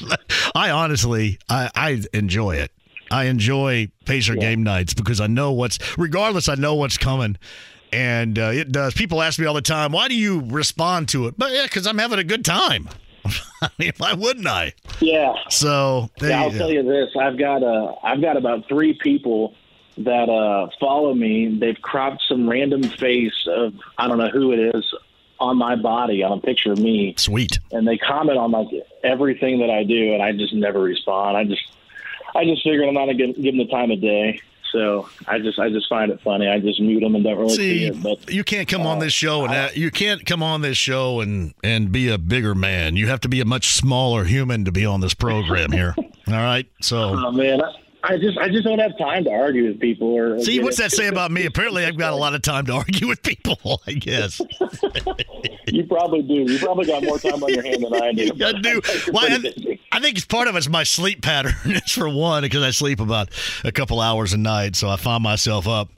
I 0.54 0.70
honestly 0.70 1.38
I, 1.48 1.70
I 1.74 2.02
enjoy 2.12 2.56
it. 2.56 2.70
I 3.10 3.24
enjoy 3.24 3.90
Pacer 4.04 4.34
yeah. 4.34 4.40
game 4.40 4.62
nights 4.62 4.94
because 4.94 5.20
I 5.20 5.26
know 5.26 5.52
what's, 5.52 5.78
regardless, 5.98 6.48
I 6.48 6.54
know 6.54 6.74
what's 6.74 6.98
coming. 6.98 7.36
And 7.92 8.38
uh, 8.38 8.50
it 8.52 8.72
does. 8.72 8.94
People 8.94 9.22
ask 9.22 9.38
me 9.38 9.46
all 9.46 9.54
the 9.54 9.62
time, 9.62 9.92
why 9.92 10.08
do 10.08 10.14
you 10.14 10.42
respond 10.46 11.08
to 11.10 11.26
it? 11.26 11.34
But 11.38 11.52
yeah, 11.52 11.64
because 11.64 11.86
I'm 11.86 11.98
having 11.98 12.18
a 12.18 12.24
good 12.24 12.44
time. 12.44 12.88
I 13.62 13.70
mean, 13.78 13.92
why 13.98 14.12
wouldn't 14.12 14.46
I? 14.46 14.72
Yeah. 15.00 15.34
So 15.50 16.10
yeah, 16.20 16.42
I'll 16.42 16.50
tell 16.50 16.70
you 16.70 16.82
this: 16.82 17.10
I've 17.18 17.38
got 17.38 17.62
uh, 17.62 17.94
I've 18.02 18.20
got 18.20 18.36
about 18.36 18.68
three 18.68 18.98
people 19.02 19.54
that 19.98 20.28
uh, 20.28 20.68
follow 20.78 21.14
me. 21.14 21.58
They've 21.58 21.80
cropped 21.80 22.22
some 22.28 22.48
random 22.48 22.82
face 22.82 23.46
of 23.48 23.74
I 23.98 24.08
don't 24.08 24.18
know 24.18 24.30
who 24.30 24.52
it 24.52 24.76
is 24.76 24.94
on 25.38 25.58
my 25.58 25.76
body 25.76 26.22
on 26.22 26.38
a 26.38 26.40
picture 26.40 26.72
of 26.72 26.78
me. 26.78 27.14
Sweet. 27.16 27.58
And 27.70 27.86
they 27.86 27.98
comment 27.98 28.38
on 28.38 28.50
like 28.50 28.68
everything 29.02 29.60
that 29.60 29.70
I 29.70 29.84
do, 29.84 30.14
and 30.14 30.22
I 30.22 30.32
just 30.32 30.54
never 30.54 30.80
respond. 30.80 31.36
I 31.36 31.44
just 31.44 31.62
I 32.36 32.44
just 32.44 32.62
figured 32.62 32.86
I'm 32.86 32.94
not 32.94 33.06
gonna 33.06 33.14
give, 33.14 33.36
give 33.36 33.56
them 33.56 33.58
the 33.58 33.66
time 33.66 33.90
of 33.90 34.00
day. 34.00 34.40
So 34.72 35.08
I 35.26 35.38
just 35.38 35.58
I 35.58 35.70
just 35.70 35.88
find 35.88 36.10
it 36.10 36.20
funny. 36.20 36.48
I 36.48 36.60
just 36.60 36.80
mute 36.80 37.00
them 37.00 37.14
and 37.14 37.24
don't 37.24 37.38
really 37.38 37.54
see, 37.54 37.78
see 37.78 37.86
it. 37.86 38.02
But 38.02 38.30
you 38.30 38.44
can't 38.44 38.68
come 38.68 38.82
uh, 38.82 38.90
on 38.90 38.98
this 38.98 39.12
show 39.12 39.44
and 39.44 39.54
uh, 39.54 39.68
you 39.74 39.90
can't 39.90 40.26
come 40.26 40.42
on 40.42 40.60
this 40.60 40.76
show 40.76 41.20
and 41.20 41.54
and 41.64 41.90
be 41.90 42.08
a 42.08 42.18
bigger 42.18 42.54
man. 42.54 42.96
You 42.96 43.06
have 43.08 43.20
to 43.20 43.28
be 43.28 43.40
a 43.40 43.44
much 43.44 43.68
smaller 43.74 44.24
human 44.24 44.64
to 44.64 44.72
be 44.72 44.84
on 44.84 45.00
this 45.00 45.14
program 45.14 45.72
here. 45.72 45.94
All 46.28 46.34
right. 46.34 46.66
So 46.82 47.14
oh 47.16 47.32
man, 47.32 47.62
I 48.02 48.18
just 48.18 48.38
I 48.38 48.48
just 48.48 48.64
don't 48.64 48.78
have 48.78 48.98
time 48.98 49.24
to 49.24 49.30
argue 49.30 49.68
with 49.68 49.80
people. 49.80 50.08
Or 50.08 50.38
see, 50.40 50.60
what's 50.60 50.76
that 50.78 50.92
say 50.92 51.06
about 51.06 51.30
me? 51.30 51.46
Apparently, 51.46 51.84
I've 51.84 51.98
got 51.98 52.12
a 52.12 52.16
lot 52.16 52.34
of 52.34 52.42
time 52.42 52.66
to 52.66 52.72
argue 52.74 53.08
with 53.08 53.22
people. 53.22 53.80
I 53.86 53.92
guess 53.92 54.40
you 55.66 55.84
probably 55.86 56.22
do. 56.22 56.52
You 56.52 56.58
probably 56.58 56.86
got 56.86 57.02
more 57.02 57.18
time 57.18 57.42
on 57.42 57.52
your 57.52 57.62
hand 57.62 57.82
than 57.82 57.94
I 57.94 58.12
do. 58.12 58.30
I 58.44 58.52
do. 58.52 58.80
Well, 59.12 59.75
I, 59.96 60.00
think 60.00 60.16
it's 60.16 60.26
part 60.26 60.48
of 60.48 60.56
it's 60.56 60.68
my 60.68 60.82
sleep 60.82 61.22
pattern. 61.22 61.54
it's 61.64 61.92
for 61.92 62.08
one 62.08 62.42
because 62.42 62.62
I 62.62 62.70
sleep 62.70 63.00
about 63.00 63.30
a 63.64 63.72
couple 63.72 64.00
hours 64.00 64.32
a 64.32 64.38
night, 64.38 64.76
so 64.76 64.88
I 64.88 64.96
find 64.96 65.22
myself 65.22 65.66
up. 65.66 65.88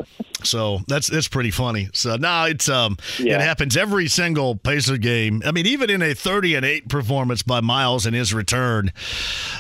So 0.45 0.81
that's 0.87 1.09
that's 1.09 1.27
pretty 1.27 1.51
funny. 1.51 1.89
So 1.93 2.17
now 2.17 2.45
it's 2.45 2.69
um 2.69 2.97
yeah. 3.19 3.35
it 3.35 3.41
happens 3.41 3.77
every 3.77 4.07
single 4.07 4.55
Pacer 4.55 4.97
game. 4.97 5.43
I 5.45 5.51
mean, 5.51 5.67
even 5.67 5.91
in 5.91 6.01
a 6.01 6.15
thirty 6.15 6.55
and 6.55 6.65
eight 6.65 6.89
performance 6.89 7.43
by 7.43 7.61
Miles 7.61 8.07
in 8.07 8.15
his 8.15 8.33
return, 8.33 8.93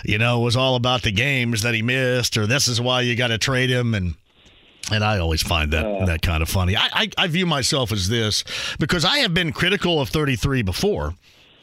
you 0.05 0.19
know, 0.19 0.39
was 0.39 0.57
all 0.57 0.77
about 0.77 1.03
the 1.03 1.11
games 1.11 1.63
that 1.63 1.75
he 1.75 1.83
missed 1.83 2.37
or 2.37 2.47
this 2.47 2.69
is 2.69 2.81
why 2.81 3.01
you 3.01 3.17
got 3.17 3.29
to 3.29 3.39
trade 3.39 3.71
him 3.71 3.93
and 3.93 4.15
And 4.93 5.03
I 5.03 5.19
always 5.19 5.43
find 5.43 5.73
that 5.73 5.85
uh, 5.85 6.07
that 6.07 6.23
kind 6.23 6.43
of 6.43 6.49
funny. 6.49 6.77
I, 6.77 6.89
I, 6.93 7.11
I 7.19 7.27
view 7.27 7.45
myself 7.45 7.91
as 7.91 8.09
this 8.09 8.45
because 8.79 9.05
I 9.05 9.19
have 9.19 9.35
been 9.35 9.53
critical 9.53 10.01
of 10.01 10.11
33 10.11 10.63
before 10.63 11.15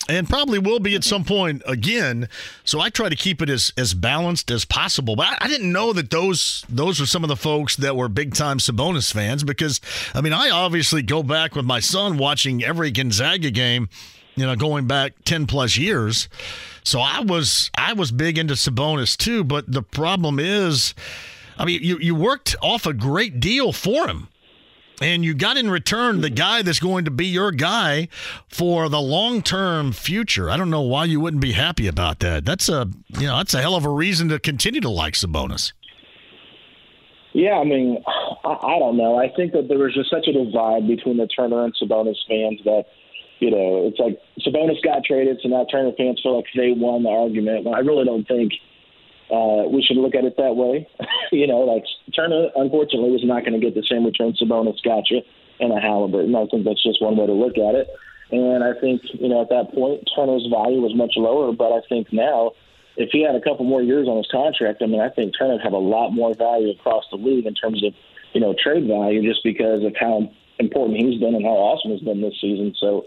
and 0.08 0.30
probably 0.30 0.60
will 0.60 0.80
be 0.80 0.96
at 0.96 1.04
some 1.04 1.24
point 1.24 1.62
again. 1.66 2.30
So 2.64 2.80
I 2.80 2.90
try 2.90 3.10
to 3.10 3.16
keep 3.16 3.42
it 3.42 3.50
as, 3.50 3.74
as 3.78 3.94
balanced 3.94 4.52
as 4.52 4.66
possible. 4.66 5.16
But 5.16 5.28
I, 5.28 5.38
I, 5.42 5.48
didn't 5.48 5.72
know 5.72 5.94
that 5.94 6.10
those 6.10 6.66
those 6.70 7.00
were 7.00 7.06
some 7.06 7.24
of 7.24 7.28
the 7.28 7.36
folks 7.36 7.76
that 7.78 7.96
were 7.96 8.10
big 8.10 8.36
time 8.36 8.58
Sabonis 8.58 9.12
fans 9.12 9.44
because 9.44 9.82
I 10.14 10.22
mean 10.22 10.34
I 10.34 10.50
obviously 10.50 11.02
go 11.02 11.24
back 11.24 11.56
with 11.56 11.66
my 11.66 11.80
son 11.80 12.18
watching 12.18 12.64
every 12.64 12.92
Gonzaga 12.92 13.52
game, 13.52 13.90
you 14.36 14.46
know, 14.46 14.56
going 14.56 14.88
back 14.88 15.14
ten 15.24 15.48
plus 15.48 15.78
years. 15.78 16.30
So 16.84 17.00
I 17.00 17.22
was 17.22 17.72
I 17.78 17.94
was 17.94 18.12
big 18.12 18.38
into 18.38 18.54
Sabonis 18.54 19.18
too. 19.18 19.44
But 19.44 19.72
the 19.72 19.82
problem 19.82 20.40
is, 20.40 20.94
I 21.58 21.66
mean, 21.66 21.82
you 21.82 21.98
you 22.00 22.16
worked 22.16 22.56
off 22.62 22.86
a 22.86 22.94
great 22.94 23.40
deal 23.40 23.72
for 23.72 24.08
him 24.08 24.28
and 25.02 25.26
you 25.26 25.34
got 25.34 25.58
in 25.58 25.70
return 25.70 26.22
the 26.22 26.30
guy 26.30 26.62
that's 26.62 26.80
going 26.80 27.06
to 27.06 27.12
be 27.12 27.26
your 27.26 27.52
guy 27.52 28.08
for 28.48 28.90
the 28.90 29.02
long 29.02 29.42
term 29.42 29.92
future. 29.92 30.50
I 30.50 30.58
don't 30.58 30.70
know 30.70 30.82
why 30.82 31.06
you 31.06 31.20
wouldn't 31.20 31.42
be 31.42 31.54
happy 31.54 31.88
about 31.88 32.20
that. 32.20 32.46
That's 32.46 32.70
a 32.70 32.90
you 33.10 33.28
know 33.28 33.38
that's 33.38 33.54
a 33.54 33.62
hell 33.62 33.76
of 33.76 33.86
a 33.86 33.90
reason 33.90 34.30
to 34.30 34.40
continue 34.40 34.82
to 34.82 34.90
like 34.90 35.14
Sabonis. 35.14 35.74
Yeah, 37.34 37.56
I 37.56 37.66
mean, 37.66 38.02
I, 38.46 38.50
I 38.50 38.80
don't 38.80 38.96
know. 38.96 39.20
I 39.20 39.28
think 39.36 39.52
that 39.52 39.68
there 39.68 39.78
was 39.78 39.94
just 39.94 40.10
such 40.10 40.28
a 40.28 40.32
divide 40.32 40.88
between 40.88 41.18
the 41.18 41.28
Turner 41.28 41.66
and 41.66 41.76
Sabonis 41.76 42.16
fans 42.30 42.62
that 42.64 42.86
you 43.40 43.52
know 43.52 43.88
it's 43.88 44.00
like 44.00 44.20
Sabonis 44.40 44.82
got 44.84 45.04
traded, 45.04 45.40
so 45.44 45.50
now 45.50 45.66
Turner 45.70 45.92
fans 45.98 46.20
feel 46.24 46.38
like 46.38 46.46
they 46.56 46.72
won 46.72 47.04
the 47.04 47.10
argument. 47.10 47.68
I 47.68 47.80
really 47.80 48.06
don't 48.06 48.28
think 48.28 48.54
uh, 49.32 49.68
we 49.70 49.82
should 49.82 49.98
look 49.98 50.16
at 50.16 50.24
it 50.24 50.38
that 50.38 50.56
way. 50.56 50.88
you 51.32 51.48
know, 51.48 51.60
like 51.60 51.84
Turner, 52.16 52.50
unfortunately, 52.56 53.12
was 53.12 53.24
not 53.24 53.46
going 53.46 53.60
to 53.60 53.64
get 53.64 53.76
the 53.76 53.86
same 53.86 54.06
return 54.06 54.34
Sabonis 54.34 54.82
got 54.84 55.10
you 55.10 55.22
and 55.60 55.72
a 55.72 55.80
Halliburton. 55.80 56.36
I 56.36 56.46
think 56.48 56.66
that's 56.66 56.84
just 56.84 57.02
one 57.02 57.18
way 57.18 57.26
to 57.26 57.34
look 57.34 57.58
at 57.58 57.76
it. 57.76 57.88
And 58.32 58.64
I 58.64 58.74
think, 58.80 59.02
you 59.14 59.30
know, 59.30 59.42
at 59.42 59.50
that 59.50 59.74
point, 59.74 60.10
Turner's 60.16 60.48
value 60.52 60.82
was 60.82 60.96
much 60.96 61.14
lower. 61.16 61.52
But 61.54 61.72
I 61.72 61.82
think 61.88 62.12
now, 62.12 62.52
if 62.98 63.10
he 63.12 63.22
had 63.22 63.36
a 63.36 63.42
couple 63.42 63.66
more 63.66 63.82
years 63.82 64.08
on 64.08 64.18
his 64.18 64.28
contract, 64.32 64.82
I 64.82 64.88
mean, 64.88 65.02
I 65.02 65.10
think 65.10 65.34
Turner 65.38 65.54
would 65.54 65.64
have 65.64 65.74
a 65.74 65.78
lot 65.78 66.12
more 66.12 66.34
value 66.34 66.72
across 66.72 67.06
the 67.12 67.18
league 67.18 67.46
in 67.46 67.54
terms 67.54 67.84
of, 67.84 67.94
you 68.34 68.42
know, 68.42 68.56
trade 68.62 68.88
value 68.88 69.22
just 69.22 69.44
because 69.44 69.84
of 69.84 69.96
how 70.00 70.32
important 70.60 70.98
he's 70.98 71.20
been 71.20 71.36
and 71.36 71.46
how 71.46 71.52
awesome 71.52 71.92
he's 71.92 72.02
been 72.02 72.22
this 72.22 72.40
season. 72.42 72.74
So 72.80 73.06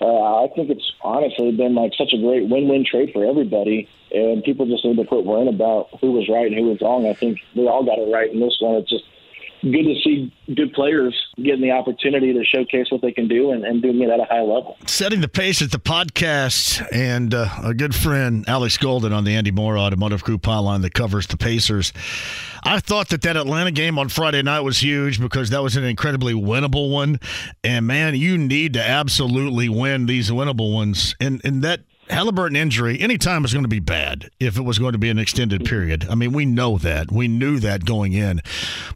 uh, 0.00 0.44
I 0.44 0.48
think 0.54 0.70
it's 0.70 0.92
honestly 1.02 1.52
been 1.52 1.74
like 1.74 1.92
such 1.96 2.12
a 2.12 2.20
great 2.20 2.48
win-win 2.48 2.84
trade 2.84 3.10
for 3.12 3.24
everybody, 3.24 3.88
and 4.12 4.44
people 4.44 4.66
just 4.66 4.84
need 4.84 4.96
to 4.96 5.04
quit 5.04 5.24
worrying 5.24 5.48
about 5.48 5.88
who 6.00 6.12
was 6.12 6.28
right 6.28 6.46
and 6.46 6.54
who 6.54 6.70
was 6.70 6.80
wrong. 6.80 7.06
I 7.06 7.14
think 7.14 7.38
we 7.54 7.66
all 7.66 7.84
got 7.84 7.98
it 7.98 8.12
right 8.12 8.32
in 8.32 8.40
this 8.40 8.56
one. 8.60 8.76
It's 8.76 8.90
just 8.90 9.04
good 9.62 9.84
to 9.84 9.94
see 10.04 10.32
good 10.54 10.72
players 10.72 11.14
getting 11.36 11.60
the 11.60 11.70
opportunity 11.70 12.32
to 12.32 12.44
showcase 12.44 12.86
what 12.90 13.02
they 13.02 13.12
can 13.12 13.28
do 13.28 13.50
and, 13.50 13.64
and 13.64 13.82
doing 13.82 14.00
it 14.00 14.10
at 14.10 14.20
a 14.20 14.24
high 14.24 14.40
level. 14.40 14.76
Setting 14.86 15.20
the 15.20 15.28
pace 15.28 15.62
at 15.62 15.70
the 15.70 15.78
podcast, 15.78 16.86
and 16.92 17.34
uh, 17.34 17.48
a 17.62 17.74
good 17.74 17.94
friend, 17.94 18.44
Alex 18.48 18.76
Golden, 18.78 19.12
on 19.12 19.24
the 19.24 19.34
Andy 19.34 19.50
Moore 19.50 19.78
Automotive 19.78 20.22
Group 20.22 20.42
hotline 20.42 20.82
that 20.82 20.94
covers 20.94 21.26
the 21.26 21.36
Pacers. 21.36 21.92
I 22.62 22.80
thought 22.80 23.08
that 23.08 23.22
that 23.22 23.36
Atlanta 23.36 23.70
game 23.70 23.98
on 23.98 24.08
Friday 24.08 24.42
night 24.42 24.60
was 24.60 24.80
huge 24.80 25.20
because 25.20 25.50
that 25.50 25.62
was 25.62 25.76
an 25.76 25.84
incredibly 25.84 26.34
winnable 26.34 26.90
one. 26.90 27.20
And 27.62 27.86
man, 27.86 28.14
you 28.14 28.36
need 28.36 28.74
to 28.74 28.82
absolutely 28.82 29.68
win 29.68 30.06
these 30.06 30.30
winnable 30.30 30.74
ones. 30.74 31.14
And 31.20 31.40
and 31.44 31.62
that 31.62 31.80
Halliburton 32.10 32.56
injury, 32.56 32.98
anytime 33.00 33.44
is 33.44 33.52
going 33.52 33.64
to 33.64 33.68
be 33.68 33.80
bad 33.80 34.30
if 34.40 34.56
it 34.56 34.62
was 34.62 34.78
going 34.78 34.92
to 34.92 34.98
be 34.98 35.10
an 35.10 35.18
extended 35.18 35.64
period. 35.64 36.06
I 36.08 36.14
mean, 36.14 36.32
we 36.32 36.46
know 36.46 36.78
that. 36.78 37.12
We 37.12 37.28
knew 37.28 37.58
that 37.60 37.84
going 37.84 38.12
in. 38.12 38.40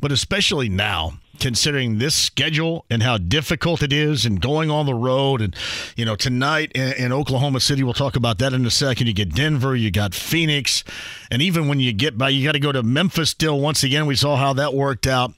But 0.01 0.13
especially 0.13 0.69
now, 0.69 1.15
considering 1.39 1.99
this 1.99 2.15
schedule 2.15 2.85
and 2.89 3.03
how 3.03 3.19
difficult 3.19 3.83
it 3.83 3.93
is 3.93 4.25
and 4.25 4.41
going 4.41 4.71
on 4.71 4.87
the 4.87 4.95
road 4.95 5.41
and 5.41 5.57
you 5.97 6.05
know 6.05 6.15
tonight 6.15 6.71
in, 6.73 6.93
in, 6.93 7.13
Oklahoma 7.13 7.59
City 7.59 7.83
we'll 7.83 7.95
talk 7.95 8.17
about 8.17 8.39
that 8.39 8.53
in 8.53 8.65
a 8.67 8.71
second 8.71 9.07
you 9.07 9.13
get 9.13 9.35
Denver 9.35 9.75
you 9.75 9.91
got 9.91 10.15
Phoenix 10.15 10.85
and 11.31 11.43
even 11.43 11.69
when 11.69 11.81
you 11.81 11.93
get 11.93 12.17
by 12.17 12.29
you 12.29 12.45
got 12.45 12.53
to 12.53 12.61
go 12.61 12.71
to 12.71 12.83
Memphis 12.83 13.31
still 13.31 13.59
once 13.59 13.83
again 13.83 14.07
we 14.07 14.15
saw 14.15 14.37
how 14.37 14.53
that 14.53 14.75
worked 14.75 15.07
out 15.07 15.33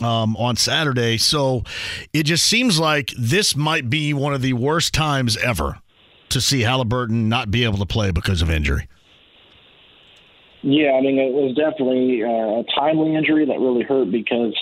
um, 0.00 0.36
on 0.36 0.56
Saturday 0.56 1.18
so 1.18 1.64
it 2.12 2.22
just 2.22 2.46
seems 2.46 2.78
like 2.78 3.12
this 3.18 3.54
might 3.54 3.90
be 3.90 4.14
one 4.14 4.32
of 4.32 4.42
the 4.42 4.54
worst 4.54 4.94
times 4.94 5.36
ever 5.38 5.78
to 6.30 6.40
see 6.40 6.62
Halliburton 6.62 7.28
not 7.28 7.50
be 7.50 7.64
able 7.64 7.78
to 7.78 7.86
play 7.86 8.10
because 8.10 8.42
of 8.42 8.50
injury. 8.50 8.88
Yeah, 10.62 10.92
I 10.92 11.00
mean, 11.00 11.18
it 11.18 11.32
was 11.32 11.56
definitely 11.56 12.22
uh, 12.22 12.60
a 12.60 12.64
timely 12.76 13.16
injury 13.16 13.46
that 13.46 13.58
really 13.58 13.82
hurt 13.82 14.10
because 14.10 14.54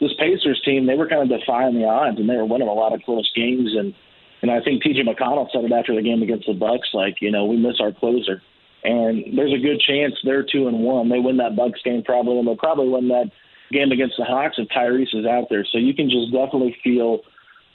this 0.00 0.12
Pacers 0.18 0.60
team, 0.64 0.86
they 0.86 0.94
were 0.94 1.08
kind 1.08 1.22
of 1.22 1.38
defying 1.38 1.74
the 1.74 1.86
odds 1.86 2.18
and 2.18 2.28
they 2.28 2.34
were 2.34 2.44
winning 2.44 2.68
a 2.68 2.74
lot 2.74 2.92
of 2.92 3.02
close 3.02 3.30
games. 3.34 3.74
And, 3.76 3.94
and 4.42 4.50
I 4.50 4.60
think 4.60 4.82
TJ 4.82 5.06
McConnell 5.06 5.50
said 5.52 5.64
it 5.64 5.72
after 5.72 5.94
the 5.94 6.02
game 6.02 6.22
against 6.22 6.46
the 6.46 6.54
Bucks, 6.54 6.88
like, 6.92 7.22
you 7.22 7.30
know, 7.30 7.46
we 7.46 7.56
miss 7.56 7.80
our 7.80 7.92
closer. 7.92 8.42
And 8.82 9.38
there's 9.38 9.54
a 9.54 9.62
good 9.62 9.80
chance 9.80 10.14
they're 10.24 10.44
two 10.44 10.68
and 10.68 10.80
one. 10.80 11.08
They 11.08 11.18
win 11.18 11.38
that 11.38 11.56
Bucks 11.56 11.80
game 11.84 12.02
probably, 12.02 12.38
and 12.38 12.46
they'll 12.46 12.56
probably 12.56 12.88
win 12.88 13.08
that 13.08 13.30
game 13.70 13.92
against 13.92 14.16
the 14.18 14.24
Hawks 14.24 14.56
if 14.58 14.68
Tyrese 14.68 15.14
is 15.14 15.26
out 15.26 15.46
there. 15.48 15.64
So 15.70 15.78
you 15.78 15.94
can 15.94 16.10
just 16.10 16.32
definitely 16.32 16.76
feel 16.82 17.20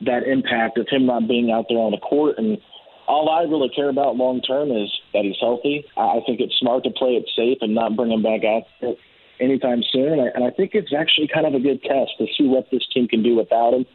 that 0.01 0.23
impact 0.23 0.77
of 0.77 0.87
him 0.89 1.05
not 1.05 1.27
being 1.27 1.51
out 1.51 1.65
there 1.69 1.79
on 1.79 1.91
the 1.91 1.97
court. 1.97 2.37
And 2.37 2.57
all 3.07 3.29
I 3.29 3.43
really 3.43 3.69
care 3.69 3.89
about 3.89 4.15
long 4.15 4.41
term 4.41 4.71
is 4.71 4.89
that 5.13 5.23
he's 5.23 5.35
healthy. 5.39 5.85
I 5.97 6.19
think 6.25 6.39
it's 6.39 6.55
smart 6.57 6.83
to 6.83 6.91
play 6.91 7.11
it 7.11 7.29
safe 7.35 7.57
and 7.61 7.73
not 7.75 7.95
bring 7.95 8.11
him 8.11 8.23
back 8.23 8.43
out 8.43 8.63
anytime 9.39 9.83
soon. 9.91 10.19
And 10.19 10.43
I, 10.43 10.51
think 10.51 10.71
it's 10.73 10.93
actually 10.93 11.27
kind 11.27 11.45
of 11.45 11.53
a 11.53 11.59
good 11.59 11.81
test 11.81 12.11
to 12.19 12.27
see 12.37 12.47
what 12.47 12.69
this 12.71 12.85
team 12.93 13.07
can 13.07 13.23
do 13.23 13.35
without 13.35 13.73
him. 13.73 13.85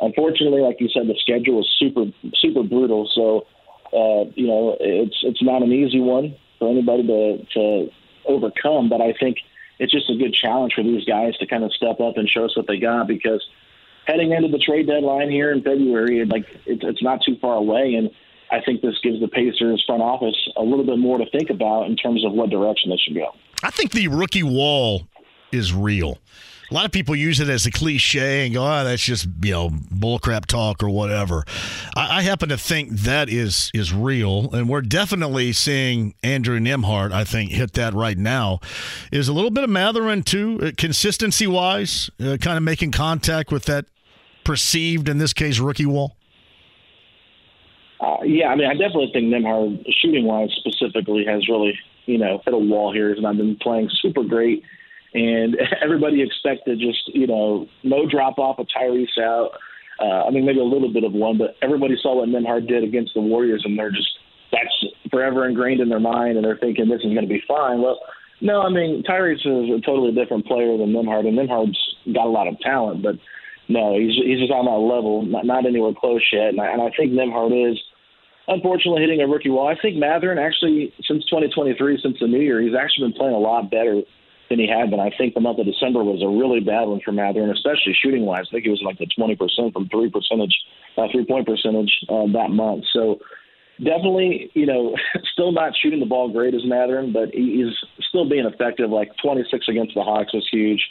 Unfortunately, 0.00 0.60
like 0.60 0.76
you 0.80 0.88
said, 0.88 1.06
the 1.06 1.16
schedule 1.18 1.60
is 1.60 1.68
super 1.78 2.04
super 2.34 2.62
brutal. 2.62 3.08
So 3.14 3.46
uh, 3.96 4.30
you 4.34 4.46
know 4.46 4.76
it's 4.78 5.16
it's 5.22 5.42
not 5.42 5.62
an 5.62 5.72
easy 5.72 6.00
one 6.00 6.36
for 6.58 6.68
anybody 6.68 7.06
to 7.06 7.44
to 7.54 7.90
overcome. 8.26 8.90
But 8.90 9.00
I 9.00 9.14
think 9.18 9.38
it's 9.78 9.92
just 9.92 10.10
a 10.10 10.16
good 10.16 10.34
challenge 10.34 10.74
for 10.74 10.82
these 10.82 11.04
guys 11.06 11.36
to 11.38 11.46
kind 11.46 11.64
of 11.64 11.72
step 11.72 12.00
up 12.00 12.18
and 12.18 12.28
show 12.28 12.44
us 12.44 12.56
what 12.56 12.66
they 12.66 12.78
got 12.78 13.06
because 13.06 13.46
heading 14.06 14.32
into 14.32 14.48
the 14.48 14.58
trade 14.58 14.86
deadline 14.86 15.30
here 15.30 15.50
in 15.50 15.62
February, 15.62 16.24
like 16.24 16.46
it's, 16.66 16.82
it's 16.84 17.02
not 17.02 17.22
too 17.24 17.36
far 17.40 17.56
away, 17.56 17.94
and 17.94 18.10
I 18.50 18.60
think 18.60 18.80
this 18.80 18.94
gives 19.02 19.20
the 19.20 19.28
Pacers 19.28 19.82
front 19.86 20.02
office 20.02 20.36
a 20.56 20.62
little 20.62 20.84
bit 20.84 20.98
more 20.98 21.18
to 21.18 21.26
think 21.30 21.50
about 21.50 21.86
in 21.86 21.96
terms 21.96 22.24
of 22.24 22.32
what 22.32 22.50
direction 22.50 22.90
they 22.90 22.96
should 22.96 23.14
go. 23.14 23.32
I 23.62 23.70
think 23.70 23.92
the 23.92 24.08
rookie 24.08 24.42
wall 24.42 25.06
is 25.52 25.72
real. 25.72 26.18
A 26.70 26.74
lot 26.74 26.84
of 26.84 26.90
people 26.90 27.14
use 27.14 27.38
it 27.38 27.48
as 27.48 27.64
a 27.64 27.70
cliche 27.70 28.44
and 28.44 28.54
go, 28.54 28.64
"Oh, 28.64 28.82
that's 28.82 29.02
just 29.02 29.28
you 29.40 29.52
know 29.52 29.70
bullcrap 29.70 30.46
talk 30.46 30.82
or 30.82 30.90
whatever." 30.90 31.44
I, 31.94 32.18
I, 32.18 32.22
happen 32.22 32.48
to 32.48 32.58
think 32.58 32.90
that 32.90 33.28
is 33.28 33.70
is 33.72 33.92
real, 33.92 34.52
and 34.52 34.68
we're 34.68 34.80
definitely 34.80 35.52
seeing 35.52 36.14
Andrew 36.24 36.58
Nembhard. 36.58 37.12
I 37.12 37.22
think 37.22 37.52
hit 37.52 37.74
that 37.74 37.94
right 37.94 38.18
now. 38.18 38.58
Is 39.12 39.28
a 39.28 39.32
little 39.32 39.52
bit 39.52 39.62
of 39.62 39.70
Mathurin 39.70 40.24
too, 40.24 40.58
uh, 40.60 40.70
consistency 40.76 41.46
wise, 41.46 42.10
uh, 42.20 42.36
kind 42.40 42.56
of 42.56 42.64
making 42.64 42.90
contact 42.90 43.52
with 43.52 43.66
that 43.66 43.84
perceived 44.42 45.08
in 45.08 45.18
this 45.18 45.32
case 45.32 45.60
rookie 45.60 45.86
wall. 45.86 46.15
Uh, 48.00 48.16
yeah, 48.24 48.48
I 48.48 48.56
mean, 48.56 48.66
I 48.66 48.72
definitely 48.72 49.10
think 49.12 49.26
Nembhard, 49.26 49.84
shooting 50.00 50.26
wise 50.26 50.50
specifically, 50.56 51.24
has 51.26 51.48
really, 51.48 51.78
you 52.04 52.18
know, 52.18 52.42
hit 52.44 52.52
a 52.52 52.58
wall 52.58 52.92
here. 52.92 53.12
And 53.12 53.26
I've 53.26 53.36
been 53.36 53.56
playing 53.56 53.88
super 54.02 54.22
great. 54.22 54.62
And 55.14 55.56
everybody 55.82 56.22
expected 56.22 56.78
just, 56.78 57.14
you 57.14 57.26
know, 57.26 57.66
no 57.82 58.08
drop 58.08 58.38
off 58.38 58.58
of 58.58 58.66
Tyrese 58.68 59.18
out. 59.20 59.52
Uh, 59.98 60.24
I 60.24 60.30
mean, 60.30 60.44
maybe 60.44 60.60
a 60.60 60.64
little 60.64 60.92
bit 60.92 61.04
of 61.04 61.12
one, 61.12 61.38
but 61.38 61.56
everybody 61.62 61.96
saw 62.00 62.16
what 62.16 62.28
Nembhard 62.28 62.68
did 62.68 62.84
against 62.84 63.14
the 63.14 63.20
Warriors, 63.22 63.62
and 63.64 63.78
they're 63.78 63.90
just, 63.90 64.10
that's 64.52 64.92
forever 65.10 65.48
ingrained 65.48 65.80
in 65.80 65.88
their 65.88 66.00
mind, 66.00 66.36
and 66.36 66.44
they're 66.44 66.58
thinking 66.58 66.88
this 66.88 67.00
is 67.00 67.14
going 67.14 67.22
to 67.22 67.26
be 67.26 67.42
fine. 67.48 67.80
Well, 67.80 67.98
no, 68.42 68.60
I 68.60 68.68
mean, 68.68 69.02
Tyrese 69.08 69.46
is 69.46 69.70
a 69.72 69.80
totally 69.80 70.12
different 70.12 70.44
player 70.44 70.76
than 70.76 70.92
Nembhard, 70.92 71.26
and 71.26 71.38
Nembhard's 71.38 71.78
got 72.12 72.26
a 72.26 72.30
lot 72.30 72.46
of 72.46 72.60
talent, 72.60 73.02
but 73.02 73.14
no, 73.68 73.98
he's 73.98 74.14
he's 74.14 74.38
just 74.38 74.52
on 74.52 74.66
that 74.66 74.78
level, 74.78 75.22
not, 75.22 75.44
not 75.44 75.66
anywhere 75.66 75.92
close 75.98 76.22
yet. 76.32 76.54
And 76.54 76.60
I, 76.60 76.70
and 76.70 76.82
I 76.82 76.90
think 76.96 77.12
Nembhard 77.12 77.50
is 77.50 77.78
unfortunately 78.48 79.02
hitting 79.02 79.20
a 79.20 79.26
rookie 79.26 79.50
wall. 79.50 79.66
I 79.66 79.80
think 79.80 79.96
Mathurin 79.96 80.38
actually 80.38 80.94
since 81.02 81.24
2023, 81.26 81.98
since 82.02 82.16
the 82.20 82.28
new 82.28 82.40
year, 82.40 82.60
he's 82.60 82.78
actually 82.78 83.10
been 83.10 83.18
playing 83.18 83.34
a 83.34 83.42
lot 83.42 83.70
better 83.70 84.02
than 84.48 84.60
he 84.60 84.68
had 84.68 84.90
been. 84.90 85.00
I 85.00 85.10
think 85.18 85.34
the 85.34 85.40
month 85.40 85.58
of 85.58 85.66
December 85.66 86.04
was 86.04 86.22
a 86.22 86.30
really 86.30 86.60
bad 86.60 86.86
one 86.86 87.00
for 87.04 87.10
Mathurin, 87.10 87.50
especially 87.50 87.96
shooting 87.98 88.24
wise. 88.24 88.46
I 88.48 88.62
think 88.62 88.64
he 88.64 88.70
was 88.70 88.82
like 88.84 88.98
the 88.98 89.10
20% 89.10 89.72
from 89.72 89.88
three 89.88 90.10
percentage, 90.10 90.54
uh, 90.96 91.10
three 91.10 91.26
point 91.26 91.46
percentage 91.46 91.90
uh, 92.08 92.30
that 92.38 92.54
month. 92.54 92.84
So 92.92 93.18
definitely, 93.82 94.50
you 94.54 94.66
know, 94.66 94.94
still 95.32 95.50
not 95.50 95.74
shooting 95.82 95.98
the 95.98 96.06
ball 96.06 96.30
great 96.30 96.54
as 96.54 96.62
Mathurin, 96.64 97.12
but 97.12 97.34
he's 97.34 97.74
still 98.08 98.28
being 98.28 98.46
effective. 98.46 98.90
Like 98.90 99.10
26 99.18 99.66
against 99.66 99.94
the 99.94 100.06
Hawks 100.06 100.32
was 100.32 100.46
huge 100.52 100.86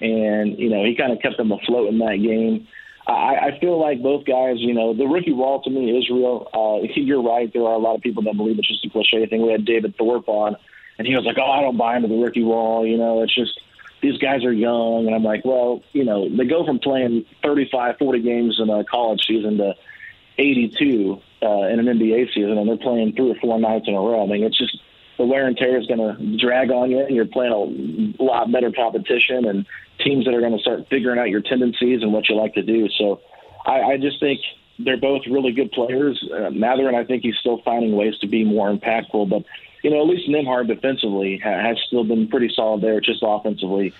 and 0.00 0.58
you 0.58 0.70
know 0.70 0.84
he 0.84 0.94
kind 0.94 1.12
of 1.12 1.20
kept 1.20 1.36
them 1.36 1.52
afloat 1.52 1.88
in 1.88 1.98
that 1.98 2.16
game. 2.22 2.66
I, 3.06 3.52
I 3.54 3.60
feel 3.60 3.80
like 3.80 4.02
both 4.02 4.24
guys, 4.24 4.56
you 4.58 4.74
know, 4.74 4.92
the 4.92 5.06
rookie 5.06 5.32
wall 5.32 5.62
to 5.62 5.70
me 5.70 5.96
is 5.96 6.10
real. 6.10 6.48
Uh, 6.52 6.86
you're 6.96 7.22
right. 7.22 7.52
There 7.52 7.62
are 7.62 7.74
a 7.74 7.78
lot 7.78 7.94
of 7.94 8.02
people 8.02 8.24
that 8.24 8.36
believe 8.36 8.58
it's 8.58 8.66
just 8.66 8.84
a 8.84 8.90
cliche 8.90 9.24
thing. 9.26 9.42
We 9.42 9.52
had 9.52 9.64
David 9.64 9.94
Thorpe 9.96 10.28
on, 10.28 10.56
and 10.98 11.06
he 11.06 11.14
was 11.14 11.24
like, 11.24 11.36
"Oh, 11.38 11.50
I 11.50 11.60
don't 11.60 11.76
buy 11.76 11.96
into 11.96 12.08
the 12.08 12.16
rookie 12.16 12.42
wall." 12.42 12.84
You 12.84 12.96
know, 12.96 13.22
it's 13.22 13.34
just 13.34 13.60
these 14.02 14.18
guys 14.18 14.44
are 14.44 14.52
young. 14.52 15.06
And 15.06 15.14
I'm 15.14 15.22
like, 15.22 15.44
well, 15.44 15.82
you 15.92 16.04
know, 16.04 16.28
they 16.28 16.44
go 16.44 16.64
from 16.64 16.78
playing 16.78 17.24
35, 17.42 17.96
40 17.98 18.20
games 18.20 18.60
in 18.60 18.70
a 18.70 18.84
college 18.84 19.22
season 19.26 19.58
to 19.58 19.74
82 20.38 21.20
uh, 21.42 21.46
in 21.68 21.80
an 21.80 21.86
NBA 21.86 22.32
season, 22.34 22.58
and 22.58 22.68
they're 22.68 22.76
playing 22.76 23.14
three 23.14 23.30
or 23.30 23.36
four 23.36 23.58
nights 23.58 23.86
in 23.88 23.94
a 23.94 24.00
row. 24.00 24.24
I 24.24 24.26
mean, 24.26 24.44
it's 24.44 24.58
just 24.58 24.78
the 25.16 25.24
wear 25.24 25.46
and 25.46 25.56
tear 25.56 25.78
is 25.78 25.86
going 25.86 25.98
to 25.98 26.36
drag 26.38 26.70
on 26.70 26.90
you, 26.90 27.00
and 27.00 27.14
you're 27.14 27.26
playing 27.26 27.52
a 28.18 28.22
lot 28.22 28.50
better 28.52 28.70
competition 28.70 29.46
and 29.46 29.66
teams 29.98 30.24
that 30.26 30.34
are 30.34 30.40
going 30.40 30.56
to 30.56 30.60
start 30.60 30.86
figuring 30.90 31.18
out 31.18 31.30
your 31.30 31.40
tendencies 31.40 32.02
and 32.02 32.12
what 32.12 32.28
you 32.28 32.36
like 32.36 32.54
to 32.54 32.62
do. 32.62 32.88
So 32.98 33.20
I, 33.64 33.80
I 33.82 33.96
just 33.96 34.20
think 34.20 34.40
they're 34.78 35.00
both 35.00 35.22
really 35.26 35.52
good 35.52 35.72
players. 35.72 36.22
Uh, 36.32 36.50
Mathurin, 36.50 36.94
I 36.94 37.04
think 37.04 37.22
he's 37.22 37.36
still 37.36 37.62
finding 37.64 37.96
ways 37.96 38.18
to 38.18 38.26
be 38.26 38.44
more 38.44 38.70
impactful, 38.74 39.30
but 39.30 39.44
you 39.82 39.90
know, 39.90 40.00
at 40.00 40.08
least 40.08 40.28
Nembhard 40.28 40.66
defensively 40.66 41.38
has 41.38 41.78
still 41.86 42.04
been 42.04 42.28
pretty 42.28 42.50
solid 42.54 42.82
there. 42.82 43.00
Just 43.00 43.20
offensively, 43.22 43.94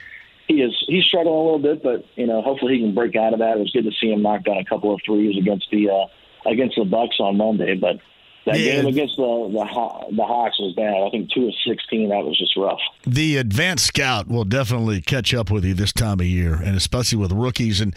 he 0.49 0.55
is 0.55 0.73
he's 0.89 1.05
struggling 1.05 1.35
a 1.35 1.43
little 1.43 1.59
bit, 1.59 1.83
but 1.83 2.05
you 2.17 2.27
know, 2.27 2.43
hopefully 2.43 2.75
he 2.75 2.81
can 2.81 2.95
break 2.95 3.15
out 3.15 3.33
of 3.33 3.39
that. 3.39 3.57
It 3.57 3.61
was 3.61 3.71
good 3.71 3.85
to 3.85 3.93
see 3.93 4.11
him 4.11 4.23
knock 4.23 4.45
down 4.45 4.59
a 4.59 4.65
couple 4.65 4.93
of 4.93 5.01
threes 5.05 5.39
against 5.39 5.71
the 5.71 5.91
uh, 5.91 6.51
against 6.51 6.77
the 6.77 6.85
Bucks 6.85 7.17
on 7.21 7.37
Monday, 7.37 7.75
but 7.75 8.01
that 8.47 8.59
yeah. 8.61 8.77
game 8.77 8.87
against 8.87 9.17
the, 9.17 9.23
the 9.23 10.17
the 10.17 10.25
Hawks 10.25 10.59
was 10.59 10.73
bad. 10.75 10.95
I 10.95 11.11
think 11.11 11.31
two 11.33 11.49
of 11.49 11.55
sixteen. 11.67 12.09
That 12.09 12.25
was 12.25 12.39
just 12.39 12.57
rough. 12.57 12.79
The 13.05 13.37
advanced 13.37 13.87
scout 13.87 14.29
will 14.29 14.45
definitely 14.45 15.03
catch 15.03 15.35
up 15.35 15.51
with 15.51 15.65
you 15.65 15.75
this 15.75 15.93
time 15.93 16.21
of 16.21 16.27
year, 16.27 16.55
and 16.55 16.77
especially 16.77 17.19
with 17.19 17.33
rookies. 17.33 17.81
And 17.81 17.95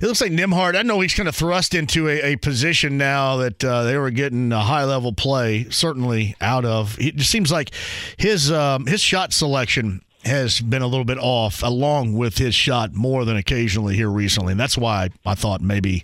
it 0.00 0.02
looks 0.02 0.20
like 0.20 0.32
Nembhard. 0.32 0.76
I 0.76 0.82
know 0.82 1.00
he's 1.00 1.14
kind 1.14 1.28
of 1.28 1.36
thrust 1.36 1.74
into 1.74 2.08
a, 2.08 2.32
a 2.32 2.36
position 2.36 2.98
now 2.98 3.36
that 3.36 3.64
uh, 3.64 3.84
they 3.84 3.96
were 3.96 4.10
getting 4.10 4.52
a 4.52 4.60
high 4.60 4.84
level 4.84 5.12
play 5.12 5.68
certainly 5.70 6.36
out 6.40 6.64
of. 6.64 6.98
It 7.00 7.16
just 7.16 7.30
seems 7.30 7.52
like 7.52 7.70
his 8.16 8.50
um, 8.50 8.86
his 8.86 9.00
shot 9.00 9.32
selection 9.32 10.02
has 10.24 10.60
been 10.60 10.82
a 10.82 10.86
little 10.86 11.04
bit 11.04 11.18
off, 11.18 11.62
along 11.62 12.14
with 12.14 12.38
his 12.38 12.54
shot 12.54 12.94
more 12.94 13.24
than 13.24 13.36
occasionally 13.36 13.94
here 13.94 14.10
recently. 14.10 14.52
And 14.52 14.60
that's 14.60 14.76
why 14.76 15.10
I 15.24 15.34
thought 15.34 15.60
maybe 15.60 16.02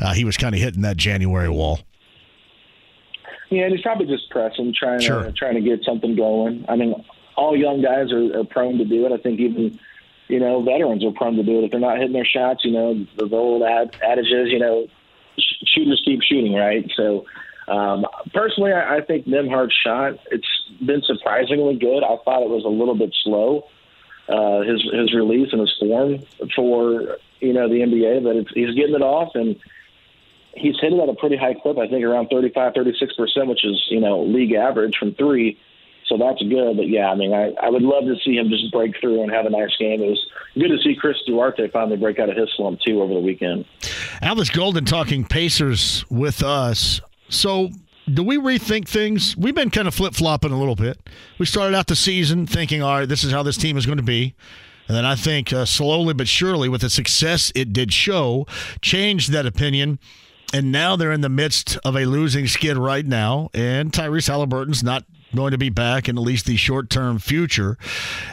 uh, 0.00 0.12
he 0.12 0.24
was 0.24 0.36
kind 0.36 0.54
of 0.54 0.60
hitting 0.60 0.82
that 0.82 0.96
January 0.96 1.48
wall. 1.48 1.80
Yeah, 3.50 3.64
and 3.64 3.72
he's 3.72 3.82
probably 3.82 4.06
just 4.06 4.28
pressing, 4.30 4.74
trying 4.74 5.00
sure. 5.00 5.24
to 5.24 5.32
trying 5.32 5.54
to 5.54 5.60
get 5.60 5.84
something 5.84 6.16
going. 6.16 6.64
I 6.68 6.76
mean, 6.76 6.94
all 7.36 7.56
young 7.56 7.82
guys 7.82 8.12
are, 8.12 8.40
are 8.40 8.44
prone 8.44 8.78
to 8.78 8.84
do 8.84 9.06
it. 9.06 9.12
I 9.12 9.18
think 9.18 9.40
even 9.40 9.78
you 10.28 10.40
know 10.40 10.62
veterans 10.62 11.04
are 11.04 11.12
prone 11.12 11.36
to 11.36 11.42
do 11.42 11.60
it 11.60 11.64
if 11.64 11.70
they're 11.70 11.80
not 11.80 11.98
hitting 11.98 12.12
their 12.12 12.24
shots. 12.24 12.64
You 12.64 12.72
know, 12.72 13.06
the 13.16 13.28
old 13.36 13.62
ad, 13.62 13.96
adage 14.02 14.26
is, 14.26 14.48
you 14.48 14.58
know, 14.58 14.88
shooters 15.66 16.02
keep 16.04 16.22
shooting, 16.22 16.54
right? 16.54 16.90
So. 16.96 17.26
Um, 17.68 18.06
personally, 18.32 18.70
I, 18.70 18.98
I 18.98 19.00
think 19.00 19.26
Nembhard's 19.26 19.74
shot 19.84 20.20
it's 20.30 20.46
been 20.86 21.02
surprisingly 21.02 21.74
good. 21.74 22.04
I 22.04 22.16
thought 22.24 22.44
it 22.44 22.48
was 22.48 22.62
a 22.64 22.68
little 22.68 22.94
bit 22.94 23.12
slow, 23.24 23.66
uh, 24.28 24.60
his 24.60 24.82
his 24.92 25.12
release 25.12 25.48
and 25.50 25.60
his 25.60 25.74
form 25.80 26.18
for 26.54 27.18
you 27.40 27.52
know 27.52 27.68
the 27.68 27.80
NBA, 27.80 28.22
but 28.22 28.36
it's, 28.36 28.50
he's 28.54 28.74
getting 28.76 28.94
it 28.94 29.02
off 29.02 29.34
and 29.34 29.56
he's 30.56 30.74
hit 30.80 30.92
it 30.92 31.00
at 31.00 31.08
a 31.08 31.14
pretty 31.14 31.36
high 31.36 31.54
clip. 31.54 31.78
I 31.78 31.88
think 31.88 32.04
around 32.04 32.28
35, 32.28 32.72
36 32.74 33.14
percent, 33.16 33.46
which 33.48 33.64
is 33.64 33.82
you 33.88 34.00
know 34.00 34.22
league 34.22 34.52
average 34.52 34.96
from 34.98 35.14
three. 35.14 35.58
So 36.08 36.16
that's 36.16 36.40
good. 36.40 36.76
But 36.76 36.88
yeah, 36.88 37.10
I 37.10 37.16
mean, 37.16 37.32
I, 37.32 37.52
I 37.60 37.68
would 37.68 37.82
love 37.82 38.04
to 38.04 38.14
see 38.24 38.36
him 38.36 38.48
just 38.48 38.70
break 38.72 38.94
through 39.00 39.22
and 39.22 39.32
have 39.32 39.44
a 39.46 39.50
nice 39.50 39.76
game. 39.78 40.00
It 40.02 40.08
was 40.08 40.26
good 40.54 40.68
to 40.68 40.78
see 40.78 40.94
Chris 40.94 41.16
Duarte 41.26 41.68
finally 41.70 41.96
break 41.96 42.18
out 42.18 42.28
of 42.28 42.36
his 42.36 42.48
slump 42.56 42.80
too 42.80 43.02
over 43.02 43.12
the 43.12 43.20
weekend. 43.20 43.64
Alex 44.22 44.50
Golden 44.50 44.84
talking 44.84 45.24
Pacers 45.24 46.04
with 46.08 46.42
us. 46.44 47.00
So 47.28 47.70
do 48.12 48.22
we 48.22 48.38
rethink 48.38 48.86
things? 48.86 49.36
We've 49.36 49.54
been 49.54 49.70
kind 49.70 49.88
of 49.88 49.94
flip 49.94 50.14
flopping 50.14 50.52
a 50.52 50.58
little 50.58 50.76
bit. 50.76 50.98
We 51.38 51.46
started 51.46 51.76
out 51.76 51.88
the 51.88 51.96
season 51.96 52.46
thinking, 52.46 52.82
all 52.82 53.00
right, 53.00 53.08
this 53.08 53.24
is 53.24 53.32
how 53.32 53.42
this 53.42 53.56
team 53.56 53.76
is 53.76 53.84
going 53.84 53.98
to 53.98 54.04
be. 54.04 54.34
And 54.88 54.96
then 54.96 55.04
I 55.04 55.16
think 55.16 55.52
uh, 55.52 55.64
slowly 55.64 56.14
but 56.14 56.28
surely, 56.28 56.68
with 56.68 56.82
the 56.82 56.90
success 56.90 57.50
it 57.56 57.72
did 57.72 57.92
show, 57.92 58.46
changed 58.80 59.32
that 59.32 59.44
opinion 59.44 59.98
and 60.56 60.72
now 60.72 60.96
they're 60.96 61.12
in 61.12 61.20
the 61.20 61.28
midst 61.28 61.76
of 61.84 61.94
a 61.96 62.06
losing 62.06 62.46
skid 62.46 62.78
right 62.78 63.04
now, 63.04 63.50
and 63.52 63.92
Tyrese 63.92 64.28
Halliburton's 64.28 64.82
not 64.82 65.04
going 65.34 65.50
to 65.50 65.58
be 65.58 65.68
back 65.68 66.08
in 66.08 66.16
at 66.16 66.22
least 66.22 66.46
the 66.46 66.56
short 66.56 66.88
term 66.88 67.18
future. 67.18 67.76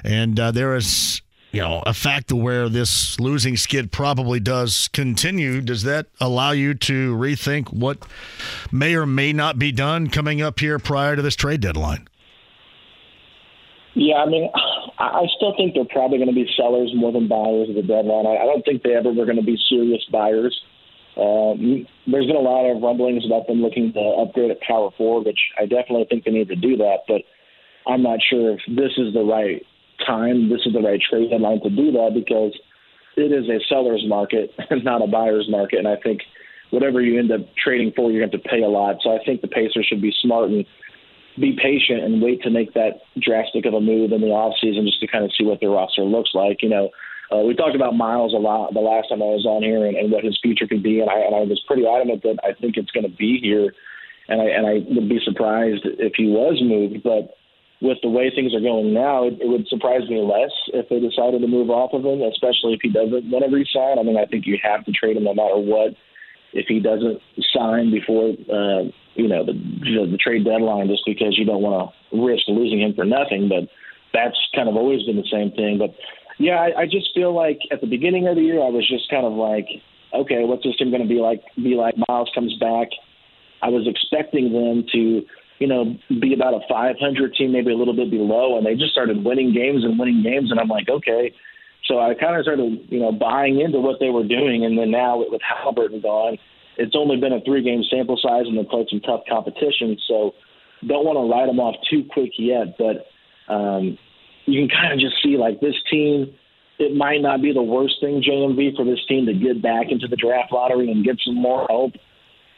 And 0.05 0.39
uh, 0.39 0.51
there 0.51 0.73
is 0.73 1.21
you 1.51 1.59
know, 1.59 1.83
a 1.85 1.93
factor 1.93 2.37
where 2.37 2.69
this 2.69 3.19
losing 3.19 3.57
skid 3.57 3.91
probably 3.91 4.39
does 4.39 4.87
continue, 4.93 5.59
does 5.59 5.83
that 5.83 6.07
allow 6.21 6.51
you 6.51 6.73
to 6.75 7.13
rethink 7.13 7.73
what 7.73 7.97
may 8.71 8.95
or 8.95 9.05
may 9.05 9.33
not 9.33 9.59
be 9.59 9.73
done 9.73 10.09
coming 10.09 10.41
up 10.41 10.61
here 10.61 10.79
prior 10.79 11.17
to 11.17 11.21
this 11.21 11.35
trade 11.35 11.59
deadline? 11.59 12.07
Yeah, 13.95 14.15
I 14.15 14.27
mean, 14.27 14.49
I 14.97 15.27
still 15.35 15.53
think 15.57 15.75
they're 15.75 15.83
probably 15.83 16.19
going 16.19 16.29
to 16.29 16.33
be 16.33 16.49
sellers 16.55 16.91
more 16.95 17.11
than 17.11 17.27
buyers 17.27 17.67
at 17.67 17.75
the 17.75 17.83
deadline. 17.83 18.25
I 18.27 18.45
don't 18.45 18.63
think 18.63 18.81
they 18.81 18.95
ever 18.95 19.11
were 19.11 19.25
going 19.25 19.35
to 19.35 19.43
be 19.43 19.59
serious 19.69 20.01
buyers. 20.09 20.57
Um, 21.15 21.85
there's 22.07 22.25
been 22.25 22.35
a 22.35 22.39
lot 22.39 22.69
of 22.69 22.81
rumblings 22.81 23.25
about 23.25 23.47
them 23.47 23.61
looking 23.61 23.93
to 23.93 23.99
upgrade 23.99 24.51
at 24.51 24.61
power 24.61 24.89
forward, 24.97 25.27
which 25.27 25.39
I 25.59 25.63
definitely 25.63 26.05
think 26.09 26.25
they 26.25 26.31
need 26.31 26.49
to 26.49 26.55
do 26.55 26.77
that. 26.77 27.05
But 27.07 27.21
I'm 27.85 28.01
not 28.01 28.19
sure 28.27 28.53
if 28.53 28.59
this 28.67 28.91
is 28.97 29.13
the 29.13 29.23
right 29.23 29.61
time, 30.05 30.49
this 30.49 30.61
is 30.65 30.73
the 30.73 30.81
right 30.81 30.99
trade 30.99 31.29
deadline 31.29 31.61
to 31.61 31.69
do 31.69 31.91
that 31.91 32.11
because 32.13 32.57
it 33.15 33.31
is 33.31 33.47
a 33.47 33.63
seller's 33.69 34.03
market 34.07 34.51
not 34.83 35.03
a 35.03 35.07
buyer's 35.07 35.47
market. 35.49 35.79
And 35.79 35.87
I 35.87 35.97
think 35.97 36.21
whatever 36.71 37.01
you 37.01 37.19
end 37.19 37.31
up 37.31 37.41
trading 37.55 37.93
for, 37.95 38.11
you're 38.11 38.25
going 38.25 38.31
have 38.31 38.41
to 38.41 38.49
pay 38.49 38.63
a 38.63 38.69
lot. 38.69 38.97
So 39.03 39.11
I 39.11 39.23
think 39.23 39.41
the 39.41 39.47
Pacers 39.47 39.85
should 39.87 40.01
be 40.01 40.13
smart 40.21 40.49
and 40.49 40.65
be 41.39 41.57
patient 41.61 42.03
and 42.03 42.21
wait 42.21 42.41
to 42.43 42.49
make 42.49 42.73
that 42.73 43.01
drastic 43.19 43.65
of 43.65 43.73
a 43.73 43.81
move 43.81 44.11
in 44.11 44.21
the 44.21 44.27
off 44.27 44.53
season 44.61 44.85
just 44.85 44.99
to 44.99 45.07
kind 45.07 45.25
of 45.25 45.31
see 45.37 45.45
what 45.45 45.59
their 45.59 45.69
roster 45.69 46.03
looks 46.03 46.31
like. 46.33 46.61
You 46.61 46.69
know, 46.69 46.89
uh, 47.33 47.41
we 47.41 47.55
talked 47.55 47.75
about 47.75 47.95
Miles 47.97 48.33
a 48.33 48.37
lot 48.37 48.73
the 48.73 48.79
last 48.79 49.09
time 49.09 49.21
I 49.21 49.33
was 49.33 49.45
on 49.45 49.63
here 49.63 49.85
and, 49.85 49.97
and 49.97 50.11
what 50.11 50.23
his 50.23 50.37
future 50.41 50.67
could 50.67 50.83
be, 50.83 50.99
and 50.99 51.09
I, 51.09 51.17
and 51.25 51.33
I 51.33 51.41
was 51.41 51.61
pretty 51.65 51.87
adamant 51.87 52.21
that 52.21 52.37
I 52.45 52.53
think 52.53 52.77
it's 52.77 52.91
going 52.91 53.09
to 53.09 53.17
be 53.17 53.39
here, 53.41 53.73
and 54.29 54.41
I 54.41 54.45
and 54.53 54.67
I 54.67 54.73
would 54.93 55.09
be 55.09 55.19
surprised 55.23 55.81
if 55.83 56.13
he 56.15 56.29
was 56.29 56.61
moved. 56.61 57.01
But 57.01 57.33
with 57.81 57.97
the 58.03 58.13
way 58.13 58.29
things 58.29 58.53
are 58.53 58.61
going 58.61 58.93
now, 58.93 59.25
it, 59.25 59.41
it 59.41 59.49
would 59.49 59.67
surprise 59.67 60.05
me 60.09 60.21
less 60.21 60.53
if 60.77 60.87
they 60.93 61.01
decided 61.01 61.41
to 61.41 61.49
move 61.49 61.73
off 61.73 61.97
of 61.97 62.05
him, 62.05 62.21
especially 62.21 62.77
if 62.77 62.85
he 62.85 62.93
doesn't 62.93 63.25
want 63.33 63.43
to 63.43 63.49
resign. 63.49 63.97
I 63.97 64.03
mean, 64.05 64.17
I 64.17 64.29
think 64.29 64.45
you 64.45 64.61
have 64.61 64.85
to 64.85 64.93
trade 64.93 65.17
him 65.17 65.25
no 65.25 65.33
matter 65.33 65.57
what. 65.57 65.97
If 66.53 66.69
he 66.69 66.79
doesn't 66.79 67.17
sign 67.49 67.89
before 67.89 68.37
uh, 68.45 68.93
you 69.17 69.25
know 69.25 69.41
the, 69.41 69.57
the 69.57 70.21
trade 70.21 70.45
deadline, 70.45 70.85
just 70.85 71.01
because 71.01 71.33
you 71.33 71.49
don't 71.49 71.65
want 71.65 71.89
to 71.89 72.21
risk 72.21 72.45
losing 72.45 72.81
him 72.85 72.93
for 72.93 73.09
nothing, 73.09 73.49
but 73.49 73.65
that's 74.13 74.37
kind 74.53 74.69
of 74.69 74.75
always 74.75 75.01
been 75.03 75.17
the 75.17 75.33
same 75.33 75.49
thing. 75.51 75.81
But 75.81 75.97
yeah, 76.39 76.55
I, 76.55 76.81
I 76.81 76.85
just 76.85 77.09
feel 77.13 77.33
like 77.35 77.59
at 77.71 77.81
the 77.81 77.87
beginning 77.87 78.27
of 78.27 78.35
the 78.35 78.41
year, 78.41 78.61
I 78.61 78.69
was 78.69 78.87
just 78.87 79.09
kind 79.09 79.25
of 79.25 79.33
like, 79.33 79.67
okay, 80.13 80.43
what's 80.45 80.63
this 80.63 80.75
team 80.77 80.89
going 80.89 81.01
to 81.01 81.07
be 81.07 81.19
like? 81.19 81.41
Be 81.55 81.75
like 81.75 81.95
Miles 82.07 82.31
comes 82.33 82.53
back. 82.59 82.89
I 83.61 83.69
was 83.69 83.87
expecting 83.87 84.51
them 84.51 84.85
to, 84.91 85.21
you 85.59 85.67
know, 85.67 85.95
be 86.09 86.33
about 86.33 86.53
a 86.53 86.59
500 86.67 87.35
team, 87.35 87.51
maybe 87.51 87.71
a 87.71 87.77
little 87.77 87.95
bit 87.95 88.11
below, 88.11 88.57
and 88.57 88.65
they 88.65 88.75
just 88.75 88.91
started 88.91 89.23
winning 89.23 89.53
games 89.53 89.83
and 89.83 89.97
winning 89.97 90.21
games, 90.21 90.51
and 90.51 90.59
I'm 90.59 90.67
like, 90.67 90.89
okay. 90.89 91.33
So 91.85 91.99
I 91.99 92.13
kind 92.13 92.35
of 92.35 92.43
started, 92.43 92.87
you 92.89 92.99
know, 92.99 93.11
buying 93.11 93.59
into 93.59 93.79
what 93.79 93.99
they 93.99 94.09
were 94.09 94.27
doing, 94.27 94.65
and 94.65 94.77
then 94.77 94.91
now 94.91 95.19
with 95.19 95.41
Halliburton 95.41 96.01
gone, 96.01 96.37
it's 96.77 96.95
only 96.95 97.17
been 97.17 97.33
a 97.33 97.41
three-game 97.41 97.83
sample 97.89 98.17
size, 98.21 98.45
and 98.47 98.57
they 98.57 98.63
played 98.63 98.87
some 98.89 99.01
tough 99.01 99.21
competition. 99.29 99.97
So 100.07 100.33
don't 100.87 101.05
want 101.05 101.17
to 101.17 101.31
write 101.31 101.47
them 101.47 101.59
off 101.59 101.75
too 101.89 102.03
quick 102.09 102.31
yet, 102.37 102.75
but 102.77 103.07
um, 103.53 103.97
you 104.45 104.67
can 104.67 104.69
kind 104.69 104.93
of 104.93 104.99
just 104.99 105.21
see 105.23 105.37
like 105.37 105.59
this 105.61 105.75
team. 105.89 106.33
It 106.79 106.95
might 106.95 107.21
not 107.21 107.41
be 107.41 107.53
the 107.53 107.61
worst 107.61 107.95
thing, 108.01 108.21
JMV, 108.21 108.75
for 108.75 108.83
this 108.83 108.99
team 109.07 109.25
to 109.27 109.33
get 109.33 109.61
back 109.61 109.87
into 109.89 110.07
the 110.07 110.15
draft 110.15 110.51
lottery 110.51 110.91
and 110.91 111.05
get 111.05 111.17
some 111.23 111.35
more 111.35 111.65
help 111.69 111.93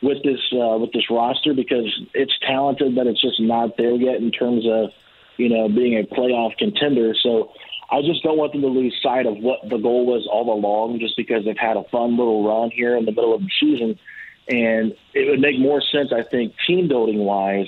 with 0.01 0.23
this 0.23 0.39
uh, 0.53 0.77
with 0.77 0.91
this 0.93 1.09
roster 1.09 1.53
because 1.53 1.88
it's 2.13 2.33
talented, 2.45 2.95
but 2.95 3.07
it's 3.07 3.21
just 3.21 3.39
not 3.39 3.77
there 3.77 3.95
yet 3.95 4.17
in 4.17 4.31
terms 4.31 4.65
of 4.67 4.89
you 5.38 5.49
know 5.49 5.67
being 5.67 5.99
a 5.99 6.03
playoff 6.15 6.57
contender. 6.57 7.13
So 7.21 7.51
I 7.91 8.01
just 8.01 8.23
don't 8.23 8.38
want 8.38 8.53
them 8.53 8.61
to 8.61 8.67
lose 8.67 8.97
sight 9.01 9.25
of 9.25 9.38
what 9.38 9.59
the 9.69 9.77
goal 9.77 10.05
was 10.05 10.27
all 10.31 10.51
along, 10.53 10.99
just 10.99 11.15
because 11.17 11.45
they've 11.45 11.57
had 11.57 11.77
a 11.77 11.83
fun 11.91 12.17
little 12.17 12.47
run 12.47 12.71
here 12.71 12.97
in 12.97 13.05
the 13.05 13.11
middle 13.11 13.33
of 13.36 13.41
the 13.41 13.51
season. 13.59 13.99
And 14.47 14.93
it 15.13 15.29
would 15.29 15.39
make 15.39 15.59
more 15.59 15.81
sense, 15.81 16.11
I 16.13 16.23
think, 16.23 16.53
team 16.67 16.88
building 16.88 17.19
wise, 17.19 17.67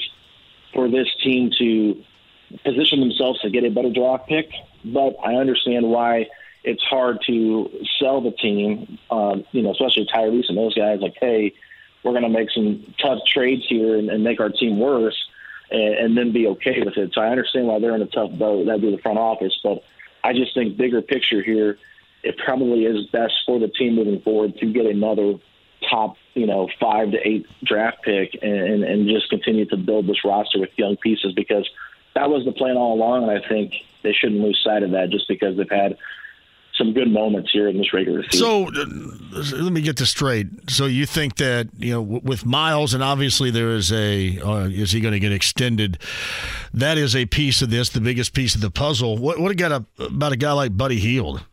for 0.73 0.89
this 0.89 1.07
team 1.23 1.51
to 1.57 2.03
position 2.63 2.99
themselves 2.99 3.41
to 3.41 3.49
get 3.49 3.63
a 3.63 3.69
better 3.69 3.91
draft 3.91 4.27
pick. 4.27 4.51
But 4.85 5.15
I 5.23 5.35
understand 5.35 5.89
why 5.89 6.27
it's 6.63 6.83
hard 6.83 7.19
to 7.27 7.69
sell 7.99 8.21
the 8.21 8.31
team, 8.31 8.97
um, 9.09 9.45
you 9.51 9.61
know, 9.61 9.71
especially 9.71 10.07
Tyrese 10.13 10.49
and 10.49 10.57
those 10.57 10.75
guys. 10.75 10.99
Like, 11.01 11.15
hey, 11.19 11.53
we're 12.03 12.11
going 12.11 12.23
to 12.23 12.29
make 12.29 12.49
some 12.51 12.93
tough 13.01 13.19
trades 13.25 13.63
here 13.67 13.97
and, 13.97 14.09
and 14.09 14.23
make 14.23 14.39
our 14.39 14.49
team 14.49 14.79
worse, 14.79 15.17
and, 15.71 15.93
and 15.95 16.17
then 16.17 16.31
be 16.31 16.47
okay 16.47 16.81
with 16.83 16.97
it. 16.97 17.11
So 17.13 17.21
I 17.21 17.29
understand 17.29 17.67
why 17.67 17.79
they're 17.79 17.95
in 17.95 18.01
a 18.01 18.07
tough 18.07 18.31
boat. 18.31 18.65
That'd 18.65 18.81
be 18.81 18.91
the 18.91 19.01
front 19.01 19.17
office, 19.17 19.57
but 19.63 19.83
I 20.23 20.33
just 20.33 20.53
think 20.53 20.77
bigger 20.77 21.01
picture 21.01 21.41
here, 21.41 21.77
it 22.23 22.37
probably 22.37 22.85
is 22.85 23.05
best 23.07 23.33
for 23.45 23.59
the 23.59 23.67
team 23.67 23.95
moving 23.95 24.21
forward 24.21 24.57
to 24.57 24.65
get 24.65 24.85
another 24.85 25.35
top, 25.89 26.17
you 26.33 26.45
know, 26.45 26.67
five 26.79 27.11
to 27.11 27.27
eight 27.27 27.45
draft 27.63 28.03
pick 28.03 28.37
and, 28.41 28.83
and 28.83 29.07
just 29.07 29.29
continue 29.29 29.65
to 29.65 29.77
build 29.77 30.07
this 30.07 30.25
roster 30.25 30.59
with 30.59 30.71
young 30.75 30.97
pieces 30.97 31.33
because 31.33 31.69
that 32.17 32.31
was 32.31 32.45
the 32.45 32.51
plan 32.51 32.77
all 32.77 32.93
along, 32.93 33.29
and 33.29 33.31
I 33.31 33.47
think 33.47 33.73
they 34.01 34.11
shouldn't 34.11 34.41
lose 34.41 34.59
sight 34.63 34.81
of 34.81 34.91
that 34.91 35.11
just 35.11 35.27
because 35.27 35.55
they've 35.55 35.69
had 35.69 35.97
some 36.75 36.93
good 36.93 37.11
moments 37.11 37.51
here 37.51 37.67
in 37.67 37.77
this 37.77 37.93
regular 37.93 38.23
season. 38.23 38.39
So 38.39 38.65
uh, 38.67 39.63
let 39.63 39.71
me 39.71 39.81
get 39.81 39.97
this 39.97 40.09
straight. 40.09 40.47
So 40.67 40.85
you 40.85 41.05
think 41.05 41.35
that 41.37 41.69
you 41.77 41.91
know 41.91 42.01
with 42.01 42.43
Miles, 42.43 42.95
and 42.95 43.03
obviously 43.03 43.51
there 43.51 43.69
is 43.69 43.91
a 43.91 44.39
uh, 44.39 44.65
is 44.65 44.91
he 44.91 44.99
going 44.99 45.13
to 45.13 45.19
get 45.19 45.31
extended? 45.31 45.99
That 46.73 46.97
is 46.97 47.15
a 47.15 47.27
piece 47.27 47.61
of 47.61 47.69
this, 47.69 47.89
the 47.89 48.01
biggest 48.01 48.33
piece 48.33 48.55
of 48.55 48.61
the 48.61 48.71
puzzle. 48.71 49.17
What 49.17 49.39
what 49.39 49.55
got 49.55 49.83
about 49.99 50.31
a 50.31 50.37
guy 50.37 50.53
like 50.53 50.75
Buddy 50.75 50.99
Hield? 50.99 51.43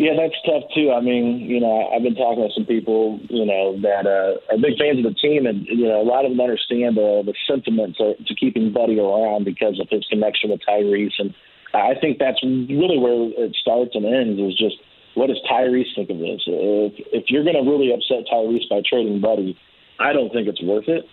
Yeah, 0.00 0.16
that's 0.16 0.40
tough 0.48 0.64
too. 0.72 0.96
I 0.96 1.04
mean, 1.04 1.44
you 1.44 1.60
know, 1.60 1.92
I've 1.92 2.00
been 2.00 2.16
talking 2.16 2.40
to 2.40 2.48
some 2.56 2.64
people, 2.64 3.20
you 3.28 3.44
know, 3.44 3.76
that 3.84 4.08
uh, 4.08 4.40
are 4.48 4.56
big 4.56 4.80
fans 4.80 5.04
of 5.04 5.12
the 5.12 5.12
team, 5.12 5.44
and 5.44 5.68
you 5.68 5.84
know, 5.84 6.00
a 6.00 6.08
lot 6.08 6.24
of 6.24 6.32
them 6.32 6.40
understand 6.40 6.96
the 6.96 7.20
the 7.20 7.36
sentiment 7.44 8.00
to, 8.00 8.16
to 8.16 8.32
keeping 8.34 8.72
Buddy 8.72 8.96
around 8.96 9.44
because 9.44 9.76
of 9.76 9.92
his 9.92 10.00
connection 10.08 10.48
with 10.48 10.64
Tyrese, 10.64 11.20
and 11.20 11.34
I 11.76 12.00
think 12.00 12.16
that's 12.16 12.40
really 12.42 12.96
where 12.96 13.28
it 13.44 13.52
starts 13.60 13.92
and 13.92 14.08
ends. 14.08 14.40
Is 14.40 14.56
just 14.56 14.80
what 15.20 15.28
does 15.28 15.36
Tyrese 15.44 15.92
think 15.92 16.08
of 16.08 16.16
this? 16.16 16.48
If 16.48 16.96
if 17.12 17.24
you're 17.28 17.44
going 17.44 17.60
to 17.60 17.68
really 17.68 17.92
upset 17.92 18.24
Tyrese 18.24 18.72
by 18.72 18.80
trading 18.80 19.20
Buddy, 19.20 19.52
I 20.00 20.14
don't 20.16 20.32
think 20.32 20.48
it's 20.48 20.64
worth 20.64 20.88
it. 20.88 21.04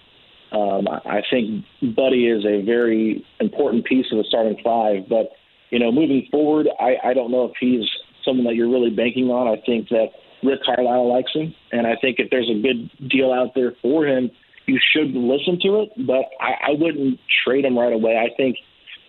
Um, 0.56 0.88
I 0.88 1.28
think 1.28 1.68
Buddy 1.92 2.32
is 2.32 2.48
a 2.48 2.64
very 2.64 3.20
important 3.44 3.84
piece 3.84 4.08
of 4.16 4.18
the 4.18 4.24
starting 4.24 4.56
five, 4.64 5.12
but 5.12 5.36
you 5.72 5.80
know, 5.80 5.92
moving 5.92 6.26
forward, 6.32 6.68
I, 6.80 6.96
I 7.04 7.14
don't 7.14 7.32
know 7.32 7.52
if 7.52 7.60
he's 7.60 7.84
someone 8.28 8.46
that 8.46 8.56
you're 8.56 8.70
really 8.70 8.90
banking 8.90 9.30
on. 9.30 9.48
I 9.48 9.62
think 9.66 9.88
that 9.90 10.08
Rick 10.44 10.60
Carlisle 10.66 11.08
likes 11.08 11.32
him, 11.34 11.56
and 11.72 11.88
I 11.88 11.96
think 12.02 12.20
if 12.20 12.30
there's 12.30 12.50
a 12.50 12.62
good 12.62 12.92
deal 13.10 13.32
out 13.32 13.56
there 13.56 13.74
for 13.82 14.06
him, 14.06 14.30
you 14.68 14.80
should 14.94 15.16
listen 15.16 15.58
to 15.64 15.82
it. 15.82 15.90
But 16.06 16.28
I, 16.40 16.72
I 16.72 16.72
wouldn't 16.78 17.20
trade 17.46 17.66
him 17.66 17.78
right 17.78 17.94
away. 17.94 18.18
I 18.18 18.36
think 18.36 18.58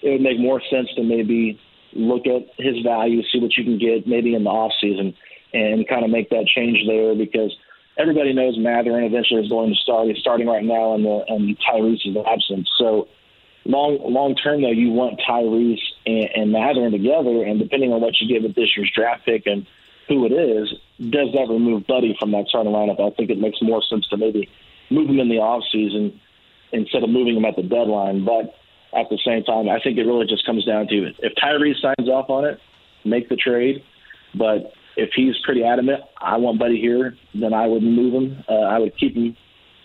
it 0.03 0.11
would 0.11 0.23
make 0.23 0.39
more 0.39 0.62
sense 0.71 0.89
to 0.97 1.03
maybe 1.03 1.59
look 1.93 2.27
at 2.27 2.47
his 2.57 2.77
value, 2.85 3.23
see 3.33 3.41
what 3.41 3.57
you 3.57 3.64
can 3.64 3.79
get 3.79 4.07
maybe 4.07 4.35
in 4.35 4.45
the 4.45 4.51
off 4.51 4.73
season, 4.81 5.14
and 5.53 5.89
kind 5.89 6.05
of 6.05 6.11
make 6.11 6.31
that 6.31 6.47
change 6.47 6.79
there 6.87 7.14
because 7.14 7.55
everybody 7.99 8.33
knows 8.33 8.55
Mathurin 8.57 9.05
eventually 9.05 9.43
is 9.43 9.49
going 9.51 9.71
to 9.71 9.77
start. 9.81 10.09
He's 10.09 10.19
starting 10.19 10.47
right 10.47 10.64
now 10.64 10.95
in 10.95 11.03
the 11.03 11.25
in 11.29 11.57
Tyrese's 11.66 12.16
absence. 12.25 12.69
So 12.79 13.09
long 13.69 14.01
long 14.03 14.35
term 14.35 14.62
though, 14.62 14.73
you 14.73 14.91
want 14.91 15.21
Tyrese 15.21 15.79
and, 16.07 16.29
and 16.35 16.53
Mathurin 16.53 16.91
together, 16.91 17.45
and 17.45 17.61
depending 17.61 17.93
on 17.93 18.01
what 18.01 18.14
you 18.21 18.27
get 18.27 18.43
with 18.43 18.57
this 18.57 18.75
year's 18.77 18.91
draft 18.93 19.25
pick 19.25 19.47
and 19.47 19.66
who 20.09 20.25
it 20.25 20.33
is, 20.33 20.73
does 20.99 21.29
that 21.37 21.47
remove 21.53 21.87
Buddy 21.87 22.16
from 22.19 22.33
that 22.33 22.47
starting 22.49 22.73
lineup? 22.73 22.99
I 22.99 23.14
think 23.14 23.31
it 23.31 23.39
makes 23.39 23.59
more 23.61 23.83
sense 23.89 24.09
to 24.09 24.16
maybe 24.16 24.49
move 24.91 25.11
him 25.11 25.21
in 25.21 25.29
the 25.29 25.37
off 25.37 25.62
season 25.71 26.19
instead 26.73 27.05
of 27.05 27.11
moving 27.11 27.37
him 27.37 27.45
at 27.45 27.57
the 27.57 27.62
deadline. 27.62 28.25
But 28.25 28.57
at 28.99 29.11
the 29.11 29.19
same 29.25 29.45
time, 29.45 29.69
I 29.69 29.79
think 29.85 29.99
it 29.99 30.05
really 30.05 30.27
just 30.27 30.47
comes 30.47 30.64
down 30.64 30.89
to 30.89 31.12
if 31.19 31.33
Tyrese 31.37 31.81
signs 31.81 32.09
off 32.09 32.31
on 32.31 32.47
it, 32.47 32.59
make 33.05 33.29
the 33.29 33.37
trade. 33.37 33.85
But 34.35 34.73
if 34.97 35.11
he's 35.14 35.35
pretty 35.45 35.62
adamant, 35.62 36.01
I 36.19 36.39
want 36.39 36.59
Buddy 36.59 36.81
here, 36.81 37.14
then 37.35 37.53
I 37.53 37.66
would 37.66 37.83
move 37.83 38.14
him. 38.14 38.45
Uh, 38.49 38.55
I 38.55 38.79
would 38.79 38.97
keep 38.97 39.14
him 39.14 39.37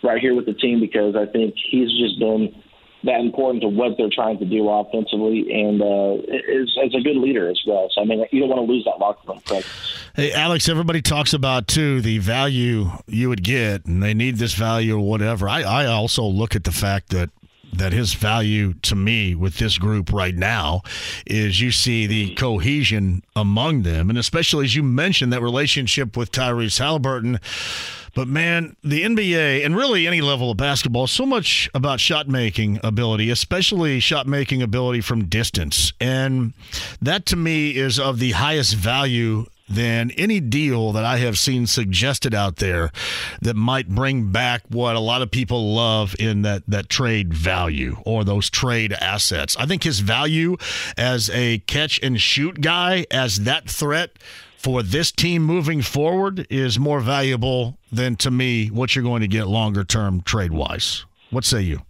right 0.03 0.19
here 0.19 0.35
with 0.35 0.45
the 0.45 0.53
team 0.53 0.79
because 0.79 1.15
I 1.15 1.25
think 1.25 1.55
he's 1.69 1.89
just 1.99 2.17
been 2.19 2.55
that 3.03 3.19
important 3.19 3.61
to 3.61 3.67
what 3.67 3.97
they're 3.97 4.09
trying 4.09 4.37
to 4.39 4.45
do 4.45 4.69
offensively, 4.69 5.47
and 5.51 5.81
uh, 5.81 6.17
is 6.47 6.77
as 6.83 6.93
a 6.95 7.01
good 7.01 7.17
leader 7.17 7.49
as 7.49 7.59
well. 7.67 7.89
So 7.93 8.01
I 8.01 8.05
mean, 8.05 8.25
you 8.31 8.39
don't 8.39 8.49
want 8.49 8.65
to 8.65 8.71
lose 8.71 8.85
that 8.85 8.99
locker 8.99 9.27
room. 9.27 9.41
Correct? 9.45 9.67
Hey, 10.15 10.31
Alex, 10.31 10.69
everybody 10.69 11.01
talks 11.01 11.33
about 11.33 11.67
too 11.67 12.01
the 12.01 12.19
value 12.19 12.91
you 13.07 13.29
would 13.29 13.43
get, 13.43 13.85
and 13.85 14.01
they 14.01 14.13
need 14.13 14.37
this 14.37 14.53
value 14.53 14.97
or 14.97 15.07
whatever. 15.07 15.49
I, 15.49 15.63
I 15.63 15.85
also 15.85 16.23
look 16.23 16.55
at 16.55 16.63
the 16.63 16.71
fact 16.71 17.09
that 17.09 17.29
that 17.73 17.91
his 17.91 18.13
value 18.13 18.73
to 18.75 18.95
me 18.95 19.33
with 19.35 19.57
this 19.57 19.77
group 19.77 20.13
right 20.13 20.35
now 20.35 20.83
is 21.25 21.59
you 21.59 21.71
see 21.71 22.05
the 22.05 22.35
cohesion 22.35 23.23
among 23.35 23.81
them, 23.81 24.09
and 24.09 24.17
especially 24.17 24.65
as 24.65 24.75
you 24.75 24.83
mentioned 24.83 25.33
that 25.33 25.41
relationship 25.41 26.15
with 26.15 26.31
Tyrese 26.31 26.77
Halliburton 26.77 27.39
but 28.15 28.27
man, 28.27 28.75
the 28.83 29.03
NBA 29.03 29.65
and 29.65 29.75
really 29.75 30.07
any 30.07 30.21
level 30.21 30.51
of 30.51 30.57
basketball, 30.57 31.07
so 31.07 31.25
much 31.25 31.69
about 31.73 31.99
shot 31.99 32.27
making 32.27 32.79
ability, 32.83 33.29
especially 33.29 33.99
shot 33.99 34.27
making 34.27 34.61
ability 34.61 35.01
from 35.01 35.25
distance. 35.25 35.93
And 35.99 36.53
that 37.01 37.25
to 37.27 37.35
me 37.35 37.75
is 37.75 37.99
of 37.99 38.19
the 38.19 38.31
highest 38.31 38.75
value 38.75 39.45
than 39.69 40.11
any 40.11 40.39
deal 40.39 40.91
that 40.91 41.05
I 41.05 41.17
have 41.17 41.37
seen 41.37 41.67
suggested 41.67 42.33
out 42.35 42.57
there 42.57 42.91
that 43.41 43.55
might 43.55 43.87
bring 43.87 44.31
back 44.31 44.63
what 44.69 44.95
a 44.95 44.99
lot 44.99 45.21
of 45.21 45.31
people 45.31 45.73
love 45.73 46.15
in 46.19 46.41
that 46.43 46.63
that 46.67 46.89
trade 46.89 47.33
value 47.33 47.97
or 48.05 48.23
those 48.23 48.49
trade 48.49 48.93
assets. 48.93 49.55
I 49.57 49.65
think 49.65 49.83
his 49.83 50.01
value 50.01 50.57
as 50.97 51.29
a 51.29 51.59
catch 51.59 51.99
and 52.03 52.19
shoot 52.19 52.61
guy 52.61 53.05
as 53.09 53.41
that 53.41 53.69
threat 53.69 54.11
for 54.63 54.81
this 54.81 55.11
team 55.11 55.43
moving 55.43 55.81
forward 55.81 56.47
is 56.49 56.79
more 56.79 57.01
valuable 57.01 57.77
than 57.91 58.15
to 58.15 58.31
me 58.31 58.69
what 58.69 58.95
you're 58.95 59.03
going 59.03 59.21
to 59.21 59.27
get 59.27 59.47
longer 59.47 59.83
term 59.83 60.21
trade 60.21 60.53
wise. 60.53 61.05
What 61.31 61.43
say 61.43 61.61
you? 61.61 61.81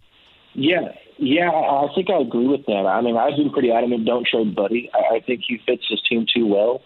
Yeah, 0.54 0.88
yeah, 1.18 1.50
I 1.50 1.86
think 1.94 2.10
I 2.10 2.20
agree 2.20 2.48
with 2.48 2.66
that. 2.66 2.86
I 2.86 3.00
mean, 3.00 3.16
I've 3.16 3.36
been 3.36 3.50
pretty 3.50 3.70
adamant 3.70 4.04
don't 4.04 4.26
trade 4.26 4.54
Buddy. 4.54 4.90
I 4.92 5.20
think 5.20 5.42
he 5.46 5.58
fits 5.64 5.84
his 5.88 6.02
team 6.08 6.26
too 6.34 6.46
well. 6.46 6.82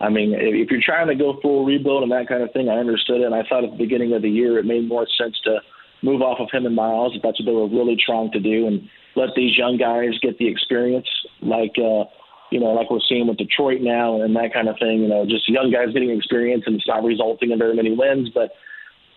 I 0.00 0.08
mean, 0.08 0.34
if 0.34 0.70
you're 0.70 0.82
trying 0.84 1.08
to 1.08 1.14
go 1.14 1.38
full 1.40 1.64
rebuild 1.64 2.02
and 2.02 2.12
that 2.12 2.28
kind 2.28 2.42
of 2.42 2.52
thing, 2.52 2.68
I 2.68 2.78
understood 2.78 3.20
it. 3.20 3.24
And 3.24 3.34
I 3.34 3.42
thought 3.48 3.64
at 3.64 3.70
the 3.70 3.76
beginning 3.76 4.12
of 4.14 4.22
the 4.22 4.30
year 4.30 4.58
it 4.58 4.64
made 4.64 4.88
more 4.88 5.06
sense 5.18 5.36
to 5.44 5.58
move 6.02 6.22
off 6.22 6.38
of 6.40 6.48
him 6.52 6.66
and 6.66 6.74
Miles 6.74 7.16
if 7.16 7.22
that's 7.22 7.40
what 7.40 7.46
they 7.46 7.52
were 7.52 7.68
really 7.68 7.96
trying 7.96 8.30
to 8.32 8.40
do 8.40 8.66
and 8.66 8.88
let 9.16 9.30
these 9.34 9.56
young 9.58 9.76
guys 9.76 10.18
get 10.22 10.38
the 10.38 10.46
experience 10.48 11.08
like 11.42 11.74
uh, 11.78 12.04
you 12.50 12.60
know, 12.60 12.72
like 12.72 12.90
we're 12.90 13.04
seeing 13.08 13.26
with 13.26 13.36
Detroit 13.36 13.80
now 13.80 14.22
and 14.22 14.34
that 14.36 14.52
kind 14.52 14.68
of 14.68 14.76
thing. 14.78 15.02
You 15.02 15.08
know, 15.08 15.26
just 15.26 15.48
young 15.48 15.70
guys 15.70 15.92
getting 15.92 16.10
experience 16.10 16.64
and 16.66 16.76
it's 16.76 16.88
not 16.88 17.04
resulting 17.04 17.50
in 17.50 17.58
very 17.58 17.74
many 17.74 17.94
wins, 17.94 18.30
but 18.32 18.52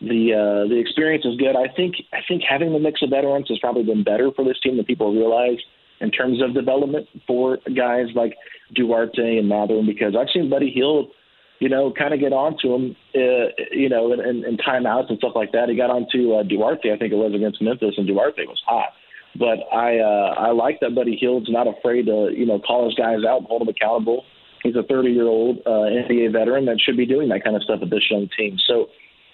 the 0.01 0.33
uh, 0.33 0.67
the 0.67 0.77
experience 0.79 1.25
is 1.25 1.37
good. 1.37 1.55
I 1.55 1.71
think 1.73 1.95
I 2.11 2.19
think 2.27 2.43
having 2.47 2.73
the 2.73 2.79
mix 2.79 3.01
of 3.01 3.09
veterans 3.09 3.47
has 3.49 3.59
probably 3.59 3.83
been 3.83 4.03
better 4.03 4.31
for 4.35 4.43
this 4.43 4.59
team 4.59 4.77
than 4.77 4.85
people 4.85 5.13
realize 5.13 5.59
in 6.01 6.09
terms 6.09 6.41
of 6.41 6.53
development 6.53 7.07
for 7.27 7.59
guys 7.75 8.07
like 8.15 8.35
Duarte 8.73 9.37
and 9.37 9.47
Mathurin 9.47 9.85
because 9.85 10.15
I've 10.19 10.29
seen 10.33 10.49
Buddy 10.49 10.71
Hield, 10.71 11.11
you 11.59 11.69
know, 11.69 11.93
kind 11.95 12.13
of 12.13 12.19
get 12.19 12.33
onto 12.33 12.73
him, 12.73 12.95
uh, 13.15 13.53
you 13.71 13.87
know, 13.87 14.11
in, 14.11 14.19
in, 14.19 14.43
in 14.43 14.57
timeouts 14.57 15.09
and 15.09 15.19
stuff 15.19 15.33
like 15.35 15.51
that. 15.51 15.69
He 15.69 15.75
got 15.75 15.91
onto 15.91 16.33
uh, 16.33 16.43
Duarte, 16.43 16.91
I 16.91 16.97
think 16.97 17.13
it 17.13 17.17
was 17.17 17.33
against 17.35 17.61
Memphis, 17.61 17.93
and 17.97 18.07
Duarte 18.07 18.45
was 18.47 18.59
hot. 18.65 18.93
But 19.37 19.59
I 19.71 19.99
uh, 19.99 20.35
I 20.37 20.51
like 20.51 20.79
that 20.81 20.93
Buddy 20.93 21.15
Hield's 21.15 21.49
not 21.49 21.67
afraid 21.67 22.05
to 22.07 22.31
you 22.35 22.45
know 22.45 22.59
call 22.59 22.85
his 22.85 22.95
guys 22.95 23.23
out, 23.27 23.43
hold 23.43 23.61
them 23.61 23.69
accountable. 23.69 24.25
He's 24.63 24.75
a 24.75 24.83
30 24.83 25.09
year 25.09 25.27
old 25.27 25.59
uh, 25.65 25.89
NBA 25.89 26.33
veteran 26.33 26.65
that 26.65 26.79
should 26.79 26.97
be 26.97 27.05
doing 27.05 27.29
that 27.29 27.43
kind 27.43 27.55
of 27.55 27.63
stuff 27.63 27.79
with 27.79 27.89
this 27.89 28.03
young 28.11 28.29
team. 28.37 28.57
So 28.67 28.87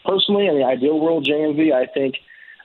personally, 0.05 0.47
in 0.47 0.57
the 0.59 0.65
ideal 0.65 0.99
world, 0.99 1.27
JMV, 1.27 1.73
I 1.73 1.91
think 1.91 2.15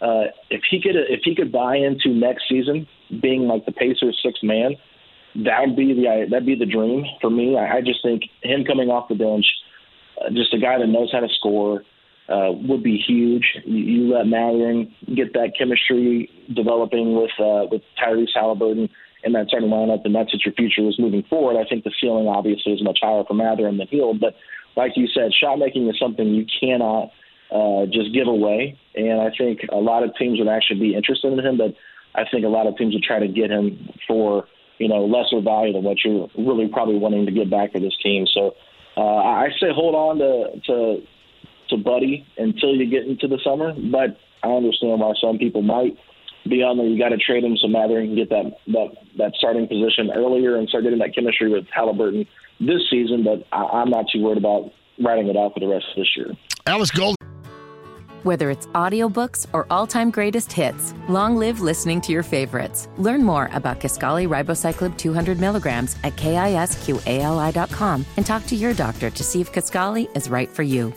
uh, 0.00 0.30
if 0.50 0.62
he 0.70 0.80
could 0.80 0.96
if 0.96 1.20
he 1.24 1.34
could 1.34 1.50
buy 1.50 1.76
into 1.76 2.10
next 2.10 2.44
season 2.48 2.86
being 3.20 3.42
like 3.42 3.64
the 3.66 3.72
Pacers 3.72 4.20
sixth 4.22 4.42
man, 4.42 4.76
that 5.44 5.60
would 5.66 5.76
be 5.76 5.94
the 5.94 6.26
that'd 6.30 6.46
be 6.46 6.54
the 6.54 6.66
dream 6.66 7.04
for 7.20 7.30
me. 7.30 7.56
I, 7.56 7.78
I 7.78 7.80
just 7.80 8.02
think 8.02 8.24
him 8.42 8.64
coming 8.64 8.90
off 8.90 9.08
the 9.08 9.14
bench, 9.14 9.46
uh, 10.20 10.30
just 10.30 10.52
a 10.54 10.58
guy 10.58 10.78
that 10.78 10.88
knows 10.88 11.10
how 11.12 11.20
to 11.20 11.28
score, 11.38 11.82
uh, 12.28 12.52
would 12.52 12.82
be 12.82 12.96
huge. 12.96 13.44
You, 13.64 14.14
let 14.14 14.26
Mathurin 14.26 14.94
get 15.14 15.32
that 15.34 15.52
chemistry 15.58 16.30
developing 16.54 17.14
with 17.16 17.30
uh, 17.38 17.66
with 17.70 17.82
Tyrese 18.00 18.34
Halliburton 18.34 18.88
in 19.24 19.32
that 19.32 19.48
starting 19.48 19.70
lineup, 19.70 20.04
and 20.04 20.14
that's 20.14 20.32
what 20.32 20.44
your 20.44 20.54
future 20.54 20.88
is 20.88 20.98
moving 20.98 21.22
forward. 21.28 21.60
I 21.60 21.68
think 21.68 21.84
the 21.84 21.92
ceiling 22.00 22.26
obviously 22.26 22.72
is 22.72 22.82
much 22.82 22.98
higher 23.02 23.22
for 23.26 23.34
Mathurin 23.34 23.78
than 23.78 23.88
Hield, 23.88 24.20
but 24.20 24.34
like 24.76 24.92
you 24.96 25.06
said, 25.06 25.30
shot 25.38 25.58
making 25.58 25.88
is 25.88 25.98
something 25.98 26.26
you 26.26 26.46
cannot 26.60 27.10
uh, 27.52 27.86
just 27.86 28.14
give 28.14 28.26
away. 28.26 28.78
And 28.94 29.20
I 29.20 29.30
think 29.36 29.60
a 29.70 29.76
lot 29.76 30.02
of 30.02 30.16
teams 30.16 30.38
would 30.38 30.48
actually 30.48 30.80
be 30.80 30.94
interested 30.94 31.32
in 31.32 31.38
him, 31.38 31.58
but 31.58 31.74
I 32.14 32.24
think 32.30 32.44
a 32.44 32.48
lot 32.48 32.66
of 32.66 32.76
teams 32.76 32.94
would 32.94 33.02
try 33.02 33.18
to 33.18 33.28
get 33.28 33.50
him 33.50 33.90
for 34.06 34.46
you 34.78 34.88
know 34.88 35.04
lesser 35.04 35.40
value 35.40 35.72
than 35.72 35.84
what 35.84 35.98
you're 36.04 36.28
really 36.36 36.68
probably 36.68 36.98
wanting 36.98 37.26
to 37.26 37.32
get 37.32 37.50
back 37.50 37.72
for 37.72 37.80
this 37.80 37.96
team. 38.02 38.26
So 38.32 38.54
uh, 38.96 39.00
I 39.00 39.48
say 39.60 39.68
hold 39.74 39.94
on 39.94 40.18
to 40.18 40.60
to 40.66 41.02
to 41.72 41.76
Buddy 41.76 42.26
until 42.38 42.74
you 42.74 42.88
get 42.88 43.06
into 43.06 43.28
the 43.28 43.38
summer. 43.44 43.72
But 43.74 44.16
I 44.42 44.48
understand 44.48 45.00
why 45.00 45.12
some 45.20 45.38
people 45.38 45.62
might 45.62 45.96
be 46.48 46.62
on 46.62 46.76
there. 46.76 46.86
You 46.86 46.98
got 46.98 47.10
to 47.10 47.18
trade 47.18 47.44
him 47.44 47.56
so 47.56 47.68
Mathurin 47.68 48.08
can 48.08 48.16
get 48.16 48.30
that 48.30 48.56
that 48.68 48.88
that 49.18 49.32
starting 49.36 49.66
position 49.66 50.10
earlier 50.14 50.56
and 50.56 50.68
start 50.68 50.84
getting 50.84 50.98
that 50.98 51.14
chemistry 51.14 51.50
with 51.50 51.66
Halliburton 51.74 52.26
this 52.60 52.82
season. 52.90 53.24
But 53.24 53.46
I, 53.52 53.64
I'm 53.80 53.90
not 53.90 54.06
too 54.12 54.22
worried 54.22 54.38
about 54.38 54.72
writing 55.02 55.28
it 55.28 55.36
out 55.36 55.54
for 55.54 55.60
the 55.60 55.68
rest 55.68 55.86
of 55.90 55.96
this 55.96 56.08
year. 56.16 56.32
Alex 56.66 56.90
Gold. 56.90 57.16
Whether 58.22 58.50
it's 58.50 58.68
audiobooks 58.68 59.48
or 59.52 59.66
all-time 59.68 60.12
greatest 60.12 60.52
hits, 60.52 60.94
long 61.08 61.36
live 61.36 61.60
listening 61.60 62.00
to 62.02 62.12
your 62.12 62.22
favorites. 62.22 62.88
Learn 62.96 63.24
more 63.24 63.50
about 63.52 63.80
Kisqali 63.80 64.28
Ribociclib 64.28 64.96
200 64.96 65.40
milligrams 65.40 65.96
at 66.04 66.14
kisqali.com 66.14 68.06
and 68.16 68.24
talk 68.24 68.46
to 68.46 68.54
your 68.54 68.74
doctor 68.74 69.10
to 69.10 69.24
see 69.24 69.40
if 69.40 69.50
Kisqali 69.50 70.16
is 70.16 70.30
right 70.30 70.48
for 70.48 70.62
you 70.62 70.94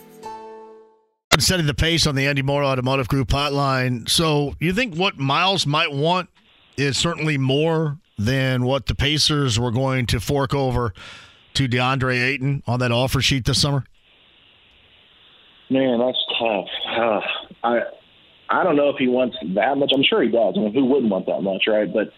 setting 1.41 1.65
the 1.65 1.73
pace 1.73 2.05
on 2.07 2.15
the 2.15 2.27
Andy 2.27 2.41
Moore 2.41 2.63
Automotive 2.63 3.07
Group 3.07 3.29
hotline. 3.29 4.09
So, 4.09 4.55
you 4.59 4.73
think 4.73 4.95
what 4.95 5.17
Miles 5.17 5.65
might 5.65 5.91
want 5.91 6.29
is 6.77 6.97
certainly 6.97 7.37
more 7.37 7.97
than 8.17 8.63
what 8.65 8.85
the 8.85 8.95
Pacers 8.95 9.59
were 9.59 9.71
going 9.71 10.05
to 10.07 10.19
fork 10.19 10.53
over 10.53 10.93
to 11.53 11.67
DeAndre 11.67 12.21
Ayton 12.21 12.63
on 12.67 12.79
that 12.79 12.91
offer 12.91 13.21
sheet 13.21 13.45
this 13.45 13.61
summer? 13.61 13.85
Man, 15.69 15.99
that's 15.99 16.17
tough. 16.39 16.67
Uh, 16.97 17.21
I 17.63 17.79
I 18.49 18.63
don't 18.63 18.75
know 18.75 18.89
if 18.89 18.97
he 18.97 19.07
wants 19.07 19.35
that 19.55 19.77
much. 19.77 19.91
I'm 19.93 20.03
sure 20.03 20.21
he 20.21 20.29
does. 20.29 20.53
I 20.55 20.59
mean, 20.59 20.73
who 20.73 20.85
wouldn't 20.85 21.11
want 21.11 21.25
that 21.25 21.41
much, 21.41 21.63
right? 21.67 21.91
But 21.91 22.13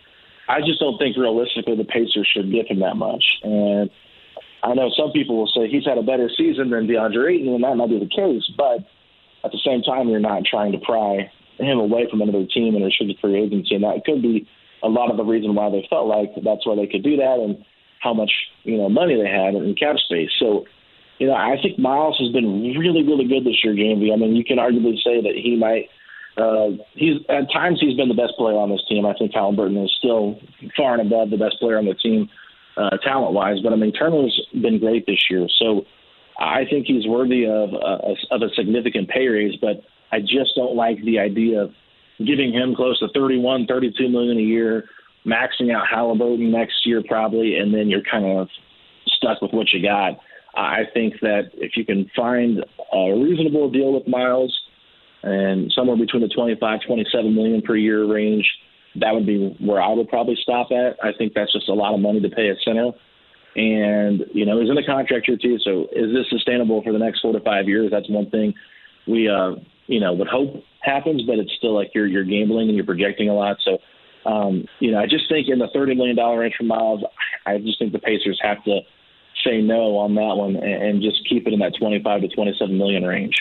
I 0.50 0.60
just 0.60 0.80
don't 0.80 0.98
think 0.98 1.16
realistically 1.16 1.76
the 1.76 1.86
Pacers 1.86 2.28
should 2.34 2.52
give 2.52 2.68
him 2.68 2.80
that 2.82 2.96
much. 2.96 3.24
And 3.44 3.90
I 4.64 4.74
know 4.74 4.92
some 4.98 5.12
people 5.12 5.38
will 5.38 5.52
say 5.56 5.70
he's 5.70 5.86
had 5.86 5.98
a 5.98 6.04
better 6.04 6.30
season 6.36 6.70
than 6.70 6.88
DeAndre 6.88 7.36
Ayton, 7.36 7.54
and 7.56 7.64
that 7.64 7.76
might 7.76 7.90
be 7.90 8.00
the 8.00 8.12
case. 8.12 8.44
But 8.58 8.84
at 9.44 9.52
the 9.52 9.62
same 9.66 9.82
time, 9.82 10.10
you're 10.10 10.20
not 10.20 10.44
trying 10.46 10.72
to 10.72 10.80
pry 10.80 11.32
him 11.60 11.80
away 11.80 12.08
from 12.10 12.22
another 12.22 12.46
team 12.46 12.76
in 12.76 12.82
a 12.82 12.86
restricted 12.86 13.18
free 13.20 13.42
agency, 13.42 13.76
and 13.76 13.84
that 13.84 14.04
could 14.06 14.22
be 14.22 14.48
a 14.84 14.88
lot 14.88 15.10
of 15.10 15.18
the 15.18 15.24
reason 15.24 15.56
why 15.56 15.70
they 15.70 15.86
felt 15.90 16.08
like 16.08 16.32
that's 16.44 16.66
why 16.66 16.76
they 16.76 16.88
could 16.88 17.04
do 17.04 17.18
that 17.18 17.40
and 17.42 17.64
how 18.00 18.14
much 18.14 18.32
you 18.64 18.78
know 18.78 18.90
money 18.90 19.16
they 19.16 19.30
had 19.30 19.56
in 19.56 19.76
cap 19.76 19.98
space. 19.98 20.30
So, 20.40 20.66
you 21.18 21.28
know, 21.28 21.34
I 21.34 21.56
think 21.62 21.80
Miles 21.80 22.18
has 22.20 22.32
been 22.32 22.62
really, 22.78 23.04
really 23.04 23.26
good 23.26 23.44
this 23.44 23.64
year, 23.64 23.74
JMV. 23.74 24.14
I 24.14 24.18
mean, 24.18 24.36
you 24.36 24.46
can 24.46 24.58
arguably 24.58 24.98
say 25.04 25.22
that 25.22 25.34
he 25.36 25.56
might. 25.56 25.90
Uh, 26.38 26.78
he's 26.94 27.18
at 27.30 27.50
times 27.52 27.80
he's 27.82 27.98
been 27.98 28.10
the 28.10 28.14
best 28.14 28.34
player 28.38 28.58
on 28.58 28.70
this 28.70 28.86
team. 28.88 29.08
I 29.08 29.14
think 29.18 29.34
Halliburton 29.34 29.78
is 29.78 29.94
still 29.98 30.40
far 30.76 30.94
and 30.94 31.02
above 31.02 31.32
the 31.32 31.38
best 31.38 31.58
player 31.60 31.80
on 31.80 31.86
the 31.86 31.96
team, 31.96 32.30
uh, 32.78 32.98
talent 32.98 33.34
wise. 33.34 33.58
But 33.64 33.74
I 33.74 33.76
mean, 33.76 33.92
Turner's 33.92 34.40
been 34.54 34.80
great 34.80 35.08
this 35.08 35.26
year, 35.32 35.48
so 35.58 35.86
I 36.40 36.66
think 36.70 36.86
he's 36.86 37.08
worthy 37.08 37.46
of 37.46 37.74
a, 37.74 38.16
of 38.32 38.42
a 38.42 38.50
significant 38.56 39.10
pay 39.10 39.28
raise. 39.28 39.58
But 39.60 39.82
I 40.12 40.20
just 40.20 40.56
don't 40.56 40.76
like 40.76 41.04
the 41.04 41.20
idea 41.20 41.64
of 41.64 41.72
giving 42.20 42.54
him 42.54 42.76
close 42.76 43.00
to 43.00 43.08
31, 43.14 43.68
32 43.68 44.10
million 44.10 44.38
a 44.38 44.42
year, 44.42 44.86
maxing 45.26 45.74
out 45.74 45.88
Halliburton 45.88 46.52
next 46.52 46.86
year 46.86 47.04
probably, 47.08 47.58
and 47.58 47.74
then 47.74 47.90
you're 47.90 48.04
kind 48.10 48.26
of 48.26 48.48
stuck 49.06 49.42
with 49.42 49.52
what 49.52 49.68
you 49.74 49.82
got. 49.82 50.20
I 50.56 50.84
think 50.94 51.20
that 51.22 51.52
if 51.54 51.78
you 51.78 51.86
can 51.86 52.10
find 52.16 52.64
a 52.92 53.14
reasonable 53.14 53.70
deal 53.70 53.94
with 53.94 54.08
Miles 54.08 54.58
and 55.22 55.72
somewhere 55.76 55.98
between 55.98 56.24
the 56.24 56.30
25, 56.30 56.80
27 56.88 57.36
million 57.36 57.62
per 57.62 57.76
year 57.76 58.06
range, 58.12 58.48
that 58.96 59.14
would 59.14 59.28
be 59.28 59.56
where 59.60 59.82
I 59.82 59.94
would 59.94 60.08
probably 60.08 60.38
stop 60.42 60.70
at. 60.72 60.98
I 61.04 61.12
think 61.16 61.34
that's 61.34 61.54
just 61.54 61.70
a 61.70 61.74
lot 61.74 61.94
of 61.94 62.00
money 62.00 62.22
to 62.22 62.30
pay 62.30 62.50
a 62.50 62.56
center. 62.66 62.92
And, 63.58 64.24
you 64.34 64.46
know, 64.46 64.62
he's 64.62 64.70
in 64.70 64.78
a 64.78 64.86
contract 64.86 65.28
year 65.28 65.38
too. 65.42 65.58
So 65.64 65.88
is 65.92 66.14
this 66.14 66.30
sustainable 66.30 66.84
for 66.84 66.94
the 66.94 67.00
next 67.00 67.22
four 67.22 67.34
to 67.34 67.40
five 67.40 67.68
years? 67.68 67.90
That's 67.92 68.08
one 68.08 68.30
thing 68.30 68.54
we, 69.08 69.28
uh, 69.28 69.56
you 69.88 70.00
know, 70.00 70.14
would 70.14 70.28
hope 70.28 70.64
happens, 70.82 71.24
but 71.24 71.40
it's 71.40 71.52
still 71.58 71.74
like 71.74 71.92
you're, 71.96 72.06
you're 72.06 72.24
gambling 72.24 72.68
and 72.68 72.76
you're 72.76 72.86
projecting 72.86 73.30
a 73.30 73.34
lot. 73.34 73.58
So, 73.66 73.80
um, 74.30 74.66
you 74.80 74.92
know, 74.92 75.00
I 75.00 75.08
just 75.08 75.28
think 75.28 75.48
in 75.50 75.58
the 75.58 75.70
$30 75.76 75.98
million 75.98 76.16
range 76.18 76.54
for 76.56 76.66
Miles, 76.66 77.04
I 77.48 77.58
just 77.58 77.80
think 77.80 77.94
the 77.94 78.00
Pacers 78.00 78.40
have 78.44 78.64
to 78.66 78.82
say 79.44 79.62
no 79.62 79.98
on 79.98 80.14
that 80.16 80.36
one 80.36 80.56
and, 80.56 80.84
and 80.84 81.02
just 81.02 81.28
keep 81.28 81.48
it 81.48 81.54
in 81.54 81.60
that 81.60 81.74
25 81.80 82.22
to 82.22 82.28
27 82.28 82.78
million 82.78 83.04
range. 83.04 83.36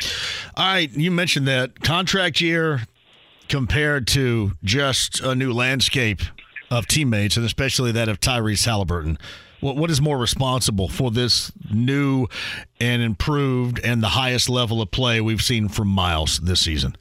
All 0.56 0.66
right. 0.66 0.90
You 0.90 1.10
mentioned 1.10 1.46
that 1.48 1.82
contract 1.82 2.40
year 2.40 2.86
compared 3.48 4.06
to 4.08 4.52
just 4.64 5.20
a 5.20 5.34
new 5.34 5.52
landscape 5.52 6.20
of 6.70 6.86
teammates, 6.86 7.36
and 7.36 7.44
especially 7.44 7.92
that 7.92 8.08
of 8.08 8.18
Tyrese 8.18 8.64
Halliburton. 8.64 9.18
What, 9.60 9.76
what 9.76 9.90
is 9.90 10.00
more 10.00 10.18
responsible 10.18 10.88
for 10.88 11.10
this 11.10 11.52
new 11.72 12.26
and 12.80 13.02
improved 13.02 13.80
and 13.84 14.02
the 14.02 14.08
highest 14.08 14.48
level 14.48 14.82
of 14.82 14.90
play 14.90 15.20
we've 15.20 15.42
seen 15.42 15.68
from 15.68 15.88
Miles 15.88 16.38
this 16.40 16.60
season? 16.60 16.96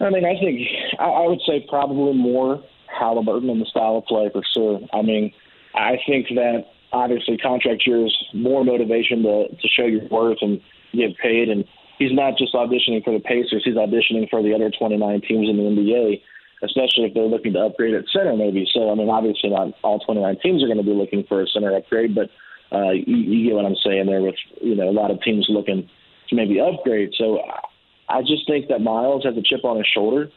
I 0.00 0.10
mean, 0.10 0.24
I 0.24 0.38
think 0.38 0.60
I 0.98 1.26
would 1.26 1.40
say 1.46 1.64
probably 1.68 2.12
more 2.12 2.62
Halliburton 2.86 3.48
in 3.48 3.58
the 3.58 3.66
style 3.66 3.96
of 3.96 4.04
play 4.04 4.28
for 4.30 4.42
sure. 4.54 4.80
I 4.92 5.02
mean, 5.02 5.32
I 5.74 5.98
think 6.06 6.28
that 6.28 6.66
obviously 6.92 7.36
contract 7.38 7.86
years 7.86 8.16
more 8.34 8.64
motivation 8.64 9.22
to 9.22 9.48
to 9.48 9.68
show 9.68 9.84
your 9.84 10.06
worth 10.08 10.38
and 10.40 10.60
get 10.92 11.16
paid. 11.18 11.48
And 11.48 11.64
he's 11.98 12.12
not 12.12 12.36
just 12.38 12.54
auditioning 12.54 13.04
for 13.04 13.12
the 13.12 13.20
Pacers; 13.20 13.62
he's 13.64 13.74
auditioning 13.74 14.28
for 14.28 14.42
the 14.42 14.54
other 14.54 14.70
29 14.70 15.20
teams 15.22 15.48
in 15.48 15.56
the 15.56 15.62
NBA, 15.62 16.22
especially 16.62 17.04
if 17.04 17.14
they're 17.14 17.24
looking 17.24 17.52
to 17.52 17.60
upgrade 17.60 17.94
at 17.94 18.04
center, 18.12 18.36
maybe. 18.36 18.66
So, 18.72 18.90
I 18.90 18.94
mean, 18.94 19.08
obviously, 19.08 19.50
not 19.50 19.72
all 19.82 19.98
29 20.00 20.38
teams 20.42 20.62
are 20.62 20.66
going 20.66 20.78
to 20.78 20.84
be 20.84 20.96
looking 20.96 21.24
for 21.28 21.42
a 21.42 21.46
center 21.46 21.76
upgrade, 21.76 22.14
but 22.14 22.30
uh, 22.72 22.92
you, 22.92 23.16
you 23.16 23.46
get 23.48 23.56
what 23.56 23.66
I'm 23.66 23.76
saying 23.84 24.06
there. 24.06 24.22
With 24.22 24.34
you 24.60 24.74
know 24.74 24.88
a 24.88 24.96
lot 24.96 25.10
of 25.10 25.22
teams 25.22 25.46
looking 25.48 25.88
to 26.28 26.34
maybe 26.34 26.60
upgrade. 26.60 27.12
So, 27.16 27.40
I 28.08 28.20
just 28.22 28.46
think 28.46 28.68
that 28.68 28.80
Miles 28.80 29.24
has 29.24 29.36
a 29.36 29.42
chip 29.42 29.64
on 29.64 29.76
his 29.76 29.86
shoulder. 29.92 30.30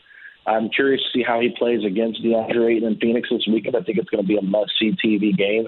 I'm 0.46 0.70
curious 0.70 1.02
to 1.04 1.20
see 1.20 1.24
how 1.24 1.40
he 1.40 1.54
plays 1.58 1.86
against 1.86 2.24
DeAndre 2.24 2.78
Ayton 2.78 2.94
in 2.94 3.00
Phoenix 3.00 3.30
this 3.30 3.46
weekend. 3.48 3.76
I 3.76 3.82
think 3.82 3.98
it's 3.98 4.10
going 4.10 4.24
to 4.24 4.28
be 4.28 4.38
a 4.38 4.42
must-see 4.42 4.96
TV 5.04 5.36
game 5.36 5.68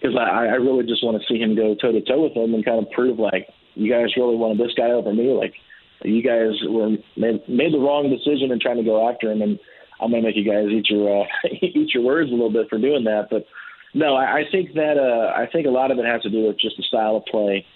because 0.00 0.16
I, 0.16 0.46
I 0.46 0.56
really 0.56 0.86
just 0.86 1.04
want 1.04 1.20
to 1.20 1.26
see 1.28 1.38
him 1.38 1.54
go 1.54 1.74
toe 1.74 1.92
to 1.92 2.00
toe 2.00 2.22
with 2.22 2.32
him 2.32 2.54
and 2.54 2.64
kind 2.64 2.78
of 2.78 2.90
prove 2.92 3.18
like 3.18 3.48
you 3.74 3.90
guys 3.90 4.16
really 4.16 4.36
wanted 4.36 4.58
this 4.58 4.74
guy 4.76 4.90
over 4.90 5.12
me. 5.12 5.32
Like 5.32 5.54
you 6.04 6.22
guys 6.22 6.56
were 6.66 6.96
made, 7.16 7.46
made 7.48 7.72
the 7.72 7.78
wrong 7.78 8.10
decision 8.10 8.50
in 8.50 8.60
trying 8.60 8.78
to 8.78 8.84
go 8.84 9.08
after 9.08 9.30
him, 9.30 9.42
and 9.42 9.58
I'm 10.02 10.10
gonna 10.10 10.22
make 10.22 10.36
you 10.36 10.44
guys 10.44 10.66
eat 10.70 10.90
your 10.90 11.22
uh, 11.22 11.26
eat 11.62 11.94
your 11.94 12.02
words 12.02 12.30
a 12.30 12.34
little 12.34 12.52
bit 12.52 12.68
for 12.68 12.78
doing 12.78 13.04
that. 13.04 13.28
But 13.30 13.46
no, 13.94 14.14
I, 14.14 14.40
I 14.40 14.42
think 14.50 14.74
that 14.74 14.96
uh, 14.98 15.32
I 15.38 15.46
think 15.52 15.66
a 15.66 15.70
lot 15.70 15.90
of 15.90 15.98
it 15.98 16.04
has 16.04 16.22
to 16.22 16.30
do 16.30 16.46
with 16.46 16.58
just 16.58 16.76
the 16.76 16.82
style 16.82 17.16
of 17.16 17.24
play. 17.26 17.66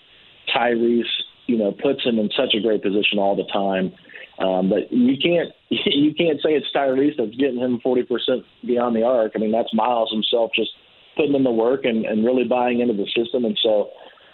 Tyrese, 0.55 1.05
you 1.47 1.59
know, 1.59 1.73
puts 1.73 2.05
him 2.05 2.19
in 2.19 2.31
such 2.37 2.55
a 2.55 2.61
great 2.61 2.83
position 2.83 3.19
all 3.19 3.37
the 3.37 3.47
time. 3.53 3.93
Um, 4.39 4.69
but 4.69 4.93
you 4.93 5.17
can't 5.17 5.53
you 5.69 6.15
can't 6.15 6.41
say 6.43 6.55
it's 6.55 6.67
Tyrese 6.75 7.17
that's 7.17 7.37
getting 7.37 7.59
him 7.59 7.81
40% 7.85 8.45
beyond 8.67 8.97
the 8.97 9.03
arc. 9.03 9.33
I 9.35 9.39
mean, 9.39 9.53
that's 9.53 9.73
Miles 9.73 10.11
himself 10.13 10.51
just 10.55 10.71
putting 11.17 11.35
in 11.35 11.45
the 11.45 11.51
work 11.51 11.85
and, 11.85 12.05
and 12.05 12.25
really 12.25 12.45
buying 12.45 12.81
into 12.81 12.93
the 12.93 13.07
system. 13.17 13.45
And 13.45 13.59
so, 13.63 13.89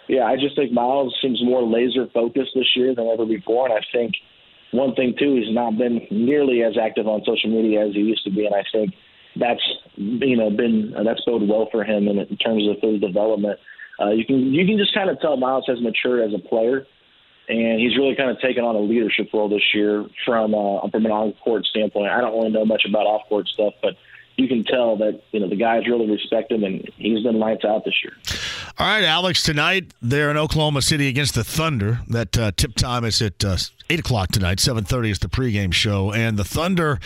yeah, 0.09 0.23
I 0.23 0.35
just 0.35 0.55
think 0.55 0.71
Miles 0.71 1.15
seems 1.21 1.41
more 1.43 1.63
laser 1.63 2.07
focused 2.13 2.51
this 2.53 2.75
year 2.75 2.93
than 2.93 3.07
ever 3.07 3.25
before. 3.25 3.69
And 3.69 3.73
I 3.73 3.81
think 3.93 4.15
one 4.73 4.95
thing 4.95 5.15
too, 5.17 5.35
he's 5.35 5.53
not 5.53 5.77
been 5.77 6.05
nearly 6.09 6.63
as 6.63 6.77
active 6.77 7.07
on 7.07 7.23
social 7.25 7.49
media 7.49 7.87
as 7.87 7.93
he 7.93 8.01
used 8.01 8.23
to 8.25 8.31
be, 8.31 8.45
and 8.45 8.55
I 8.55 8.63
think 8.71 8.93
that's 9.35 9.61
you 9.95 10.35
know 10.35 10.49
been 10.49 10.93
that's 11.05 11.21
boded 11.25 11.47
well 11.47 11.67
for 11.71 11.83
him 11.83 12.07
in, 12.07 12.19
in 12.19 12.37
terms 12.37 12.67
of 12.67 12.77
his 12.81 12.99
development. 12.99 13.59
Uh, 13.99 14.09
you 14.09 14.25
can 14.25 14.53
you 14.53 14.65
can 14.65 14.77
just 14.77 14.93
kind 14.93 15.09
of 15.09 15.19
tell 15.21 15.37
Miles 15.37 15.65
has 15.67 15.79
matured 15.81 16.27
as 16.27 16.33
a 16.33 16.39
player, 16.39 16.85
and 17.47 17.79
he's 17.79 17.95
really 17.97 18.15
kind 18.15 18.29
of 18.29 18.39
taken 18.41 18.63
on 18.63 18.75
a 18.75 18.79
leadership 18.79 19.29
role 19.33 19.49
this 19.49 19.73
year 19.73 20.05
from 20.25 20.53
uh, 20.55 20.87
from 20.89 21.05
an 21.05 21.11
on 21.11 21.33
court 21.43 21.65
standpoint. 21.65 22.11
I 22.11 22.21
don't 22.21 22.33
really 22.33 22.51
know 22.51 22.65
much 22.65 22.83
about 22.87 23.05
off 23.05 23.27
court 23.29 23.47
stuff, 23.47 23.73
but 23.81 23.95
you 24.37 24.47
can 24.47 24.63
tell 24.63 24.97
that 24.97 25.21
you 25.31 25.39
know 25.39 25.47
the 25.47 25.55
guys 25.55 25.87
really 25.87 26.09
respect 26.09 26.51
him, 26.51 26.63
and 26.63 26.89
he's 26.97 27.23
been 27.23 27.39
lights 27.39 27.65
out 27.65 27.85
this 27.85 27.95
year. 28.03 28.13
All 28.79 28.87
right, 28.87 29.03
Alex. 29.03 29.43
Tonight 29.43 29.93
they're 30.01 30.31
in 30.31 30.37
Oklahoma 30.37 30.81
City 30.81 31.07
against 31.07 31.35
the 31.35 31.43
Thunder. 31.43 31.99
That 32.07 32.37
uh, 32.37 32.51
tip 32.55 32.73
time 32.75 33.05
is 33.05 33.21
at 33.21 33.43
uh, 33.43 33.57
eight 33.89 33.99
o'clock 33.99 34.31
tonight. 34.31 34.59
Seven 34.59 34.83
thirty 34.83 35.09
is 35.09 35.19
the 35.19 35.29
pregame 35.29 35.73
show, 35.73 36.11
and 36.11 36.37
the 36.37 36.43
Thunder. 36.43 36.99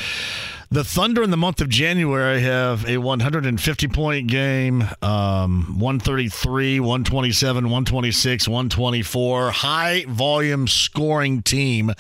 The 0.70 0.84
Thunder 0.84 1.24
in 1.24 1.32
the 1.32 1.38
month 1.38 1.62
of 1.62 1.70
January 1.70 2.42
have 2.42 2.86
a 2.90 2.98
150 2.98 3.88
point 3.88 4.28
game, 4.28 4.84
um, 5.02 5.80
133, 5.80 6.82
127, 6.82 7.64
126, 7.64 8.48
124. 8.50 9.52
High 9.52 10.04
volume 10.10 10.68
scoring 10.68 11.42
team, 11.42 11.94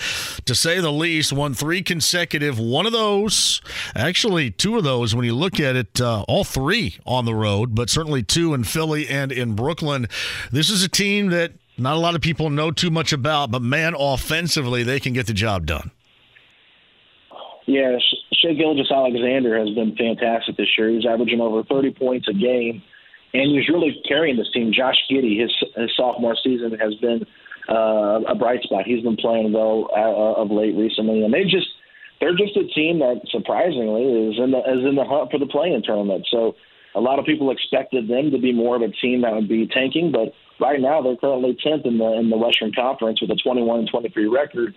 to 0.43 0.53
say 0.53 0.81
the 0.81 0.91
least. 0.91 1.31
Won 1.31 1.53
three 1.53 1.81
consecutive. 1.81 2.59
One 2.59 2.85
of 2.85 2.91
those, 2.91 3.61
actually, 3.95 4.51
two 4.51 4.77
of 4.77 4.83
those, 4.83 5.15
when 5.15 5.23
you 5.23 5.33
look 5.33 5.61
at 5.61 5.77
it, 5.77 6.01
uh, 6.01 6.23
all 6.27 6.43
three 6.43 6.97
on 7.05 7.23
the 7.23 7.35
road, 7.35 7.73
but 7.73 7.89
certainly 7.89 8.21
two 8.21 8.53
in 8.53 8.65
Philly 8.65 9.07
and 9.07 9.31
in 9.31 9.55
Brooklyn. 9.55 10.09
This 10.51 10.69
is 10.69 10.83
a 10.83 10.89
team 10.89 11.29
that 11.29 11.53
not 11.77 11.95
a 11.95 11.99
lot 11.99 12.15
of 12.15 12.21
people 12.21 12.49
know 12.49 12.71
too 12.71 12.89
much 12.89 13.13
about, 13.13 13.51
but 13.51 13.61
man, 13.61 13.95
offensively, 13.97 14.83
they 14.83 14.99
can 14.99 15.13
get 15.13 15.27
the 15.27 15.33
job 15.33 15.65
done. 15.65 15.91
Yeah, 17.65 17.97
Shai 18.41 18.53
Gilgeous-Alexander 18.53 19.59
has 19.59 19.69
been 19.75 19.95
fantastic 19.95 20.57
this 20.57 20.67
year. 20.77 20.89
He's 20.89 21.05
averaging 21.05 21.41
over 21.41 21.63
30 21.63 21.93
points 21.93 22.27
a 22.29 22.33
game, 22.33 22.81
and 23.33 23.51
he's 23.51 23.67
really 23.67 24.01
carrying 24.07 24.37
this 24.37 24.49
team. 24.53 24.71
Josh 24.73 24.95
Giddey, 25.11 25.39
his, 25.39 25.51
his 25.75 25.91
sophomore 25.95 26.35
season, 26.41 26.77
has 26.79 26.95
been 26.95 27.25
uh, 27.69 28.21
a 28.27 28.35
bright 28.35 28.63
spot. 28.63 28.85
He's 28.85 29.03
been 29.03 29.17
playing 29.17 29.51
well 29.51 29.89
uh, 29.95 30.41
of 30.41 30.49
late 30.51 30.75
recently, 30.75 31.23
and 31.23 31.33
they 31.33 31.43
just 31.43 31.67
they're 32.19 32.35
just 32.35 32.55
a 32.57 32.65
team 32.73 32.99
that 32.99 33.21
surprisingly 33.29 34.03
is 34.03 34.39
in 34.39 34.51
the 34.51 34.59
is 34.59 34.85
in 34.87 34.95
the 34.95 35.03
hunt 35.03 35.29
for 35.31 35.37
the 35.37 35.45
play-in 35.45 35.83
tournament. 35.83 36.25
So 36.31 36.55
a 36.97 37.01
lot 37.01 37.19
of 37.19 37.25
people 37.25 37.51
expected 37.51 38.07
them 38.07 38.31
to 38.31 38.39
be 38.39 38.51
more 38.51 38.75
of 38.75 38.81
a 38.81 38.89
team 38.89 39.21
that 39.21 39.33
would 39.33 39.47
be 39.47 39.67
tanking, 39.67 40.11
but 40.11 40.33
right 40.59 40.81
now 40.81 41.01
they're 41.01 41.15
currently 41.15 41.57
10th 41.63 41.85
in 41.85 41.97
the 41.97 42.11
in 42.13 42.29
the 42.29 42.37
Western 42.37 42.73
Conference 42.73 43.21
with 43.21 43.29
a 43.29 43.35
21 43.35 43.79
and 43.79 43.89
23 43.89 44.27
record 44.27 44.73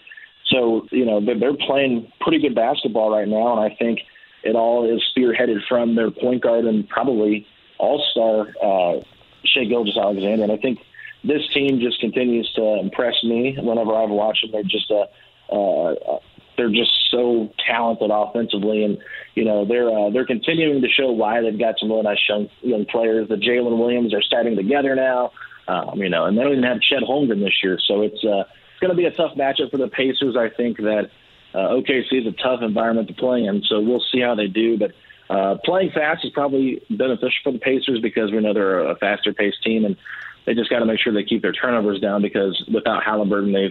so, 0.50 0.86
you 0.90 1.04
know, 1.04 1.24
they're, 1.24 1.38
they're 1.38 1.56
playing 1.56 2.10
pretty 2.20 2.40
good 2.40 2.54
basketball 2.54 3.10
right 3.10 3.28
now, 3.28 3.56
and 3.56 3.72
I 3.72 3.74
think 3.76 4.00
it 4.42 4.56
all 4.56 4.90
is 4.92 5.02
spearheaded 5.16 5.66
from 5.68 5.94
their 5.94 6.10
point 6.10 6.42
guard 6.42 6.64
and 6.64 6.88
probably 6.88 7.46
all 7.78 8.04
star 8.10 8.48
uh, 8.62 9.00
Shai 9.44 9.64
Gilgeous-Alexander. 9.64 10.42
And 10.42 10.52
I 10.52 10.56
think 10.56 10.80
this 11.22 11.42
team 11.54 11.78
just 11.80 12.00
continues 12.00 12.50
to 12.56 12.80
impress 12.80 13.22
me 13.22 13.56
whenever 13.60 13.94
I've 13.94 14.10
watched 14.10 14.42
them. 14.42 14.52
They're 14.52 14.62
just 14.62 14.90
a, 14.90 15.04
uh, 15.52 16.18
they're 16.60 16.68
just 16.68 16.92
so 17.10 17.50
talented 17.66 18.10
offensively, 18.12 18.84
and 18.84 18.98
you 19.34 19.44
know 19.44 19.64
they're 19.64 19.88
uh, 19.88 20.10
they're 20.10 20.26
continuing 20.26 20.82
to 20.82 20.88
show 20.88 21.10
why 21.10 21.40
they've 21.40 21.58
got 21.58 21.76
some 21.78 21.88
really 21.88 22.02
nice 22.02 22.20
young 22.28 22.50
young 22.60 22.84
players. 22.84 23.28
The 23.28 23.36
Jalen 23.36 23.78
Williams 23.78 24.12
are 24.12 24.20
starting 24.20 24.56
together 24.56 24.94
now, 24.94 25.32
um, 25.68 25.98
you 25.98 26.10
know, 26.10 26.26
and 26.26 26.36
they 26.36 26.42
don't 26.42 26.52
even 26.52 26.64
have 26.64 26.82
Chet 26.82 27.02
Holmgren 27.02 27.40
this 27.40 27.54
year, 27.62 27.78
so 27.88 28.02
it's 28.02 28.22
uh, 28.22 28.44
it's 28.44 28.80
going 28.80 28.90
to 28.90 28.96
be 28.96 29.06
a 29.06 29.10
tough 29.10 29.32
matchup 29.38 29.70
for 29.70 29.78
the 29.78 29.88
Pacers. 29.88 30.36
I 30.36 30.50
think 30.54 30.76
that 30.76 31.10
uh, 31.54 31.80
OKC 31.80 32.20
is 32.20 32.26
a 32.26 32.42
tough 32.42 32.60
environment 32.60 33.08
to 33.08 33.14
play 33.14 33.44
in, 33.44 33.62
so 33.66 33.80
we'll 33.80 34.04
see 34.12 34.20
how 34.20 34.34
they 34.34 34.46
do, 34.46 34.78
but. 34.78 34.92
Uh, 35.30 35.56
playing 35.64 35.92
fast 35.94 36.24
is 36.24 36.32
probably 36.32 36.82
beneficial 36.90 37.30
for 37.44 37.52
the 37.52 37.60
Pacers 37.60 38.00
because 38.02 38.32
we 38.32 38.40
know 38.40 38.52
they're 38.52 38.90
a 38.90 38.96
faster 38.96 39.32
paced 39.32 39.62
team, 39.62 39.84
and 39.84 39.96
they 40.44 40.54
just 40.54 40.68
got 40.68 40.80
to 40.80 40.84
make 40.84 40.98
sure 40.98 41.12
they 41.12 41.22
keep 41.22 41.40
their 41.40 41.52
turnovers 41.52 42.00
down 42.00 42.20
because 42.20 42.60
without 42.66 43.04
Halliburton, 43.04 43.52
they've 43.52 43.70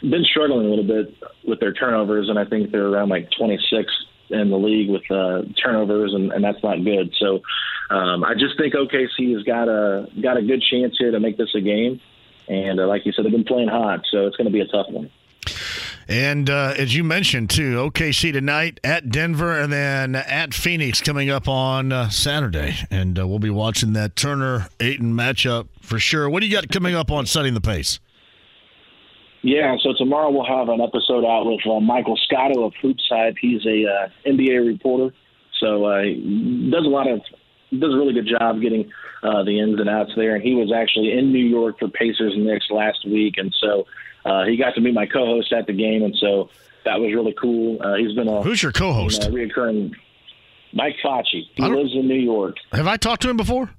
been 0.00 0.24
struggling 0.24 0.66
a 0.66 0.70
little 0.70 0.86
bit 0.86 1.14
with 1.44 1.60
their 1.60 1.72
turnovers, 1.72 2.28
and 2.28 2.38
I 2.38 2.44
think 2.44 2.70
they're 2.70 2.86
around 2.86 3.08
like 3.08 3.28
26 3.38 3.92
in 4.30 4.50
the 4.50 4.58
league 4.58 4.90
with 4.90 5.10
uh, 5.10 5.42
turnovers, 5.62 6.12
and, 6.14 6.32
and 6.32 6.44
that's 6.44 6.62
not 6.62 6.84
good. 6.84 7.14
So 7.18 7.40
um, 7.90 8.24
I 8.24 8.34
just 8.34 8.58
think 8.58 8.74
OKC 8.74 9.34
has 9.34 9.42
got 9.44 9.68
a 9.68 10.08
got 10.20 10.36
a 10.36 10.42
good 10.42 10.62
chance 10.62 10.96
here 10.98 11.10
to 11.10 11.20
make 11.20 11.36
this 11.36 11.54
a 11.54 11.60
game, 11.60 12.00
and 12.46 12.80
uh, 12.80 12.86
like 12.86 13.06
you 13.06 13.12
said, 13.12 13.24
they've 13.24 13.32
been 13.32 13.44
playing 13.44 13.68
hot, 13.68 14.04
so 14.10 14.26
it's 14.26 14.36
going 14.36 14.46
to 14.46 14.52
be 14.52 14.60
a 14.60 14.66
tough 14.66 14.86
one. 14.90 15.10
And 16.10 16.48
uh, 16.48 16.72
as 16.78 16.96
you 16.96 17.04
mentioned, 17.04 17.50
too, 17.50 17.76
OKC 17.76 18.32
tonight 18.32 18.80
at 18.82 19.10
Denver 19.10 19.60
and 19.60 19.70
then 19.70 20.14
at 20.14 20.54
Phoenix 20.54 21.02
coming 21.02 21.28
up 21.28 21.46
on 21.46 21.92
uh, 21.92 22.08
Saturday. 22.08 22.76
And 22.90 23.18
uh, 23.18 23.28
we'll 23.28 23.38
be 23.38 23.50
watching 23.50 23.92
that 23.92 24.16
Turner 24.16 24.68
Ayton 24.80 25.12
matchup 25.12 25.68
for 25.82 25.98
sure. 25.98 26.30
What 26.30 26.40
do 26.40 26.46
you 26.46 26.52
got 26.52 26.70
coming 26.70 26.94
up 26.94 27.10
on 27.10 27.26
Setting 27.26 27.52
the 27.52 27.60
Pace? 27.60 28.00
Yeah, 29.42 29.76
so 29.82 29.92
tomorrow 29.96 30.30
we'll 30.30 30.46
have 30.46 30.68
an 30.68 30.80
episode 30.80 31.24
out 31.24 31.46
with 31.46 31.60
uh, 31.66 31.80
Michael 31.80 32.18
Scotto 32.24 32.64
of 32.64 32.72
HoopsHype. 32.82 33.36
He's 33.40 33.64
a 33.66 33.84
uh, 33.84 34.08
NBA 34.26 34.66
reporter, 34.66 35.14
so 35.60 35.84
uh, 35.84 36.02
he 36.02 36.70
does 36.72 36.84
a 36.84 36.88
lot 36.88 37.08
of 37.08 37.20
does 37.70 37.94
a 37.94 37.96
really 37.96 38.14
good 38.14 38.28
job 38.28 38.60
getting 38.60 38.90
uh, 39.22 39.44
the 39.44 39.60
ins 39.60 39.78
and 39.78 39.88
outs 39.88 40.10
there. 40.16 40.34
And 40.34 40.42
he 40.42 40.54
was 40.54 40.72
actually 40.74 41.12
in 41.12 41.32
New 41.32 41.44
York 41.44 41.78
for 41.78 41.88
Pacers 41.88 42.34
Knicks 42.36 42.66
last 42.70 43.06
week, 43.06 43.34
and 43.36 43.54
so 43.60 43.86
uh, 44.24 44.44
he 44.44 44.56
got 44.56 44.74
to 44.74 44.80
meet 44.80 44.94
my 44.94 45.06
co-host 45.06 45.52
at 45.52 45.66
the 45.66 45.72
game, 45.72 46.02
and 46.02 46.16
so 46.20 46.50
that 46.84 47.00
was 47.00 47.12
really 47.14 47.34
cool. 47.40 47.78
Uh, 47.82 47.94
he's 47.94 48.14
been 48.14 48.28
a 48.28 48.42
who's 48.42 48.62
your 48.62 48.72
co-host? 48.72 49.24
You 49.24 49.30
know, 49.30 49.36
reoccurring 49.36 49.94
Mike 50.72 50.96
Facci. 51.04 51.42
He 51.54 51.62
lives 51.62 51.94
in 51.94 52.08
New 52.08 52.18
York. 52.18 52.56
Have 52.72 52.86
I 52.86 52.96
talked 52.96 53.22
to 53.22 53.30
him 53.30 53.36
before? 53.36 53.70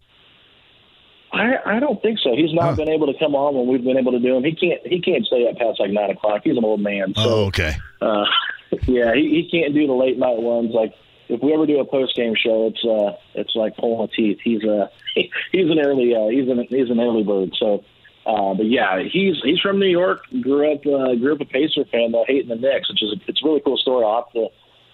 I, 1.39 1.77
I 1.77 1.79
don't 1.79 2.01
think 2.01 2.19
so. 2.19 2.35
He's 2.35 2.53
not 2.53 2.71
huh. 2.71 2.75
been 2.75 2.89
able 2.89 3.07
to 3.07 3.17
come 3.17 3.33
on 3.33 3.55
when 3.55 3.67
we've 3.67 3.83
been 3.83 3.97
able 3.97 4.11
to 4.11 4.19
do 4.19 4.35
him. 4.35 4.43
He 4.43 4.55
can't 4.55 4.85
he 4.85 5.01
can't 5.01 5.25
stay 5.25 5.47
up 5.47 5.57
past 5.57 5.79
like 5.79 5.91
nine 5.91 6.09
o'clock. 6.09 6.41
He's 6.43 6.57
an 6.57 6.65
old 6.65 6.81
man. 6.81 7.13
So, 7.15 7.23
oh, 7.23 7.45
okay. 7.45 7.75
Uh, 8.01 8.25
yeah, 8.87 9.13
he, 9.15 9.29
he 9.29 9.49
can't 9.49 9.73
do 9.73 9.87
the 9.87 9.93
late 9.93 10.17
night 10.17 10.37
ones. 10.37 10.73
Like 10.73 10.93
if 11.29 11.41
we 11.41 11.53
ever 11.53 11.65
do 11.65 11.79
a 11.79 11.85
post 11.85 12.15
game 12.15 12.35
show, 12.35 12.67
it's 12.67 12.83
uh 12.83 13.15
it's 13.35 13.55
like 13.55 13.77
pulling 13.77 14.09
teeth. 14.15 14.39
He's 14.43 14.63
a 14.63 14.83
uh, 14.83 14.87
he's 15.51 15.71
an 15.71 15.79
early 15.79 16.13
uh, 16.13 16.27
he's 16.27 16.49
an 16.49 16.65
he's 16.67 16.89
an 16.89 16.99
early 16.99 17.23
bird. 17.23 17.55
So 17.57 17.85
uh, 18.25 18.53
but 18.53 18.65
yeah, 18.65 19.01
he's 19.01 19.37
he's 19.41 19.59
from 19.59 19.79
New 19.79 19.87
York. 19.87 20.25
Grew 20.41 20.73
up 20.73 20.85
uh, 20.85 21.15
grew 21.15 21.33
up 21.33 21.41
a 21.41 21.45
Pacer 21.45 21.85
fan 21.85 22.11
though, 22.11 22.25
hating 22.27 22.49
the 22.49 22.55
Knicks, 22.55 22.89
which 22.89 23.01
is 23.01 23.13
a, 23.13 23.29
it's 23.29 23.41
a 23.41 23.45
really 23.45 23.61
cool 23.61 23.77
story. 23.77 24.03
I'll 24.03 24.23
have 24.23 24.33
to 24.33 24.49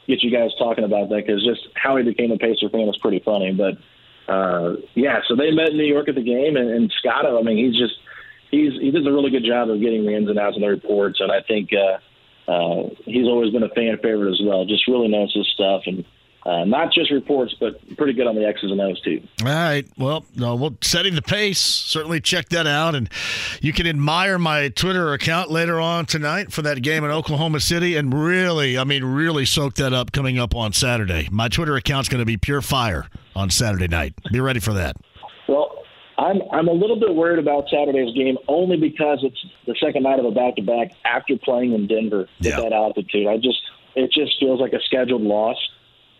get 0.08 0.22
you 0.22 0.30
guys 0.30 0.52
talking 0.60 0.84
about 0.84 1.10
that 1.10 1.26
because 1.26 1.43
just 1.43 1.68
how 1.74 1.98
he 1.98 2.04
became 2.04 2.32
a 2.32 2.38
Pacer 2.38 2.70
fan 2.70 2.88
is 2.88 2.98
pretty 2.98 3.20
funny. 3.20 3.52
But 3.52 3.78
uh, 4.28 4.73
yeah, 4.95 5.19
so 5.28 5.36
they 5.36 5.51
met 5.51 5.69
in 5.69 5.78
New 5.78 5.86
York 5.86 6.09
at 6.09 6.15
the 6.15 6.23
game, 6.23 6.55
and, 6.55 6.69
and 6.69 6.93
Scotto, 6.99 7.39
I 7.39 7.43
mean, 7.43 7.57
he's 7.57 7.78
just 7.78 7.93
he's 8.51 8.73
he 8.80 8.91
does 8.91 9.05
a 9.05 9.11
really 9.11 9.30
good 9.30 9.45
job 9.45 9.69
of 9.69 9.80
getting 9.80 10.05
the 10.05 10.15
ins 10.15 10.30
and 10.30 10.39
outs 10.39 10.57
of 10.57 10.61
the 10.61 10.67
reports, 10.67 11.19
and 11.19 11.32
I 11.32 11.41
think 11.41 11.69
uh, 11.73 12.51
uh, 12.51 12.89
he's 13.05 13.28
always 13.28 13.51
been 13.51 13.63
a 13.63 13.69
fan 13.69 13.97
favorite 14.01 14.32
as 14.32 14.41
well. 14.43 14.65
Just 14.65 14.88
really 14.88 15.07
knows 15.07 15.34
his 15.34 15.47
stuff 15.53 15.84
and 15.86 16.05
uh, 16.46 16.64
not 16.64 16.93
just 16.93 17.12
reports, 17.12 17.56
but 17.60 17.74
pretty 17.98 18.14
good 18.14 18.28
on 18.28 18.36
the 18.36 18.46
X's 18.46 18.72
and 18.72 18.80
O's 18.80 19.02
too. 19.02 19.22
All 19.41 19.48
right. 19.48 19.86
Well, 19.98 20.26
no, 20.36 20.56
well, 20.56 20.78
setting 20.82 21.16
the 21.16 21.22
pace. 21.24 21.60
Certainly 21.60 22.22
check 22.22 22.50
that 22.50 22.68
out, 22.68 22.93
and 22.93 23.10
you 23.62 23.74
can 23.74 23.88
admire 23.88 24.38
my 24.38 24.70
Twitter 24.70 25.14
account 25.14 25.50
later 25.50 25.80
on 25.80 26.06
tonight 26.06 26.52
for 26.52 26.62
that 26.62 26.84
game 26.84 27.04
in 27.04 27.10
Oklahoma 27.10 27.60
City, 27.60 27.96
and 27.96 28.14
really, 28.14 28.78
I 28.78 28.84
mean, 28.84 29.04
really 29.04 29.46
soak 29.46 29.76
that 29.76 29.91
up 29.91 30.12
coming 30.12 30.38
up 30.38 30.56
on 30.56 30.72
Saturday. 30.72 31.28
My 31.32 31.48
Twitter 31.48 31.76
account's 31.76 32.10
going 32.10 32.20
to 32.22 32.26
be 32.26 32.38
pure 32.38 32.62
fire 32.62 33.08
on 33.36 33.50
Saturday 33.50 33.88
night. 33.88 34.14
Be 34.32 34.39
ready 34.39 34.60
for 34.60 34.74
that. 34.74 34.98
Well, 35.48 35.72
I'm 36.18 36.41
I'm 36.52 36.68
a 36.68 36.74
little 36.74 37.00
bit 37.00 37.14
worried 37.14 37.39
about 37.39 37.70
Saturday's 37.70 38.16
game 38.16 38.38
only 38.48 38.78
because 38.78 39.20
it's 39.24 39.43
the 39.66 39.76
second 39.84 40.04
night 40.04 40.20
of 40.20 40.26
a 40.26 40.32
back 40.32 40.56
to 40.58 40.62
back 40.62 40.91
after 41.04 41.38
playing 41.38 41.74
in 41.74 41.88
Denver 41.88 42.22
at 42.39 42.46
yeah. 42.46 42.62
that 42.62 42.72
altitude. 42.72 43.28
I 43.28 43.38
just 43.38 43.62
it 43.96 44.12
just 44.12 44.39
feels 44.39 44.62
like 44.62 44.74
a 44.74 44.80
scheduled 44.86 45.24
loss. 45.24 45.58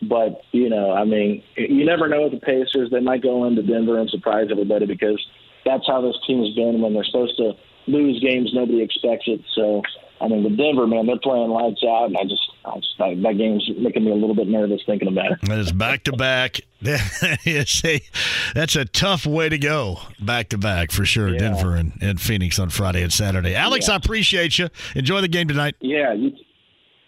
But 0.08 0.42
you 0.52 0.70
know, 0.70 0.92
I 0.92 1.06
mean, 1.06 1.44
you 1.56 1.86
never 1.86 2.08
know 2.08 2.24
with 2.24 2.34
the 2.34 2.40
Pacers. 2.40 2.90
They 2.92 3.00
might 3.00 3.24
go 3.24 3.46
into 3.46 3.64
Denver 3.64 4.00
and 4.00 4.10
surprise 4.10 4.48
everybody 4.52 4.86
because 4.86 5.24
that's 5.66 5.88
how 5.88 6.02
this 6.02 6.16
team 6.28 6.44
has 6.44 6.54
been 6.54 6.82
when 6.82 6.94
they're 6.94 7.04
supposed 7.04 7.38
to 7.38 7.54
lose 7.88 8.20
games. 8.22 8.52
Nobody 8.54 8.82
expects 8.82 9.26
it. 9.28 9.42
So 9.54 9.82
I 10.22 10.28
mean, 10.30 10.44
with 10.44 10.58
Denver, 10.58 10.88
man, 10.88 11.06
they're 11.08 11.20
playing 11.20 11.50
lights 11.50 11.84
out, 11.84 12.06
and 12.06 12.18
I 12.18 12.24
just, 12.24 12.50
I 12.64 12.76
just 12.76 12.98
that, 13.00 13.22
that 13.22 13.38
game's 13.38 13.70
making 13.78 14.06
me 14.06 14.12
a 14.12 14.16
little 14.16 14.36
bit 14.36 14.48
nervous 14.48 14.82
thinking 14.86 15.10
about 15.10 15.34
it. 15.34 15.40
It's 15.44 15.72
back 15.72 16.04
to 16.06 16.14
back. 16.14 16.62
That's 16.82 18.76
a 18.76 18.86
tough 18.86 19.26
way 19.26 19.50
to 19.50 19.58
go, 19.58 20.00
back 20.20 20.50
to 20.50 20.58
back 20.58 20.92
for 20.92 21.06
sure. 21.06 21.30
Yeah. 21.30 21.40
Denver 21.40 21.76
and, 21.76 21.94
and 22.02 22.22
Phoenix 22.22 22.60
on 22.60 22.70
Friday 22.70 23.04
and 23.04 23.12
Saturday. 23.12 23.56
Alex, 23.56 23.88
yeah. 23.88 23.96
I 23.96 23.98
appreciate 23.98 24.58
you. 24.58 24.70
Enjoy 24.96 25.20
the 25.20 25.28
game 25.28 25.48
tonight. 25.48 25.76
Yeah, 25.82 26.14
you, 26.14 26.32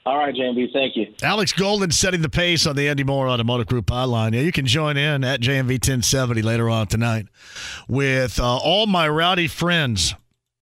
all 0.07 0.17
right, 0.17 0.33
JMV, 0.33 0.71
thank 0.71 0.95
you. 0.95 1.13
Alex 1.21 1.51
Golden 1.51 1.91
setting 1.91 2.21
the 2.21 2.29
pace 2.29 2.65
on 2.65 2.77
the 2.77 2.87
Andy 2.87 3.03
Moore 3.03 3.27
Automotive 3.27 3.67
Group 3.67 3.87
hotline. 3.87 4.33
Yeah, 4.33 4.39
you 4.39 4.53
can 4.53 4.65
join 4.65 4.95
in 4.95 5.25
at 5.25 5.41
JMV 5.41 5.71
1070 5.71 6.41
later 6.41 6.69
on 6.69 6.87
tonight 6.87 7.25
with 7.89 8.39
uh, 8.39 8.57
all 8.57 8.87
my 8.87 9.09
rowdy 9.09 9.47
friends 9.47 10.15